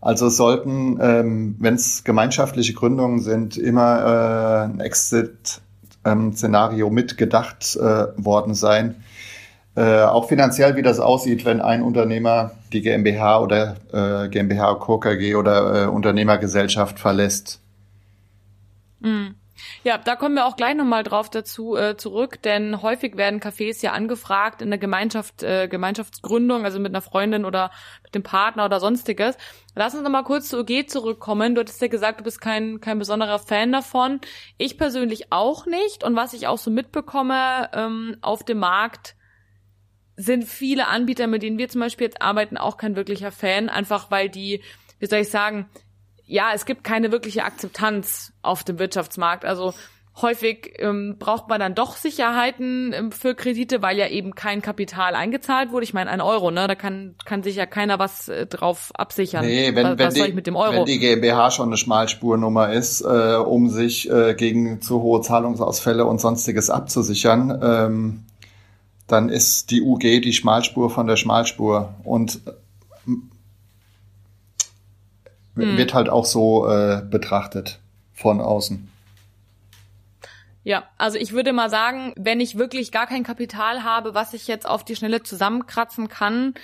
Also 0.00 0.28
sollten, 0.28 1.00
ähm, 1.00 1.56
wenn 1.58 1.74
es 1.74 2.04
gemeinschaftliche 2.04 2.74
Gründungen 2.74 3.18
sind, 3.18 3.56
immer 3.56 3.98
äh, 3.98 4.66
ein 4.66 4.78
Exit-Szenario 4.78 6.86
ähm, 6.86 6.94
mitgedacht 6.94 7.74
äh, 7.74 8.06
worden 8.16 8.54
sein 8.54 9.02
äh, 9.78 10.02
auch 10.02 10.26
finanziell, 10.26 10.74
wie 10.74 10.82
das 10.82 10.98
aussieht, 10.98 11.44
wenn 11.44 11.60
ein 11.60 11.82
Unternehmer 11.82 12.50
die 12.72 12.82
GmbH 12.82 13.40
oder 13.40 13.76
äh, 13.92 14.28
GmbH, 14.28 14.74
KKG 14.74 15.34
oder 15.34 15.84
äh, 15.84 15.86
Unternehmergesellschaft 15.86 16.98
verlässt. 16.98 17.60
Mhm. 19.00 19.34
Ja, 19.82 19.98
da 19.98 20.16
kommen 20.16 20.34
wir 20.34 20.46
auch 20.46 20.56
gleich 20.56 20.74
nochmal 20.74 21.02
drauf 21.02 21.30
dazu 21.30 21.76
äh, 21.76 21.96
zurück, 21.96 22.42
denn 22.42 22.82
häufig 22.82 23.16
werden 23.16 23.40
Cafés 23.40 23.82
ja 23.82 23.92
angefragt 23.92 24.62
in 24.62 24.70
der 24.70 24.78
Gemeinschaft, 24.78 25.42
äh, 25.42 25.68
Gemeinschaftsgründung, 25.68 26.64
also 26.64 26.78
mit 26.78 26.92
einer 26.92 27.02
Freundin 27.02 27.44
oder 27.44 27.70
mit 28.04 28.14
dem 28.14 28.22
Partner 28.22 28.64
oder 28.64 28.80
sonstiges. 28.80 29.36
Lass 29.74 29.94
uns 29.94 30.02
nochmal 30.02 30.24
kurz 30.24 30.48
zu 30.48 30.60
OG 30.60 30.88
zurückkommen. 30.88 31.54
Du 31.54 31.60
hattest 31.60 31.80
ja 31.80 31.88
gesagt, 31.88 32.20
du 32.20 32.24
bist 32.24 32.40
kein, 32.40 32.80
kein 32.80 32.98
besonderer 32.98 33.38
Fan 33.38 33.72
davon. 33.72 34.20
Ich 34.58 34.78
persönlich 34.78 35.32
auch 35.32 35.66
nicht. 35.66 36.04
Und 36.04 36.16
was 36.16 36.34
ich 36.34 36.46
auch 36.46 36.58
so 36.58 36.70
mitbekomme 36.70 37.70
ähm, 37.72 38.16
auf 38.20 38.44
dem 38.44 38.58
Markt, 38.58 39.16
sind 40.18 40.44
viele 40.44 40.88
Anbieter, 40.88 41.28
mit 41.28 41.42
denen 41.42 41.58
wir 41.58 41.68
zum 41.68 41.80
Beispiel 41.80 42.08
jetzt 42.08 42.20
arbeiten, 42.20 42.56
auch 42.56 42.76
kein 42.76 42.96
wirklicher 42.96 43.30
Fan, 43.30 43.68
einfach 43.68 44.10
weil 44.10 44.28
die, 44.28 44.60
wie 44.98 45.06
soll 45.06 45.20
ich 45.20 45.30
sagen, 45.30 45.66
ja, 46.26 46.50
es 46.54 46.66
gibt 46.66 46.84
keine 46.84 47.12
wirkliche 47.12 47.44
Akzeptanz 47.44 48.32
auf 48.42 48.64
dem 48.64 48.78
Wirtschaftsmarkt. 48.80 49.44
Also 49.44 49.72
häufig 50.20 50.74
ähm, 50.80 51.16
braucht 51.20 51.48
man 51.48 51.60
dann 51.60 51.76
doch 51.76 51.96
Sicherheiten 51.96 52.92
ähm, 52.92 53.12
für 53.12 53.36
Kredite, 53.36 53.80
weil 53.80 53.96
ja 53.96 54.08
eben 54.08 54.34
kein 54.34 54.60
Kapital 54.60 55.14
eingezahlt 55.14 55.70
wurde. 55.70 55.84
Ich 55.84 55.94
meine, 55.94 56.10
ein 56.10 56.20
Euro, 56.20 56.50
ne? 56.50 56.66
Da 56.66 56.74
kann, 56.74 57.14
kann 57.24 57.44
sich 57.44 57.54
ja 57.54 57.66
keiner 57.66 58.00
was 58.00 58.28
äh, 58.28 58.46
drauf 58.46 58.90
absichern. 58.94 59.46
Nee, 59.46 59.74
wenn, 59.76 59.84
was, 59.84 59.98
wenn, 59.98 60.06
was 60.06 60.14
die, 60.14 60.32
mit 60.32 60.48
dem 60.48 60.56
Euro? 60.56 60.72
wenn 60.72 60.84
die 60.84 60.98
GmbH 60.98 61.52
schon 61.52 61.68
eine 61.68 61.76
Schmalspurnummer 61.76 62.72
ist, 62.72 63.02
äh, 63.02 63.36
um 63.36 63.70
sich 63.70 64.10
äh, 64.10 64.34
gegen 64.34 64.82
zu 64.82 65.00
hohe 65.00 65.20
Zahlungsausfälle 65.20 66.04
und 66.04 66.20
sonstiges 66.20 66.70
abzusichern, 66.70 67.58
ähm, 67.62 68.24
dann 69.08 69.30
ist 69.30 69.70
die 69.70 69.82
UG 69.82 70.20
die 70.20 70.32
Schmalspur 70.32 70.90
von 70.90 71.06
der 71.06 71.16
Schmalspur. 71.16 71.94
Und 72.04 72.40
hm. 73.04 73.30
wird 75.76 75.94
halt 75.94 76.08
auch 76.08 76.24
so 76.24 76.68
äh, 76.68 77.02
betrachtet 77.02 77.80
von 78.14 78.40
außen. 78.40 78.88
Ja, 80.62 80.84
also 80.98 81.16
ich 81.16 81.32
würde 81.32 81.52
mal 81.52 81.70
sagen, 81.70 82.12
wenn 82.16 82.40
ich 82.40 82.58
wirklich 82.58 82.92
gar 82.92 83.06
kein 83.06 83.22
Kapital 83.22 83.84
habe, 83.84 84.14
was 84.14 84.34
ich 84.34 84.46
jetzt 84.46 84.68
auf 84.68 84.84
die 84.84 84.96
Schnelle 84.96 85.22
zusammenkratzen 85.22 86.08
kann, 86.08 86.54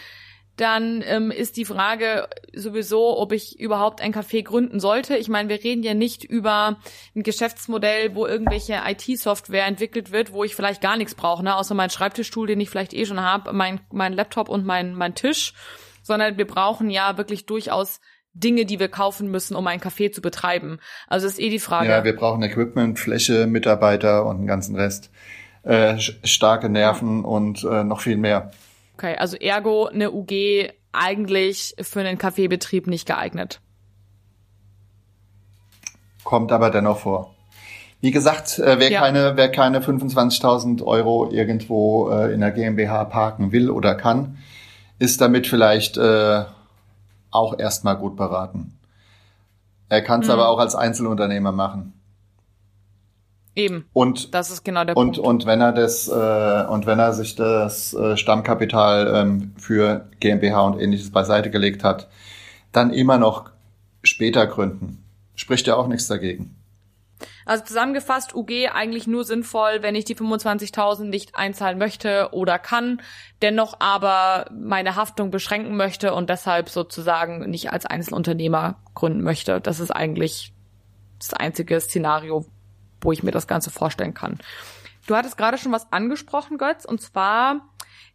dann 0.56 1.02
ähm, 1.04 1.30
ist 1.30 1.56
die 1.56 1.64
Frage 1.64 2.28
sowieso, 2.54 3.18
ob 3.18 3.32
ich 3.32 3.58
überhaupt 3.58 4.00
ein 4.00 4.14
Café 4.14 4.44
gründen 4.44 4.78
sollte. 4.78 5.16
Ich 5.16 5.28
meine, 5.28 5.48
wir 5.48 5.62
reden 5.62 5.82
ja 5.82 5.94
nicht 5.94 6.22
über 6.24 6.78
ein 7.14 7.22
Geschäftsmodell, 7.22 8.14
wo 8.14 8.26
irgendwelche 8.26 8.80
IT-Software 8.86 9.66
entwickelt 9.66 10.12
wird, 10.12 10.32
wo 10.32 10.44
ich 10.44 10.54
vielleicht 10.54 10.80
gar 10.80 10.96
nichts 10.96 11.14
brauche, 11.14 11.42
ne? 11.42 11.56
außer 11.56 11.74
meinen 11.74 11.90
Schreibtischstuhl, 11.90 12.46
den 12.46 12.60
ich 12.60 12.70
vielleicht 12.70 12.94
eh 12.94 13.04
schon 13.04 13.20
habe, 13.20 13.52
mein, 13.52 13.80
mein 13.90 14.12
Laptop 14.12 14.48
und 14.48 14.64
mein, 14.64 14.94
mein 14.94 15.14
Tisch, 15.14 15.54
sondern 16.02 16.38
wir 16.38 16.46
brauchen 16.46 16.88
ja 16.88 17.18
wirklich 17.18 17.46
durchaus 17.46 18.00
Dinge, 18.32 18.64
die 18.64 18.78
wir 18.80 18.88
kaufen 18.88 19.30
müssen, 19.30 19.56
um 19.56 19.66
ein 19.66 19.80
Café 19.80 20.12
zu 20.12 20.20
betreiben. 20.20 20.78
Also 21.08 21.26
ist 21.26 21.40
eh 21.40 21.50
die 21.50 21.60
Frage. 21.60 21.88
Ja, 21.88 22.04
wir 22.04 22.14
brauchen 22.14 22.42
Equipment, 22.42 22.98
Fläche, 22.98 23.46
Mitarbeiter 23.46 24.26
und 24.26 24.38
den 24.38 24.46
ganzen 24.46 24.76
Rest. 24.76 25.10
Äh, 25.62 25.98
starke 25.98 26.68
Nerven 26.68 27.22
ja. 27.22 27.28
und 27.28 27.64
äh, 27.64 27.84
noch 27.84 28.00
viel 28.00 28.16
mehr. 28.16 28.50
Okay, 28.94 29.16
also 29.16 29.36
ergo 29.36 29.86
eine 29.86 30.12
UG 30.12 30.70
eigentlich 30.92 31.74
für 31.80 32.00
einen 32.00 32.18
Kaffeebetrieb 32.18 32.86
nicht 32.86 33.06
geeignet. 33.06 33.60
Kommt 36.22 36.52
aber 36.52 36.70
dennoch 36.70 36.98
vor. 36.98 37.34
Wie 38.00 38.10
gesagt, 38.10 38.58
äh, 38.58 38.78
wer, 38.78 38.90
ja. 38.90 39.00
keine, 39.00 39.36
wer 39.36 39.50
keine 39.50 39.80
25.000 39.80 40.84
Euro 40.84 41.30
irgendwo 41.30 42.10
äh, 42.10 42.32
in 42.34 42.40
der 42.40 42.50
GmbH 42.50 43.04
parken 43.04 43.50
will 43.50 43.70
oder 43.70 43.94
kann, 43.94 44.36
ist 44.98 45.20
damit 45.20 45.46
vielleicht 45.46 45.96
äh, 45.96 46.44
auch 47.30 47.58
erstmal 47.58 47.96
gut 47.96 48.16
beraten. 48.16 48.78
Er 49.88 50.02
kann 50.02 50.20
es 50.20 50.26
mhm. 50.26 50.34
aber 50.34 50.48
auch 50.48 50.58
als 50.58 50.74
Einzelunternehmer 50.74 51.52
machen. 51.52 51.93
Eben. 53.56 53.84
Und 53.92 54.34
das 54.34 54.50
ist 54.50 54.64
genau 54.64 54.84
der 54.84 54.96
und, 54.96 55.14
Punkt. 55.14 55.18
Und 55.18 55.46
wenn 55.46 55.60
er 55.60 55.72
das 55.72 56.08
äh, 56.08 56.66
und 56.68 56.86
wenn 56.86 56.98
er 56.98 57.12
sich 57.12 57.36
das 57.36 57.94
äh, 57.94 58.16
Stammkapital 58.16 59.12
ähm, 59.14 59.54
für 59.56 60.08
GmbH 60.20 60.60
und 60.62 60.80
ähnliches 60.80 61.12
beiseite 61.12 61.50
gelegt 61.50 61.84
hat, 61.84 62.08
dann 62.72 62.92
immer 62.92 63.18
noch 63.18 63.50
später 64.02 64.46
gründen. 64.46 65.04
Spricht 65.36 65.66
ja 65.66 65.76
auch 65.76 65.86
nichts 65.86 66.08
dagegen. 66.08 66.56
Also 67.46 67.64
zusammengefasst, 67.64 68.34
UG 68.34 68.70
eigentlich 68.72 69.06
nur 69.06 69.24
sinnvoll, 69.24 69.82
wenn 69.82 69.94
ich 69.94 70.04
die 70.04 70.16
25.000 70.16 71.04
nicht 71.04 71.36
einzahlen 71.36 71.78
möchte 71.78 72.30
oder 72.32 72.58
kann, 72.58 73.00
dennoch 73.42 73.76
aber 73.80 74.46
meine 74.50 74.96
Haftung 74.96 75.30
beschränken 75.30 75.76
möchte 75.76 76.14
und 76.14 76.30
deshalb 76.30 76.70
sozusagen 76.70 77.50
nicht 77.50 77.70
als 77.70 77.86
Einzelunternehmer 77.86 78.76
gründen 78.94 79.22
möchte. 79.22 79.60
Das 79.60 79.78
ist 79.78 79.90
eigentlich 79.90 80.54
das 81.18 81.34
einzige 81.34 81.80
Szenario, 81.80 82.46
wo 83.04 83.12
ich 83.12 83.22
mir 83.22 83.30
das 83.30 83.46
Ganze 83.46 83.70
vorstellen 83.70 84.14
kann. 84.14 84.38
Du 85.06 85.14
hattest 85.14 85.36
gerade 85.36 85.58
schon 85.58 85.72
was 85.72 85.92
angesprochen, 85.92 86.58
Götz, 86.58 86.84
und 86.84 87.00
zwar 87.00 87.68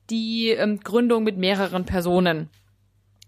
die 0.10 0.50
ähm, 0.50 0.80
Gründung 0.80 1.24
mit 1.24 1.38
mehreren 1.38 1.86
Personen. 1.86 2.50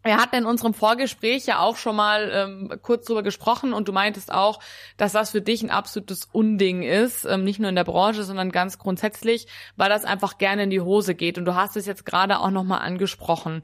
Wir 0.04 0.18
hatten 0.18 0.36
in 0.36 0.46
unserem 0.46 0.74
Vorgespräch 0.74 1.46
ja 1.46 1.60
auch 1.60 1.78
schon 1.78 1.96
mal 1.96 2.32
ähm, 2.34 2.80
kurz 2.82 3.06
drüber 3.06 3.22
gesprochen 3.22 3.72
und 3.72 3.88
du 3.88 3.94
meintest 3.94 4.32
auch, 4.32 4.60
dass 4.98 5.12
das 5.12 5.30
für 5.30 5.42
dich 5.42 5.62
ein 5.62 5.70
absolutes 5.70 6.28
Unding 6.32 6.82
ist, 6.82 7.26
ähm, 7.26 7.44
nicht 7.44 7.60
nur 7.60 7.70
in 7.70 7.76
der 7.76 7.84
Branche, 7.84 8.24
sondern 8.24 8.52
ganz 8.52 8.80
grundsätzlich, 8.80 9.46
weil 9.76 9.90
das 9.90 10.04
einfach 10.04 10.40
gerne 10.40 10.64
in 10.64 10.72
die 10.72 10.82
Hose 10.82 11.14
geht. 11.14 11.38
Und 11.38 11.46
du 11.46 11.54
hast 11.54 11.78
es 11.78 11.86
jetzt 11.86 12.04
gerade 12.04 12.40
auch 12.40 12.50
nochmal 12.50 12.82
angesprochen. 12.82 13.62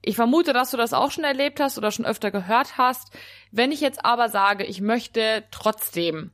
Ich 0.00 0.16
vermute, 0.16 0.54
dass 0.54 0.70
du 0.70 0.78
das 0.78 0.94
auch 0.94 1.10
schon 1.10 1.24
erlebt 1.24 1.60
hast 1.60 1.76
oder 1.76 1.90
schon 1.90 2.06
öfter 2.06 2.30
gehört 2.30 2.78
hast. 2.78 3.10
Wenn 3.50 3.70
ich 3.70 3.80
jetzt 3.82 4.06
aber 4.06 4.30
sage, 4.30 4.64
ich 4.64 4.80
möchte 4.80 5.44
trotzdem 5.50 6.30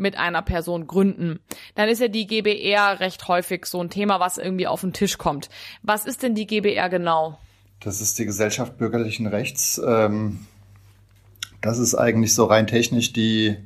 mit 0.00 0.16
einer 0.16 0.42
Person 0.42 0.86
gründen, 0.86 1.38
dann 1.74 1.88
ist 1.88 2.00
ja 2.00 2.08
die 2.08 2.26
GBR 2.26 2.98
recht 3.00 3.28
häufig 3.28 3.66
so 3.66 3.80
ein 3.80 3.90
Thema, 3.90 4.18
was 4.18 4.38
irgendwie 4.38 4.66
auf 4.66 4.80
den 4.80 4.92
Tisch 4.92 5.18
kommt. 5.18 5.48
Was 5.82 6.06
ist 6.06 6.22
denn 6.22 6.34
die 6.34 6.46
GBR 6.46 6.88
genau? 6.88 7.38
Das 7.80 8.00
ist 8.00 8.18
die 8.18 8.24
Gesellschaft 8.24 8.78
bürgerlichen 8.78 9.26
Rechts. 9.26 9.80
Ähm, 9.84 10.46
das 11.60 11.78
ist 11.78 11.94
eigentlich 11.94 12.34
so 12.34 12.46
rein 12.46 12.66
technisch 12.66 13.12
die, 13.12 13.56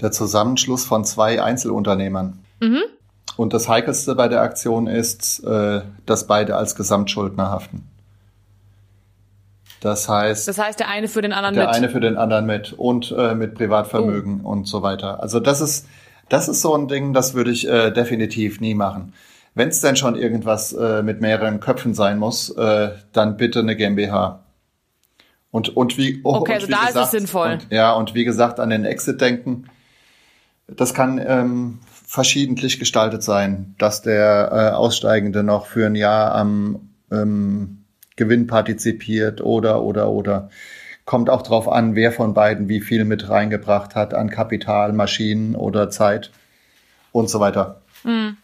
der 0.00 0.12
Zusammenschluss 0.12 0.84
von 0.84 1.04
zwei 1.04 1.42
Einzelunternehmern. 1.42 2.38
Mhm. 2.60 2.82
Und 3.36 3.52
das 3.52 3.68
Heikelste 3.68 4.14
bei 4.14 4.28
der 4.28 4.42
Aktion 4.42 4.86
ist, 4.86 5.44
äh, 5.44 5.82
dass 6.06 6.26
beide 6.26 6.56
als 6.56 6.74
Gesamtschuldner 6.74 7.50
haften. 7.50 7.88
Das 9.80 10.08
heißt. 10.08 10.48
Das 10.48 10.58
heißt, 10.58 10.80
der 10.80 10.88
eine 10.88 11.08
für 11.08 11.22
den 11.22 11.32
anderen 11.32 11.54
der 11.54 11.66
mit. 11.66 11.74
Der 11.74 11.82
eine 11.82 11.88
für 11.88 12.00
den 12.00 12.16
anderen 12.16 12.46
mit 12.46 12.72
und 12.72 13.14
äh, 13.16 13.34
mit 13.34 13.54
Privatvermögen 13.54 14.40
oh. 14.42 14.50
und 14.50 14.66
so 14.66 14.82
weiter. 14.82 15.22
Also 15.22 15.40
das 15.40 15.60
ist, 15.60 15.86
das 16.28 16.48
ist 16.48 16.62
so 16.62 16.74
ein 16.74 16.88
Ding, 16.88 17.12
das 17.12 17.34
würde 17.34 17.50
ich 17.50 17.68
äh, 17.68 17.90
definitiv 17.90 18.60
nie 18.60 18.74
machen. 18.74 19.14
Wenn 19.54 19.68
es 19.68 19.80
denn 19.80 19.96
schon 19.96 20.16
irgendwas 20.16 20.72
äh, 20.72 21.02
mit 21.02 21.20
mehreren 21.20 21.60
Köpfen 21.60 21.94
sein 21.94 22.18
muss, 22.18 22.50
äh, 22.50 22.90
dann 23.12 23.36
bitte 23.36 23.60
eine 23.60 23.76
GmbH. 23.76 24.40
Und, 25.50 25.76
und 25.76 25.96
wie, 25.96 26.20
oh, 26.24 26.34
okay, 26.34 26.52
und 26.52 26.54
also 26.56 26.68
wie 26.68 26.72
da 26.72 26.86
gesagt, 26.86 26.96
ist 26.96 27.04
es 27.04 27.10
sinnvoll. 27.10 27.52
Und, 27.52 27.66
ja, 27.70 27.92
und 27.92 28.14
wie 28.14 28.24
gesagt, 28.24 28.60
an 28.60 28.70
den 28.70 28.84
Exit 28.84 29.20
denken. 29.20 29.64
Das 30.68 30.92
kann 30.92 31.18
ähm, 31.26 31.78
verschiedentlich 32.06 32.78
gestaltet 32.78 33.22
sein, 33.22 33.74
dass 33.78 34.02
der 34.02 34.50
äh, 34.52 34.76
Aussteigende 34.76 35.42
noch 35.42 35.66
für 35.66 35.86
ein 35.86 35.94
Jahr 35.94 36.34
am 36.34 36.90
ähm, 37.10 37.77
Gewinn 38.18 38.46
partizipiert 38.46 39.40
oder, 39.40 39.82
oder, 39.82 40.10
oder. 40.10 40.50
Kommt 41.06 41.30
auch 41.30 41.40
drauf 41.40 41.68
an, 41.68 41.94
wer 41.94 42.12
von 42.12 42.34
beiden 42.34 42.68
wie 42.68 42.82
viel 42.82 43.06
mit 43.06 43.30
reingebracht 43.30 43.94
hat 43.94 44.12
an 44.12 44.28
Kapital, 44.28 44.92
Maschinen 44.92 45.54
oder 45.54 45.88
Zeit 45.88 46.30
und 47.12 47.30
so 47.30 47.40
weiter. 47.40 47.80
Mhm. 48.04 48.36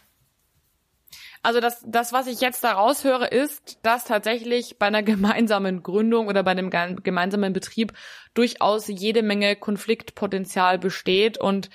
Also 1.43 1.59
das, 1.59 1.83
das, 1.85 2.11
was 2.11 2.25
ich 2.25 2.41
jetzt 2.41 2.63
da 2.63 2.71
raushöre, 2.71 3.27
ist, 3.27 3.77
dass 3.83 4.05
tatsächlich 4.05 4.79
bei 4.79 4.87
einer 4.87 5.03
gemeinsamen 5.03 5.83
Gründung 5.83 6.25
oder 6.27 6.41
bei 6.41 6.51
einem 6.51 6.71
gemeinsamen 6.71 7.53
Betrieb 7.53 7.93
durchaus 8.33 8.87
jede 8.87 9.21
Menge 9.21 9.55
Konfliktpotenzial 9.55 10.79
besteht 10.79 11.37
und 11.37 11.69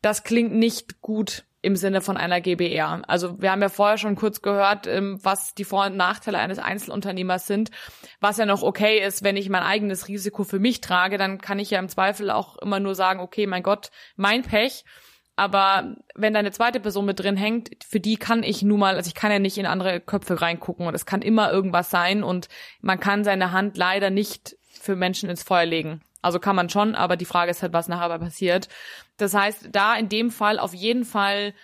das 0.00 0.24
klingt 0.24 0.54
nicht 0.54 1.02
gut 1.02 1.44
im 1.62 1.76
Sinne 1.76 2.00
von 2.00 2.16
einer 2.16 2.40
GBR. 2.40 3.02
Also 3.06 3.40
wir 3.40 3.50
haben 3.50 3.60
ja 3.60 3.68
vorher 3.68 3.98
schon 3.98 4.16
kurz 4.16 4.40
gehört, 4.40 4.86
ähm, 4.86 5.18
was 5.22 5.54
die 5.54 5.64
Vor- 5.64 5.86
und 5.86 5.96
Nachteile 5.96 6.38
eines 6.38 6.58
Einzelunternehmers 6.58 7.46
sind. 7.46 7.70
Was 8.20 8.38
ja 8.38 8.46
noch 8.46 8.62
okay 8.62 8.98
ist, 9.04 9.22
wenn 9.22 9.36
ich 9.36 9.48
mein 9.50 9.62
eigenes 9.62 10.08
Risiko 10.08 10.44
für 10.44 10.58
mich 10.58 10.80
trage, 10.80 11.18
dann 11.18 11.38
kann 11.38 11.58
ich 11.58 11.70
ja 11.70 11.78
im 11.78 11.88
Zweifel 11.88 12.30
auch 12.30 12.56
immer 12.58 12.80
nur 12.80 12.94
sagen, 12.94 13.20
okay, 13.20 13.46
mein 13.46 13.62
Gott, 13.62 13.90
mein 14.16 14.42
Pech. 14.42 14.84
Aber 15.36 15.96
wenn 16.14 16.34
da 16.34 16.40
eine 16.40 16.52
zweite 16.52 16.80
Person 16.80 17.06
mit 17.06 17.20
drin 17.20 17.36
hängt, 17.36 17.70
für 17.82 18.00
die 18.00 18.16
kann 18.16 18.42
ich 18.42 18.62
nun 18.62 18.80
mal, 18.80 18.96
also 18.96 19.08
ich 19.08 19.14
kann 19.14 19.32
ja 19.32 19.38
nicht 19.38 19.56
in 19.56 19.66
andere 19.66 20.00
Köpfe 20.00 20.40
reingucken 20.40 20.86
und 20.86 20.94
es 20.94 21.06
kann 21.06 21.22
immer 21.22 21.50
irgendwas 21.50 21.90
sein 21.90 22.22
und 22.22 22.48
man 22.80 23.00
kann 23.00 23.24
seine 23.24 23.52
Hand 23.52 23.76
leider 23.76 24.10
nicht 24.10 24.56
für 24.68 24.96
Menschen 24.96 25.30
ins 25.30 25.42
Feuer 25.42 25.66
legen. 25.66 26.02
Also 26.22 26.38
kann 26.38 26.56
man 26.56 26.68
schon, 26.68 26.94
aber 26.94 27.16
die 27.16 27.24
Frage 27.24 27.50
ist 27.50 27.62
halt, 27.62 27.72
was 27.72 27.88
nachher 27.88 28.18
passiert. 28.18 28.68
Das 29.20 29.34
heißt, 29.34 29.68
da 29.72 29.94
in 29.96 30.08
dem 30.08 30.30
Fall 30.30 30.58
auf 30.58 30.74
jeden 30.74 31.04
Fall 31.04 31.54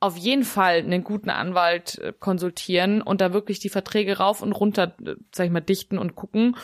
auf 0.00 0.18
jeden 0.18 0.44
Fall 0.44 0.78
einen 0.78 1.02
guten 1.02 1.30
Anwalt 1.30 1.98
äh, 1.98 2.12
konsultieren 2.18 3.00
und 3.00 3.22
da 3.22 3.32
wirklich 3.32 3.58
die 3.58 3.70
Verträge 3.70 4.18
rauf 4.18 4.42
und 4.42 4.52
runter, 4.52 4.94
äh, 5.02 5.14
sag 5.34 5.46
ich 5.46 5.52
mal, 5.52 5.60
dichten 5.60 5.96
und 5.96 6.14
gucken. 6.14 6.56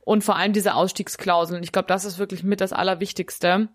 Und 0.00 0.24
vor 0.24 0.36
allem 0.36 0.54
diese 0.54 0.74
Ausstiegsklauseln. 0.74 1.62
Ich 1.62 1.72
glaube, 1.72 1.88
das 1.88 2.06
ist 2.06 2.18
wirklich 2.18 2.42
mit 2.42 2.62
das 2.62 2.72
Allerwichtigste 2.72 3.68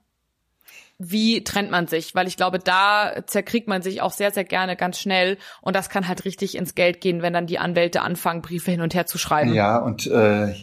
wie 1.03 1.43
trennt 1.43 1.71
man 1.71 1.87
sich? 1.87 2.15
Weil 2.15 2.27
ich 2.27 2.37
glaube, 2.37 2.59
da 2.59 3.23
zerkriegt 3.25 3.67
man 3.67 3.81
sich 3.81 4.01
auch 4.01 4.11
sehr, 4.11 4.31
sehr 4.31 4.43
gerne 4.43 4.75
ganz 4.75 4.99
schnell. 4.99 5.37
Und 5.61 5.75
das 5.75 5.89
kann 5.89 6.07
halt 6.07 6.25
richtig 6.25 6.55
ins 6.55 6.75
Geld 6.75 7.01
gehen, 7.01 7.21
wenn 7.21 7.33
dann 7.33 7.47
die 7.47 7.59
Anwälte 7.59 8.01
anfangen, 8.01 8.41
Briefe 8.41 8.71
hin 8.71 8.81
und 8.81 8.93
her 8.93 9.05
zu 9.05 9.17
schreiben. 9.17 9.53
Ja, 9.53 9.77
und 9.77 10.07
äh, 10.07 10.53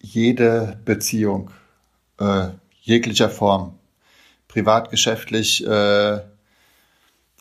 jede 0.00 0.78
Beziehung 0.84 1.50
äh, 2.18 2.48
jeglicher 2.80 3.28
Form, 3.28 3.77
privatgeschäftlich, 4.48 5.66
äh, 5.66 6.20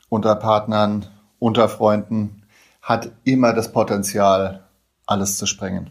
unter 0.10 0.36
Partnern, 0.36 1.08
unter 1.40 1.70
Freunden, 1.70 2.44
hat 2.82 3.12
immer 3.24 3.54
das 3.54 3.72
Potenzial, 3.72 4.64
alles 5.06 5.38
zu 5.38 5.46
sprengen. 5.46 5.90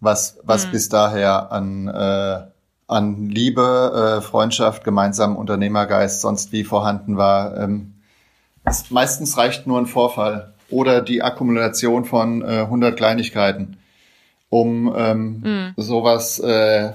Was, 0.00 0.38
was 0.42 0.66
mhm. 0.66 0.70
bis 0.72 0.88
daher 0.88 1.52
an 1.52 1.88
äh, 1.88 2.52
an 2.92 3.28
Liebe, 3.28 4.18
äh, 4.18 4.20
Freundschaft, 4.20 4.84
gemeinsamen 4.84 5.36
Unternehmergeist 5.36 6.20
sonst 6.20 6.52
wie 6.52 6.64
vorhanden 6.64 7.16
war. 7.16 7.56
Ähm, 7.56 7.94
es, 8.64 8.90
meistens 8.90 9.36
reicht 9.36 9.66
nur 9.66 9.78
ein 9.78 9.86
Vorfall 9.86 10.52
oder 10.70 11.00
die 11.00 11.22
Akkumulation 11.22 12.04
von 12.04 12.42
äh, 12.42 12.60
100 12.60 12.96
Kleinigkeiten, 12.96 13.78
um 14.50 14.92
ähm, 14.96 15.40
mhm. 15.40 15.74
sowas 15.76 16.38
äh, 16.38 16.92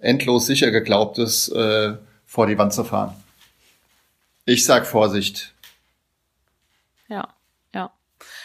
endlos 0.00 0.46
sicher 0.46 0.70
geglaubtes 0.70 1.48
äh, 1.50 1.94
vor 2.30 2.46
die 2.46 2.56
Wand 2.56 2.72
zu 2.72 2.84
fahren. 2.84 3.12
Ich 4.44 4.64
sag 4.64 4.86
Vorsicht. 4.86 5.52
Ja, 7.08 7.34
ja. 7.74 7.90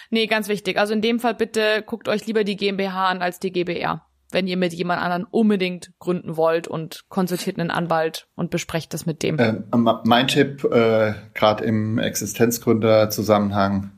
Nee, 0.10 0.26
ganz 0.26 0.48
wichtig. 0.48 0.80
Also 0.80 0.94
in 0.94 1.04
dem 1.04 1.20
Fall 1.20 1.36
bitte 1.36 1.84
guckt 1.86 2.08
euch 2.08 2.26
lieber 2.26 2.44
die 2.44 2.56
GmbH 2.56 3.10
an 3.10 3.22
als 3.22 3.40
die 3.40 3.52
GBR 3.52 4.04
wenn 4.32 4.48
ihr 4.48 4.58
mit 4.58 4.74
jemand 4.74 5.02
anderen 5.02 5.24
unbedingt 5.24 5.92
gründen 6.00 6.36
wollt 6.36 6.68
und 6.68 7.06
konsultiert 7.08 7.58
einen 7.60 7.70
Anwalt 7.72 8.28
und 8.36 8.50
besprecht 8.50 8.94
das 8.94 9.06
mit 9.06 9.24
dem. 9.24 9.38
Äh, 9.40 9.62
mein 10.04 10.28
Tipp, 10.28 10.66
äh, 10.66 11.14
gerade 11.36 11.64
im 11.64 12.00
Existenzgründer-Zusammenhang, 12.00 13.92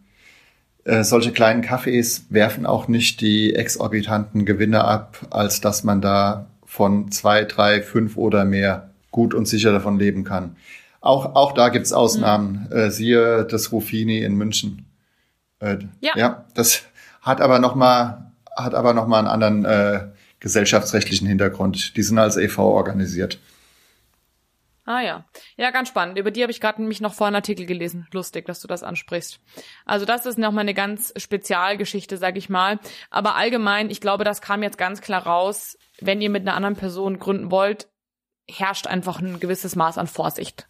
äh, 0.84 1.04
solche 1.04 1.32
kleinen 1.32 1.64
Cafés 1.64 2.26
werfen 2.30 2.68
auch 2.68 2.88
nicht 2.88 3.22
die 3.22 3.56
exorbitanten 3.56 4.46
Gewinne 4.46 4.84
ab, 4.84 5.26
als 5.32 5.60
dass 5.60 5.84
man 5.84 6.02
da 6.02 6.52
von 6.66 7.10
zwei, 7.10 7.44
drei, 7.46 7.82
fünf 7.82 8.18
oder 8.18 8.46
mehr 8.46 8.92
gut 9.18 9.34
und 9.34 9.48
sicher 9.48 9.72
davon 9.72 9.98
leben 9.98 10.24
kann. 10.24 10.58
Auch, 11.02 11.34
auch 11.34 11.54
da 11.54 11.70
gibt's 11.70 11.92
Ausnahmen. 11.92 12.68
Mhm. 12.70 12.78
Äh, 12.78 12.92
siehe 12.92 13.46
das 13.46 13.72
Ruffini 13.72 14.20
in 14.20 14.36
München. 14.36 14.86
Äh, 15.60 15.80
ja. 16.02 16.12
ja, 16.16 16.46
das 16.54 16.84
hat 17.24 17.42
aber 17.42 17.58
noch 17.58 17.74
mal 17.74 18.32
hat 18.56 18.76
aber 18.76 18.94
noch 18.94 19.08
mal 19.08 19.18
einen 19.18 19.28
anderen 19.28 19.66
äh, 19.66 20.08
gesellschaftsrechtlichen 20.40 21.28
Hintergrund. 21.28 21.98
Die 21.98 22.04
sind 22.04 22.20
als 22.20 22.38
EV 22.38 22.60
organisiert. 22.60 23.40
Ah 24.86 25.02
ja. 25.02 25.26
Ja, 25.58 25.72
ganz 25.72 25.90
spannend. 25.90 26.20
Über 26.20 26.30
die 26.30 26.44
habe 26.44 26.52
ich 26.52 26.62
gerade 26.62 26.80
nämlich 26.80 27.02
noch 27.02 27.16
vor 27.16 27.26
einem 27.26 27.38
Artikel 27.38 27.66
gelesen. 27.66 28.08
Lustig, 28.14 28.46
dass 28.46 28.62
du 28.62 28.68
das 28.68 28.84
ansprichst. 28.84 29.40
Also 29.86 30.06
das 30.06 30.28
ist 30.28 30.38
noch 30.38 30.52
mal 30.52 30.62
eine 30.62 30.76
ganz 30.76 31.12
Spezialgeschichte, 31.18 32.18
sag 32.18 32.38
ich 32.38 32.50
mal. 32.50 32.80
Aber 33.10 33.36
allgemein, 33.36 33.90
ich 33.90 34.00
glaube, 34.00 34.24
das 34.24 34.42
kam 34.42 34.62
jetzt 34.62 34.78
ganz 34.78 35.02
klar 35.02 35.24
raus. 35.26 35.76
Wenn 36.00 36.22
ihr 36.22 36.30
mit 36.30 36.44
einer 36.44 36.54
anderen 36.54 36.76
Person 36.76 37.18
gründen 37.18 37.50
wollt, 37.50 37.88
herrscht 38.50 38.88
einfach 38.88 39.20
ein 39.20 39.40
gewisses 39.40 39.76
Maß 39.76 39.98
an 39.98 40.08
Vorsicht. 40.08 40.68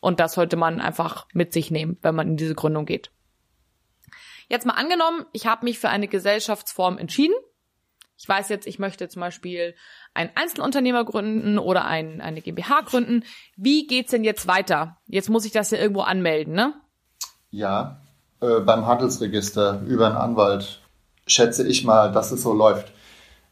Und 0.00 0.20
das 0.20 0.34
sollte 0.34 0.56
man 0.56 0.80
einfach 0.80 1.26
mit 1.32 1.52
sich 1.52 1.70
nehmen, 1.70 1.98
wenn 2.02 2.14
man 2.14 2.28
in 2.28 2.36
diese 2.36 2.54
Gründung 2.54 2.86
geht. 2.86 3.10
Jetzt 4.48 4.66
mal 4.66 4.74
angenommen, 4.74 5.24
ich 5.32 5.46
habe 5.46 5.64
mich 5.64 5.78
für 5.78 5.88
eine 5.88 6.08
Gesellschaftsform 6.08 6.98
entschieden 6.98 7.34
ich 8.16 8.28
weiß 8.28 8.48
jetzt, 8.48 8.66
ich 8.66 8.78
möchte 8.78 9.06
zum 9.10 9.20
Beispiel 9.20 9.74
ein 10.14 10.30
Einzelunternehmer 10.34 11.04
gründen 11.04 11.58
oder 11.58 11.84
ein, 11.84 12.22
eine 12.22 12.40
GmbH 12.40 12.80
gründen. 12.80 13.22
Wie 13.54 13.86
geht's 13.86 14.12
denn 14.12 14.24
jetzt 14.24 14.46
weiter? 14.46 14.96
Jetzt 15.06 15.28
muss 15.28 15.44
ich 15.44 15.52
das 15.52 15.70
ja 15.72 15.78
irgendwo 15.78 16.00
anmelden, 16.00 16.54
ne? 16.54 16.72
Ja, 17.50 18.00
äh, 18.40 18.60
beim 18.60 18.86
Handelsregister 18.86 19.82
über 19.86 20.06
einen 20.06 20.16
Anwalt 20.16 20.80
schätze 21.26 21.68
ich 21.68 21.84
mal, 21.84 22.12
dass 22.12 22.32
es 22.32 22.42
so 22.42 22.54
läuft. 22.54 22.92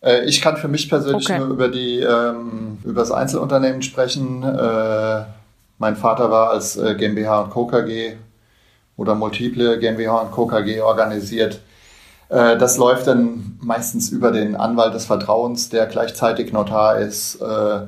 Äh, 0.02 0.24
ich 0.24 0.40
kann 0.40 0.56
für 0.56 0.68
mich 0.68 0.88
persönlich 0.88 1.28
okay. 1.28 1.38
nur 1.38 1.48
über 1.48 1.68
die 1.68 2.00
ähm, 2.00 2.78
über 2.84 3.00
das 3.00 3.10
Einzelunternehmen 3.10 3.82
sprechen. 3.82 4.42
Äh, 4.42 5.24
mein 5.78 5.96
Vater 5.96 6.30
war 6.30 6.50
als 6.50 6.76
äh, 6.76 6.94
GmbH 6.94 7.42
und 7.42 7.50
Co. 7.50 7.66
KG 7.66 8.16
oder 8.96 9.14
multiple 9.14 9.78
GmbH 9.78 10.20
und 10.20 10.30
Co. 10.32 10.46
KG 10.46 10.80
organisiert 10.80 11.60
äh, 12.32 12.56
das 12.56 12.78
läuft 12.78 13.06
dann 13.06 13.58
meistens 13.60 14.08
über 14.08 14.32
den 14.32 14.56
Anwalt 14.56 14.94
des 14.94 15.04
Vertrauens, 15.04 15.68
der 15.68 15.86
gleichzeitig 15.86 16.52
Notar 16.52 16.98
ist. 16.98 17.40
Äh, 17.42 17.80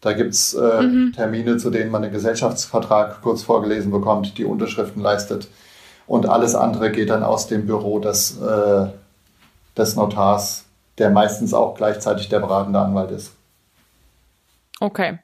da 0.00 0.12
gibt's 0.12 0.54
äh, 0.54 0.82
mhm. 0.82 1.12
Termine, 1.14 1.58
zu 1.58 1.70
denen 1.70 1.90
man 1.90 2.02
den 2.02 2.12
Gesellschaftsvertrag 2.12 3.22
kurz 3.22 3.42
vorgelesen 3.42 3.92
bekommt, 3.92 4.36
die 4.36 4.44
Unterschriften 4.44 5.00
leistet. 5.02 5.48
Und 6.08 6.28
alles 6.28 6.54
andere 6.54 6.90
geht 6.90 7.10
dann 7.10 7.22
aus 7.22 7.46
dem 7.46 7.66
Büro 7.66 7.98
des, 7.98 8.38
des 9.76 9.94
Notars, 9.94 10.64
der 10.98 11.10
meistens 11.10 11.54
auch 11.54 11.74
gleichzeitig 11.74 12.28
der 12.28 12.40
beratende 12.40 12.80
Anwalt 12.80 13.10
ist. 13.10 13.32
Okay. 14.80 15.18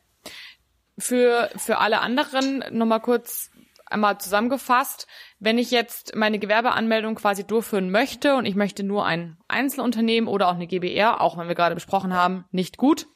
Für, 0.98 1.50
für 1.56 1.78
alle 1.78 2.00
anderen 2.00 2.64
nochmal 2.70 3.00
kurz 3.00 3.50
einmal 3.86 4.18
zusammengefasst, 4.18 5.06
wenn 5.38 5.58
ich 5.58 5.70
jetzt 5.70 6.14
meine 6.14 6.38
Gewerbeanmeldung 6.38 7.14
quasi 7.14 7.44
durchführen 7.44 7.90
möchte 7.90 8.36
und 8.36 8.46
ich 8.46 8.54
möchte 8.54 8.82
nur 8.82 9.04
ein 9.04 9.38
Einzelunternehmen 9.48 10.28
oder 10.28 10.48
auch 10.48 10.54
eine 10.54 10.66
GBR, 10.66 11.20
auch 11.20 11.36
wenn 11.36 11.48
wir 11.48 11.54
gerade 11.54 11.74
besprochen 11.74 12.14
haben, 12.14 12.44
nicht 12.50 12.76
gut, 12.76 13.06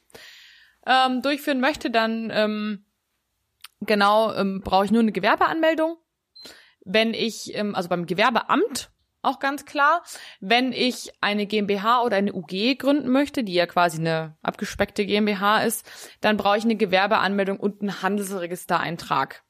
ähm, 0.86 1.22
durchführen 1.22 1.60
möchte, 1.60 1.90
dann 1.90 2.30
ähm, 2.32 2.84
genau 3.80 4.32
ähm, 4.34 4.60
brauche 4.62 4.84
ich 4.84 4.90
nur 4.90 5.02
eine 5.02 5.12
Gewerbeanmeldung. 5.12 5.96
Wenn 6.84 7.14
ich, 7.14 7.54
ähm, 7.54 7.74
also 7.74 7.88
beim 7.88 8.06
Gewerbeamt 8.06 8.90
auch 9.28 9.38
ganz 9.38 9.64
klar, 9.64 10.02
wenn 10.40 10.72
ich 10.72 11.12
eine 11.20 11.46
GmbH 11.46 12.02
oder 12.02 12.16
eine 12.16 12.32
UG 12.32 12.78
gründen 12.78 13.10
möchte, 13.10 13.44
die 13.44 13.54
ja 13.54 13.66
quasi 13.66 13.98
eine 13.98 14.36
abgespeckte 14.42 15.06
GmbH 15.06 15.62
ist, 15.62 15.88
dann 16.20 16.36
brauche 16.36 16.58
ich 16.58 16.64
eine 16.64 16.76
Gewerbeanmeldung 16.76 17.60
und 17.60 17.82
einen 17.82 18.02
Handelsregistereintrag. 18.02 19.42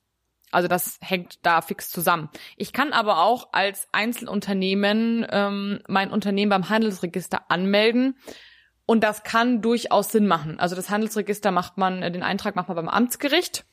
Also 0.50 0.68
das 0.68 0.98
hängt 1.02 1.44
da 1.44 1.60
fix 1.60 1.90
zusammen. 1.90 2.30
Ich 2.56 2.72
kann 2.72 2.92
aber 2.92 3.18
auch 3.18 3.50
als 3.52 3.86
Einzelunternehmen 3.92 5.26
ähm, 5.30 5.80
mein 5.88 6.10
Unternehmen 6.10 6.50
beim 6.50 6.68
Handelsregister 6.68 7.50
anmelden. 7.50 8.16
Und 8.86 9.04
das 9.04 9.22
kann 9.22 9.60
durchaus 9.60 10.10
Sinn 10.10 10.26
machen. 10.26 10.58
Also 10.58 10.74
das 10.74 10.88
Handelsregister 10.88 11.50
macht 11.50 11.76
man, 11.76 12.02
äh, 12.02 12.10
den 12.10 12.22
Eintrag 12.22 12.56
macht 12.56 12.68
man 12.68 12.76
beim 12.76 12.88
Amtsgericht. 12.88 13.66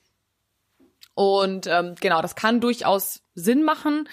Und 1.14 1.68
ähm, 1.68 1.96
genau, 2.02 2.22
das 2.22 2.36
kann 2.36 2.60
durchaus 2.60 3.24
Sinn 3.34 3.64
machen 3.64 4.10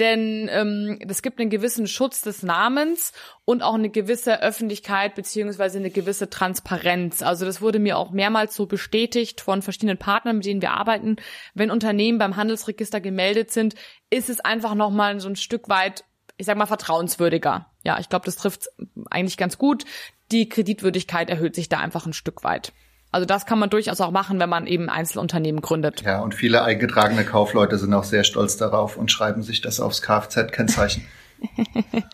denn 0.00 0.48
ähm, 0.50 0.98
es 1.06 1.20
gibt 1.22 1.38
einen 1.38 1.50
gewissen 1.50 1.86
Schutz 1.86 2.22
des 2.22 2.42
Namens 2.42 3.12
und 3.44 3.62
auch 3.62 3.74
eine 3.74 3.90
gewisse 3.90 4.42
Öffentlichkeit 4.42 5.14
beziehungsweise 5.14 5.78
eine 5.78 5.90
gewisse 5.90 6.30
Transparenz. 6.30 7.22
Also 7.22 7.44
das 7.44 7.60
wurde 7.60 7.78
mir 7.78 7.98
auch 7.98 8.10
mehrmals 8.10 8.56
so 8.56 8.66
bestätigt 8.66 9.42
von 9.42 9.60
verschiedenen 9.60 9.98
Partnern, 9.98 10.36
mit 10.36 10.46
denen 10.46 10.62
wir 10.62 10.72
arbeiten. 10.72 11.16
Wenn 11.54 11.70
Unternehmen 11.70 12.18
beim 12.18 12.36
Handelsregister 12.36 13.00
gemeldet 13.00 13.50
sind, 13.50 13.74
ist 14.08 14.30
es 14.30 14.40
einfach 14.40 14.74
nochmal 14.74 15.20
so 15.20 15.28
ein 15.28 15.36
Stück 15.36 15.68
weit, 15.68 16.04
ich 16.38 16.46
sag 16.46 16.56
mal, 16.56 16.66
vertrauenswürdiger. 16.66 17.70
Ja, 17.84 17.98
ich 18.00 18.08
glaube, 18.08 18.24
das 18.24 18.36
trifft 18.36 18.68
eigentlich 19.10 19.36
ganz 19.36 19.58
gut. 19.58 19.84
Die 20.32 20.48
Kreditwürdigkeit 20.48 21.28
erhöht 21.28 21.54
sich 21.54 21.68
da 21.68 21.78
einfach 21.78 22.06
ein 22.06 22.14
Stück 22.14 22.42
weit. 22.42 22.72
Also 23.12 23.26
das 23.26 23.46
kann 23.46 23.58
man 23.58 23.70
durchaus 23.70 24.00
auch 24.00 24.10
machen, 24.10 24.38
wenn 24.38 24.48
man 24.48 24.66
eben 24.66 24.88
Einzelunternehmen 24.88 25.60
gründet. 25.60 26.02
Ja, 26.02 26.20
und 26.20 26.34
viele 26.34 26.62
eingetragene 26.62 27.24
Kaufleute 27.24 27.76
sind 27.76 27.92
auch 27.92 28.04
sehr 28.04 28.24
stolz 28.24 28.56
darauf 28.56 28.96
und 28.96 29.10
schreiben 29.10 29.42
sich 29.42 29.60
das 29.60 29.80
aufs 29.80 30.02
Kfz-Kennzeichen. 30.02 31.06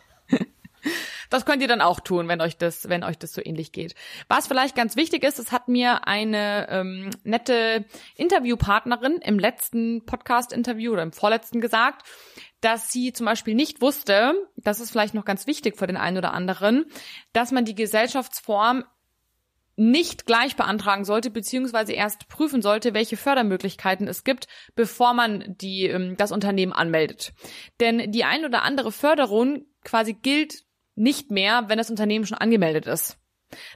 Das 1.31 1.45
könnt 1.45 1.63
ihr 1.63 1.69
dann 1.69 1.81
auch 1.81 2.01
tun, 2.01 2.29
wenn 2.29 2.41
euch 2.41 2.57
das, 2.57 2.89
wenn 2.89 3.03
euch 3.03 3.19
das 3.19 3.33
so 3.33 3.43
ähnlich 3.45 3.73
geht. 3.73 3.95
Was 4.29 4.47
vielleicht 4.47 4.77
ganz 4.77 4.97
wichtig 4.97 5.25
ist, 5.25 5.39
es 5.39 5.53
hat 5.53 5.69
mir 5.69 6.07
eine 6.07 6.69
ähm, 6.71 7.11
nette 7.25 7.85
Interviewpartnerin 8.15 9.19
im 9.19 9.39
letzten 9.39 10.05
Podcast-Interview 10.07 10.93
oder 10.93 11.03
im 11.03 11.13
vorletzten 11.13 11.61
gesagt, 11.61 12.07
dass 12.61 12.91
sie 12.91 13.13
zum 13.13 13.27
Beispiel 13.27 13.55
nicht 13.55 13.81
wusste, 13.81 14.35
das 14.57 14.81
ist 14.81 14.91
vielleicht 14.91 15.15
noch 15.15 15.25
ganz 15.25 15.47
wichtig 15.47 15.77
für 15.77 15.87
den 15.87 15.97
einen 15.97 16.19
oder 16.19 16.33
anderen, 16.33 16.87
dass 17.33 17.53
man 17.53 17.65
die 17.65 17.75
Gesellschaftsform 17.75 18.85
nicht 19.77 20.25
gleich 20.25 20.57
beantragen 20.57 21.05
sollte, 21.05 21.31
beziehungsweise 21.31 21.93
erst 21.93 22.29
prüfen 22.29 22.63
sollte, 22.63 22.95
welche 22.95 23.17
Fördermöglichkeiten 23.17 24.09
es 24.09 24.25
gibt, 24.25 24.49
bevor 24.75 25.13
man 25.13 25.55
die, 25.61 25.85
ähm, 25.85 26.17
das 26.17 26.33
Unternehmen 26.33 26.73
anmeldet. 26.73 27.35
Denn 27.81 28.11
die 28.11 28.25
ein 28.25 28.45
oder 28.45 28.63
andere 28.63 28.91
Förderung 28.91 29.67
quasi 29.85 30.15
gilt 30.15 30.65
nicht 30.95 31.31
mehr, 31.31 31.69
wenn 31.69 31.79
das 31.79 31.91
Unternehmen 31.91 32.27
schon 32.27 32.39
angemeldet 32.39 32.87
ist. 32.87 33.19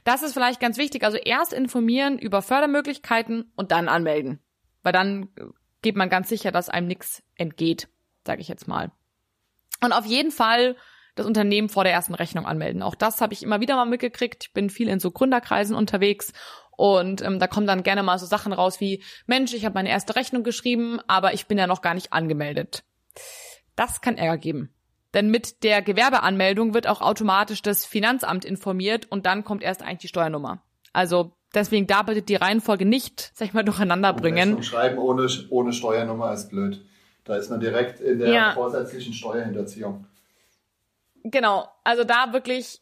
Das 0.03 0.23
ist 0.23 0.33
vielleicht 0.33 0.59
ganz 0.59 0.77
wichtig. 0.77 1.03
Also 1.03 1.17
erst 1.17 1.53
informieren 1.53 2.17
über 2.17 2.41
Fördermöglichkeiten 2.41 3.51
und 3.55 3.71
dann 3.71 3.87
anmelden. 3.87 4.39
Weil 4.81 4.93
dann 4.93 5.29
äh, 5.37 5.43
geht 5.83 5.95
man 5.95 6.09
ganz 6.09 6.29
sicher, 6.29 6.51
dass 6.51 6.69
einem 6.69 6.87
nichts 6.87 7.23
entgeht, 7.35 7.87
sage 8.25 8.41
ich 8.41 8.47
jetzt 8.47 8.67
mal. 8.67 8.91
Und 9.83 9.93
auf 9.93 10.05
jeden 10.05 10.31
Fall 10.31 10.75
das 11.21 11.27
Unternehmen 11.27 11.69
vor 11.69 11.83
der 11.83 11.93
ersten 11.93 12.15
Rechnung 12.15 12.45
anmelden. 12.45 12.81
Auch 12.83 12.95
das 12.95 13.21
habe 13.21 13.33
ich 13.33 13.43
immer 13.43 13.61
wieder 13.61 13.75
mal 13.75 13.85
mitgekriegt. 13.85 14.45
Ich 14.45 14.53
bin 14.53 14.69
viel 14.69 14.89
in 14.89 14.99
so 14.99 15.11
Gründerkreisen 15.11 15.75
unterwegs 15.75 16.33
Und 16.71 17.21
ähm, 17.21 17.37
da 17.39 17.47
kommen 17.47 17.67
dann 17.67 17.83
gerne 17.83 18.03
mal 18.03 18.17
so 18.17 18.25
Sachen 18.25 18.53
raus 18.53 18.79
wie, 18.79 19.03
Mensch, 19.27 19.53
ich 19.53 19.65
habe 19.65 19.75
meine 19.75 19.89
erste 19.89 20.15
Rechnung 20.15 20.43
geschrieben, 20.43 20.99
aber 21.07 21.33
ich 21.33 21.45
bin 21.45 21.57
ja 21.57 21.67
noch 21.67 21.81
gar 21.81 21.93
nicht 21.93 22.11
angemeldet. 22.11 22.83
Das 23.75 24.01
kann 24.01 24.17
Ärger 24.17 24.37
geben. 24.37 24.73
Denn 25.13 25.29
mit 25.29 25.63
der 25.63 25.81
Gewerbeanmeldung 25.81 26.73
wird 26.73 26.87
auch 26.87 27.01
automatisch 27.01 27.61
das 27.61 27.85
Finanzamt 27.85 28.45
informiert 28.45 29.05
und 29.11 29.25
dann 29.25 29.43
kommt 29.43 29.61
erst 29.61 29.83
eigentlich 29.83 29.99
die 29.99 30.07
Steuernummer. 30.07 30.63
Also 30.93 31.33
deswegen 31.53 31.85
da 31.85 32.01
bitte 32.01 32.21
die 32.21 32.35
Reihenfolge 32.35 32.85
nicht, 32.85 33.31
sag 33.33 33.47
ich 33.47 33.53
mal, 33.53 33.63
durcheinander 33.63 34.13
bringen. 34.13 34.55
Und 34.55 34.65
schreiben 34.65 34.97
ohne, 34.97 35.27
ohne 35.49 35.73
Steuernummer 35.73 36.33
ist 36.33 36.49
blöd. 36.49 36.83
Da 37.25 37.35
ist 37.35 37.49
man 37.49 37.59
direkt 37.59 37.99
in 37.99 38.19
der 38.19 38.29
ja. 38.29 38.51
vorsätzlichen 38.53 39.13
Steuerhinterziehung. 39.13 40.07
Genau, 41.23 41.67
also 41.83 42.03
da 42.03 42.33
wirklich 42.33 42.79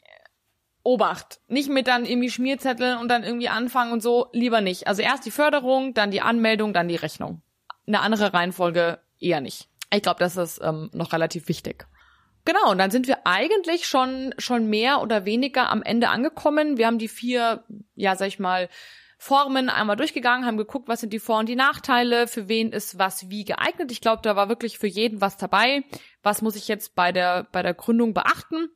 Obacht. 0.84 1.40
Nicht 1.48 1.70
mit 1.70 1.88
dann 1.88 2.06
irgendwie 2.06 2.30
Schmierzetteln 2.30 2.98
und 2.98 3.10
dann 3.10 3.24
irgendwie 3.24 3.50
anfangen 3.50 3.92
und 3.92 4.02
so, 4.02 4.28
lieber 4.32 4.62
nicht. 4.62 4.88
Also 4.88 5.02
erst 5.02 5.26
die 5.26 5.32
Förderung, 5.32 5.94
dann 5.94 6.12
die 6.12 6.22
Anmeldung, 6.22 6.74
dann 6.74 6.88
die 6.88 6.96
Rechnung. 6.96 7.42
Eine 7.86 8.02
andere 8.02 8.34
Reihenfolge 8.34 9.00
eher 9.20 9.42
nicht. 9.42 9.68
Ich 9.94 10.02
glaube, 10.02 10.20
das 10.20 10.38
ist 10.38 10.62
ähm, 10.64 10.90
noch 10.94 11.14
relativ 11.14 11.48
wichtig. 11.48 11.86
Genau, 12.46 12.72
und 12.72 12.78
dann 12.78 12.92
sind 12.92 13.08
wir 13.08 13.28
eigentlich 13.28 13.88
schon, 13.88 14.34
schon 14.38 14.70
mehr 14.70 15.02
oder 15.02 15.26
weniger 15.26 15.70
am 15.70 15.84
Ende 15.84 16.10
angekommen. 16.10 16.78
Wir 16.78 16.88
haben 16.88 16.98
die 16.98 17.08
vier, 17.08 17.64
ja, 17.96 18.16
sag 18.16 18.28
ich 18.28 18.40
mal, 18.40 18.70
Formen 19.18 19.70
einmal 19.70 19.98
durchgegangen, 19.98 20.46
haben 20.46 20.56
geguckt, 20.56 20.88
was 20.88 21.02
sind 21.02 21.12
die 21.12 21.20
Vor- 21.20 21.40
und 21.40 21.50
die 21.50 21.58
Nachteile, 21.58 22.26
für 22.26 22.48
wen 22.48 22.72
ist 22.72 22.98
was 22.98 23.30
wie 23.30 23.44
geeignet. 23.44 23.92
Ich 23.92 24.00
glaube, 24.00 24.22
da 24.24 24.38
war 24.38 24.48
wirklich 24.48 24.80
für 24.80 24.88
jeden 24.88 25.20
was 25.20 25.36
dabei. 25.36 25.84
Was 26.24 26.42
muss 26.42 26.56
ich 26.56 26.68
jetzt 26.68 26.96
bei 26.96 27.12
der, 27.12 27.48
bei 27.52 27.62
der 27.62 27.74
Gründung 27.74 28.14
beachten? 28.14 28.70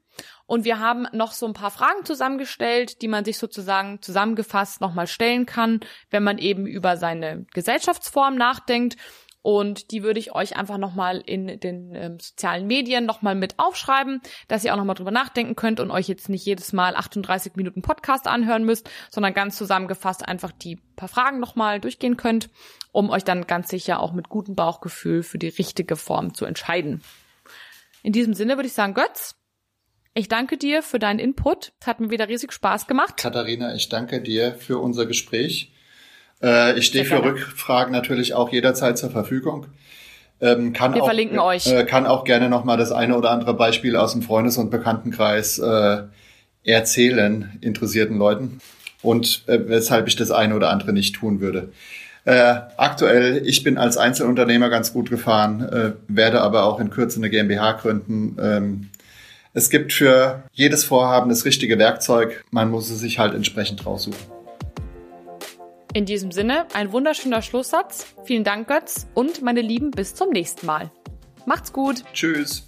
Und 0.45 0.65
wir 0.65 0.79
haben 0.79 1.07
noch 1.11 1.31
so 1.31 1.45
ein 1.47 1.53
paar 1.53 1.71
Fragen 1.71 2.05
zusammengestellt, 2.05 3.01
die 3.01 3.07
man 3.07 3.25
sich 3.25 3.37
sozusagen 3.37 4.01
zusammengefasst 4.01 4.81
nochmal 4.81 5.07
stellen 5.07 5.45
kann, 5.45 5.79
wenn 6.11 6.23
man 6.23 6.37
eben 6.37 6.67
über 6.67 6.97
seine 6.97 7.45
Gesellschaftsform 7.53 8.35
nachdenkt. 8.35 8.97
Und 9.41 9.91
die 9.91 10.03
würde 10.03 10.21
ich 10.21 10.33
euch 10.33 10.55
einfach 10.55 10.77
nochmal 10.77 11.21
in 11.25 11.59
den 11.59 11.93
ähm, 11.95 12.17
sozialen 12.17 12.65
Medien 12.65 13.05
nochmal 13.05 13.35
mit 13.35 13.59
aufschreiben, 13.59 14.21
dass 14.47 14.63
ihr 14.63 14.73
auch 14.73 14.77
nochmal 14.77 14.95
drüber 14.95 15.11
nachdenken 15.11 15.57
könnt 15.57 15.81
und 15.81 15.91
euch 15.91 16.07
jetzt 16.07 16.29
nicht 16.29 16.45
jedes 16.45 16.71
Mal 16.71 16.95
38 16.95 17.57
Minuten 17.57 17.81
Podcast 17.81 18.25
anhören 18.25 18.63
müsst, 18.63 18.89
sondern 19.11 19.33
ganz 19.33 19.57
zusammengefasst 19.57 20.25
einfach 20.25 20.53
die 20.53 20.77
paar 20.95 21.09
Fragen 21.09 21.41
nochmal 21.41 21.81
durchgehen 21.81 22.15
könnt, 22.15 22.49
um 22.93 23.09
euch 23.09 23.25
dann 23.25 23.45
ganz 23.45 23.67
sicher 23.67 23.99
auch 23.99 24.13
mit 24.13 24.29
gutem 24.29 24.55
Bauchgefühl 24.55 25.23
für 25.23 25.39
die 25.39 25.49
richtige 25.49 25.97
Form 25.97 26.33
zu 26.33 26.45
entscheiden. 26.45 27.03
In 28.03 28.11
diesem 28.11 28.33
Sinne 28.33 28.57
würde 28.57 28.67
ich 28.67 28.73
sagen, 28.73 28.93
Götz, 28.93 29.35
ich 30.13 30.27
danke 30.27 30.57
dir 30.57 30.83
für 30.83 30.99
deinen 30.99 31.19
Input. 31.19 31.71
Es 31.79 31.87
hat 31.87 31.99
mir 32.01 32.11
wieder 32.11 32.27
riesig 32.27 32.51
Spaß 32.51 32.85
gemacht. 32.85 33.17
Katharina, 33.17 33.73
ich 33.73 33.89
danke 33.89 34.21
dir 34.21 34.53
für 34.53 34.77
unser 34.77 35.05
Gespräch. 35.05 35.71
Äh, 36.43 36.77
ich 36.77 36.85
stehe 36.85 37.05
für 37.05 37.23
Rückfragen 37.23 37.93
natürlich 37.93 38.33
auch 38.33 38.51
jederzeit 38.51 38.97
zur 38.97 39.09
Verfügung. 39.09 39.67
Ähm, 40.41 40.73
kann 40.73 40.93
Wir 40.93 41.01
auch, 41.01 41.07
verlinken 41.07 41.39
euch. 41.39 41.65
Äh, 41.67 41.85
kann 41.85 42.05
auch 42.05 42.25
gerne 42.25 42.49
nochmal 42.49 42.77
das 42.77 42.91
eine 42.91 43.17
oder 43.17 43.31
andere 43.31 43.53
Beispiel 43.53 43.95
aus 43.95 44.11
dem 44.11 44.21
Freundes- 44.21 44.57
und 44.57 44.69
Bekanntenkreis 44.69 45.57
äh, 45.59 46.03
erzählen, 46.65 47.57
interessierten 47.61 48.17
Leuten. 48.17 48.59
Und 49.01 49.43
äh, 49.47 49.67
weshalb 49.67 50.07
ich 50.07 50.17
das 50.17 50.31
eine 50.31 50.55
oder 50.55 50.69
andere 50.69 50.91
nicht 50.91 51.15
tun 51.15 51.39
würde. 51.39 51.71
Äh, 52.25 52.55
aktuell, 52.77 53.41
ich 53.45 53.63
bin 53.63 53.77
als 53.77 53.97
Einzelunternehmer 53.97 54.69
ganz 54.69 54.93
gut 54.93 55.09
gefahren, 55.09 55.61
äh, 55.61 55.91
werde 56.07 56.41
aber 56.41 56.63
auch 56.63 56.79
in 56.79 56.89
Kürze 56.89 57.17
eine 57.17 57.29
GmbH 57.29 57.73
gründen. 57.73 58.37
Ähm, 58.41 58.89
es 59.53 59.69
gibt 59.69 59.93
für 59.93 60.43
jedes 60.53 60.85
Vorhaben 60.85 61.29
das 61.29 61.45
richtige 61.45 61.77
Werkzeug. 61.77 62.43
Man 62.49 62.71
muss 62.71 62.89
es 62.89 62.99
sich 62.99 63.19
halt 63.19 63.33
entsprechend 63.33 63.85
raussuchen. 63.85 64.33
In 65.93 66.05
diesem 66.05 66.31
Sinne, 66.31 66.65
ein 66.73 66.91
wunderschöner 66.91 67.43
Schlusssatz. 67.43 68.07
Vielen 68.23 68.43
Dank, 68.43 68.67
Götz. 68.67 69.05
Und 69.13 69.43
meine 69.43 69.61
Lieben, 69.61 69.91
bis 69.91 70.15
zum 70.15 70.29
nächsten 70.31 70.65
Mal. 70.65 70.89
Macht's 71.45 71.71
gut. 71.71 72.03
Tschüss. 72.13 72.65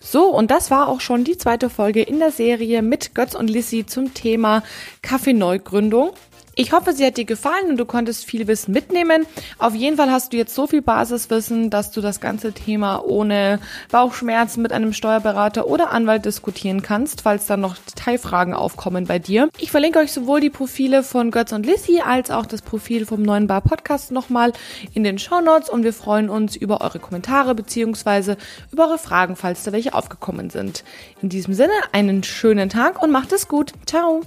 So, 0.00 0.28
und 0.28 0.50
das 0.50 0.70
war 0.70 0.88
auch 0.88 1.00
schon 1.00 1.24
die 1.24 1.36
zweite 1.36 1.68
Folge 1.68 2.00
in 2.00 2.20
der 2.20 2.30
Serie 2.30 2.80
mit 2.80 3.14
Götz 3.14 3.34
und 3.34 3.50
Lissy 3.50 3.84
zum 3.84 4.14
Thema 4.14 4.62
Kaffeeneugründung. 5.02 6.12
Ich 6.60 6.72
hoffe, 6.72 6.92
sie 6.92 7.06
hat 7.06 7.16
dir 7.16 7.24
gefallen 7.24 7.68
und 7.68 7.76
du 7.76 7.84
konntest 7.84 8.24
viel 8.24 8.48
Wissen 8.48 8.72
mitnehmen. 8.72 9.26
Auf 9.58 9.76
jeden 9.76 9.96
Fall 9.96 10.10
hast 10.10 10.32
du 10.32 10.36
jetzt 10.36 10.56
so 10.56 10.66
viel 10.66 10.82
Basiswissen, 10.82 11.70
dass 11.70 11.92
du 11.92 12.00
das 12.00 12.20
ganze 12.20 12.52
Thema 12.52 13.04
ohne 13.04 13.60
Bauchschmerzen 13.92 14.60
mit 14.60 14.72
einem 14.72 14.92
Steuerberater 14.92 15.68
oder 15.68 15.92
Anwalt 15.92 16.24
diskutieren 16.24 16.82
kannst, 16.82 17.20
falls 17.20 17.46
dann 17.46 17.60
noch 17.60 17.76
Detailfragen 17.76 18.54
aufkommen 18.54 19.06
bei 19.06 19.20
dir. 19.20 19.48
Ich 19.58 19.70
verlinke 19.70 20.00
euch 20.00 20.10
sowohl 20.10 20.40
die 20.40 20.50
Profile 20.50 21.04
von 21.04 21.30
Götz 21.30 21.52
und 21.52 21.64
Lissy 21.64 22.00
als 22.04 22.32
auch 22.32 22.44
das 22.44 22.62
Profil 22.62 23.06
vom 23.06 23.22
neuen 23.22 23.46
Bar 23.46 23.60
Podcast 23.60 24.10
nochmal 24.10 24.52
in 24.94 25.04
den 25.04 25.20
Show 25.20 25.40
Notes 25.40 25.70
und 25.70 25.84
wir 25.84 25.92
freuen 25.92 26.28
uns 26.28 26.56
über 26.56 26.80
eure 26.80 26.98
Kommentare 26.98 27.54
beziehungsweise 27.54 28.36
über 28.72 28.88
eure 28.88 28.98
Fragen, 28.98 29.36
falls 29.36 29.62
da 29.62 29.70
welche 29.70 29.94
aufgekommen 29.94 30.50
sind. 30.50 30.82
In 31.22 31.28
diesem 31.28 31.54
Sinne 31.54 31.74
einen 31.92 32.24
schönen 32.24 32.68
Tag 32.68 33.00
und 33.00 33.12
macht 33.12 33.30
es 33.30 33.46
gut. 33.46 33.74
Ciao! 33.86 34.22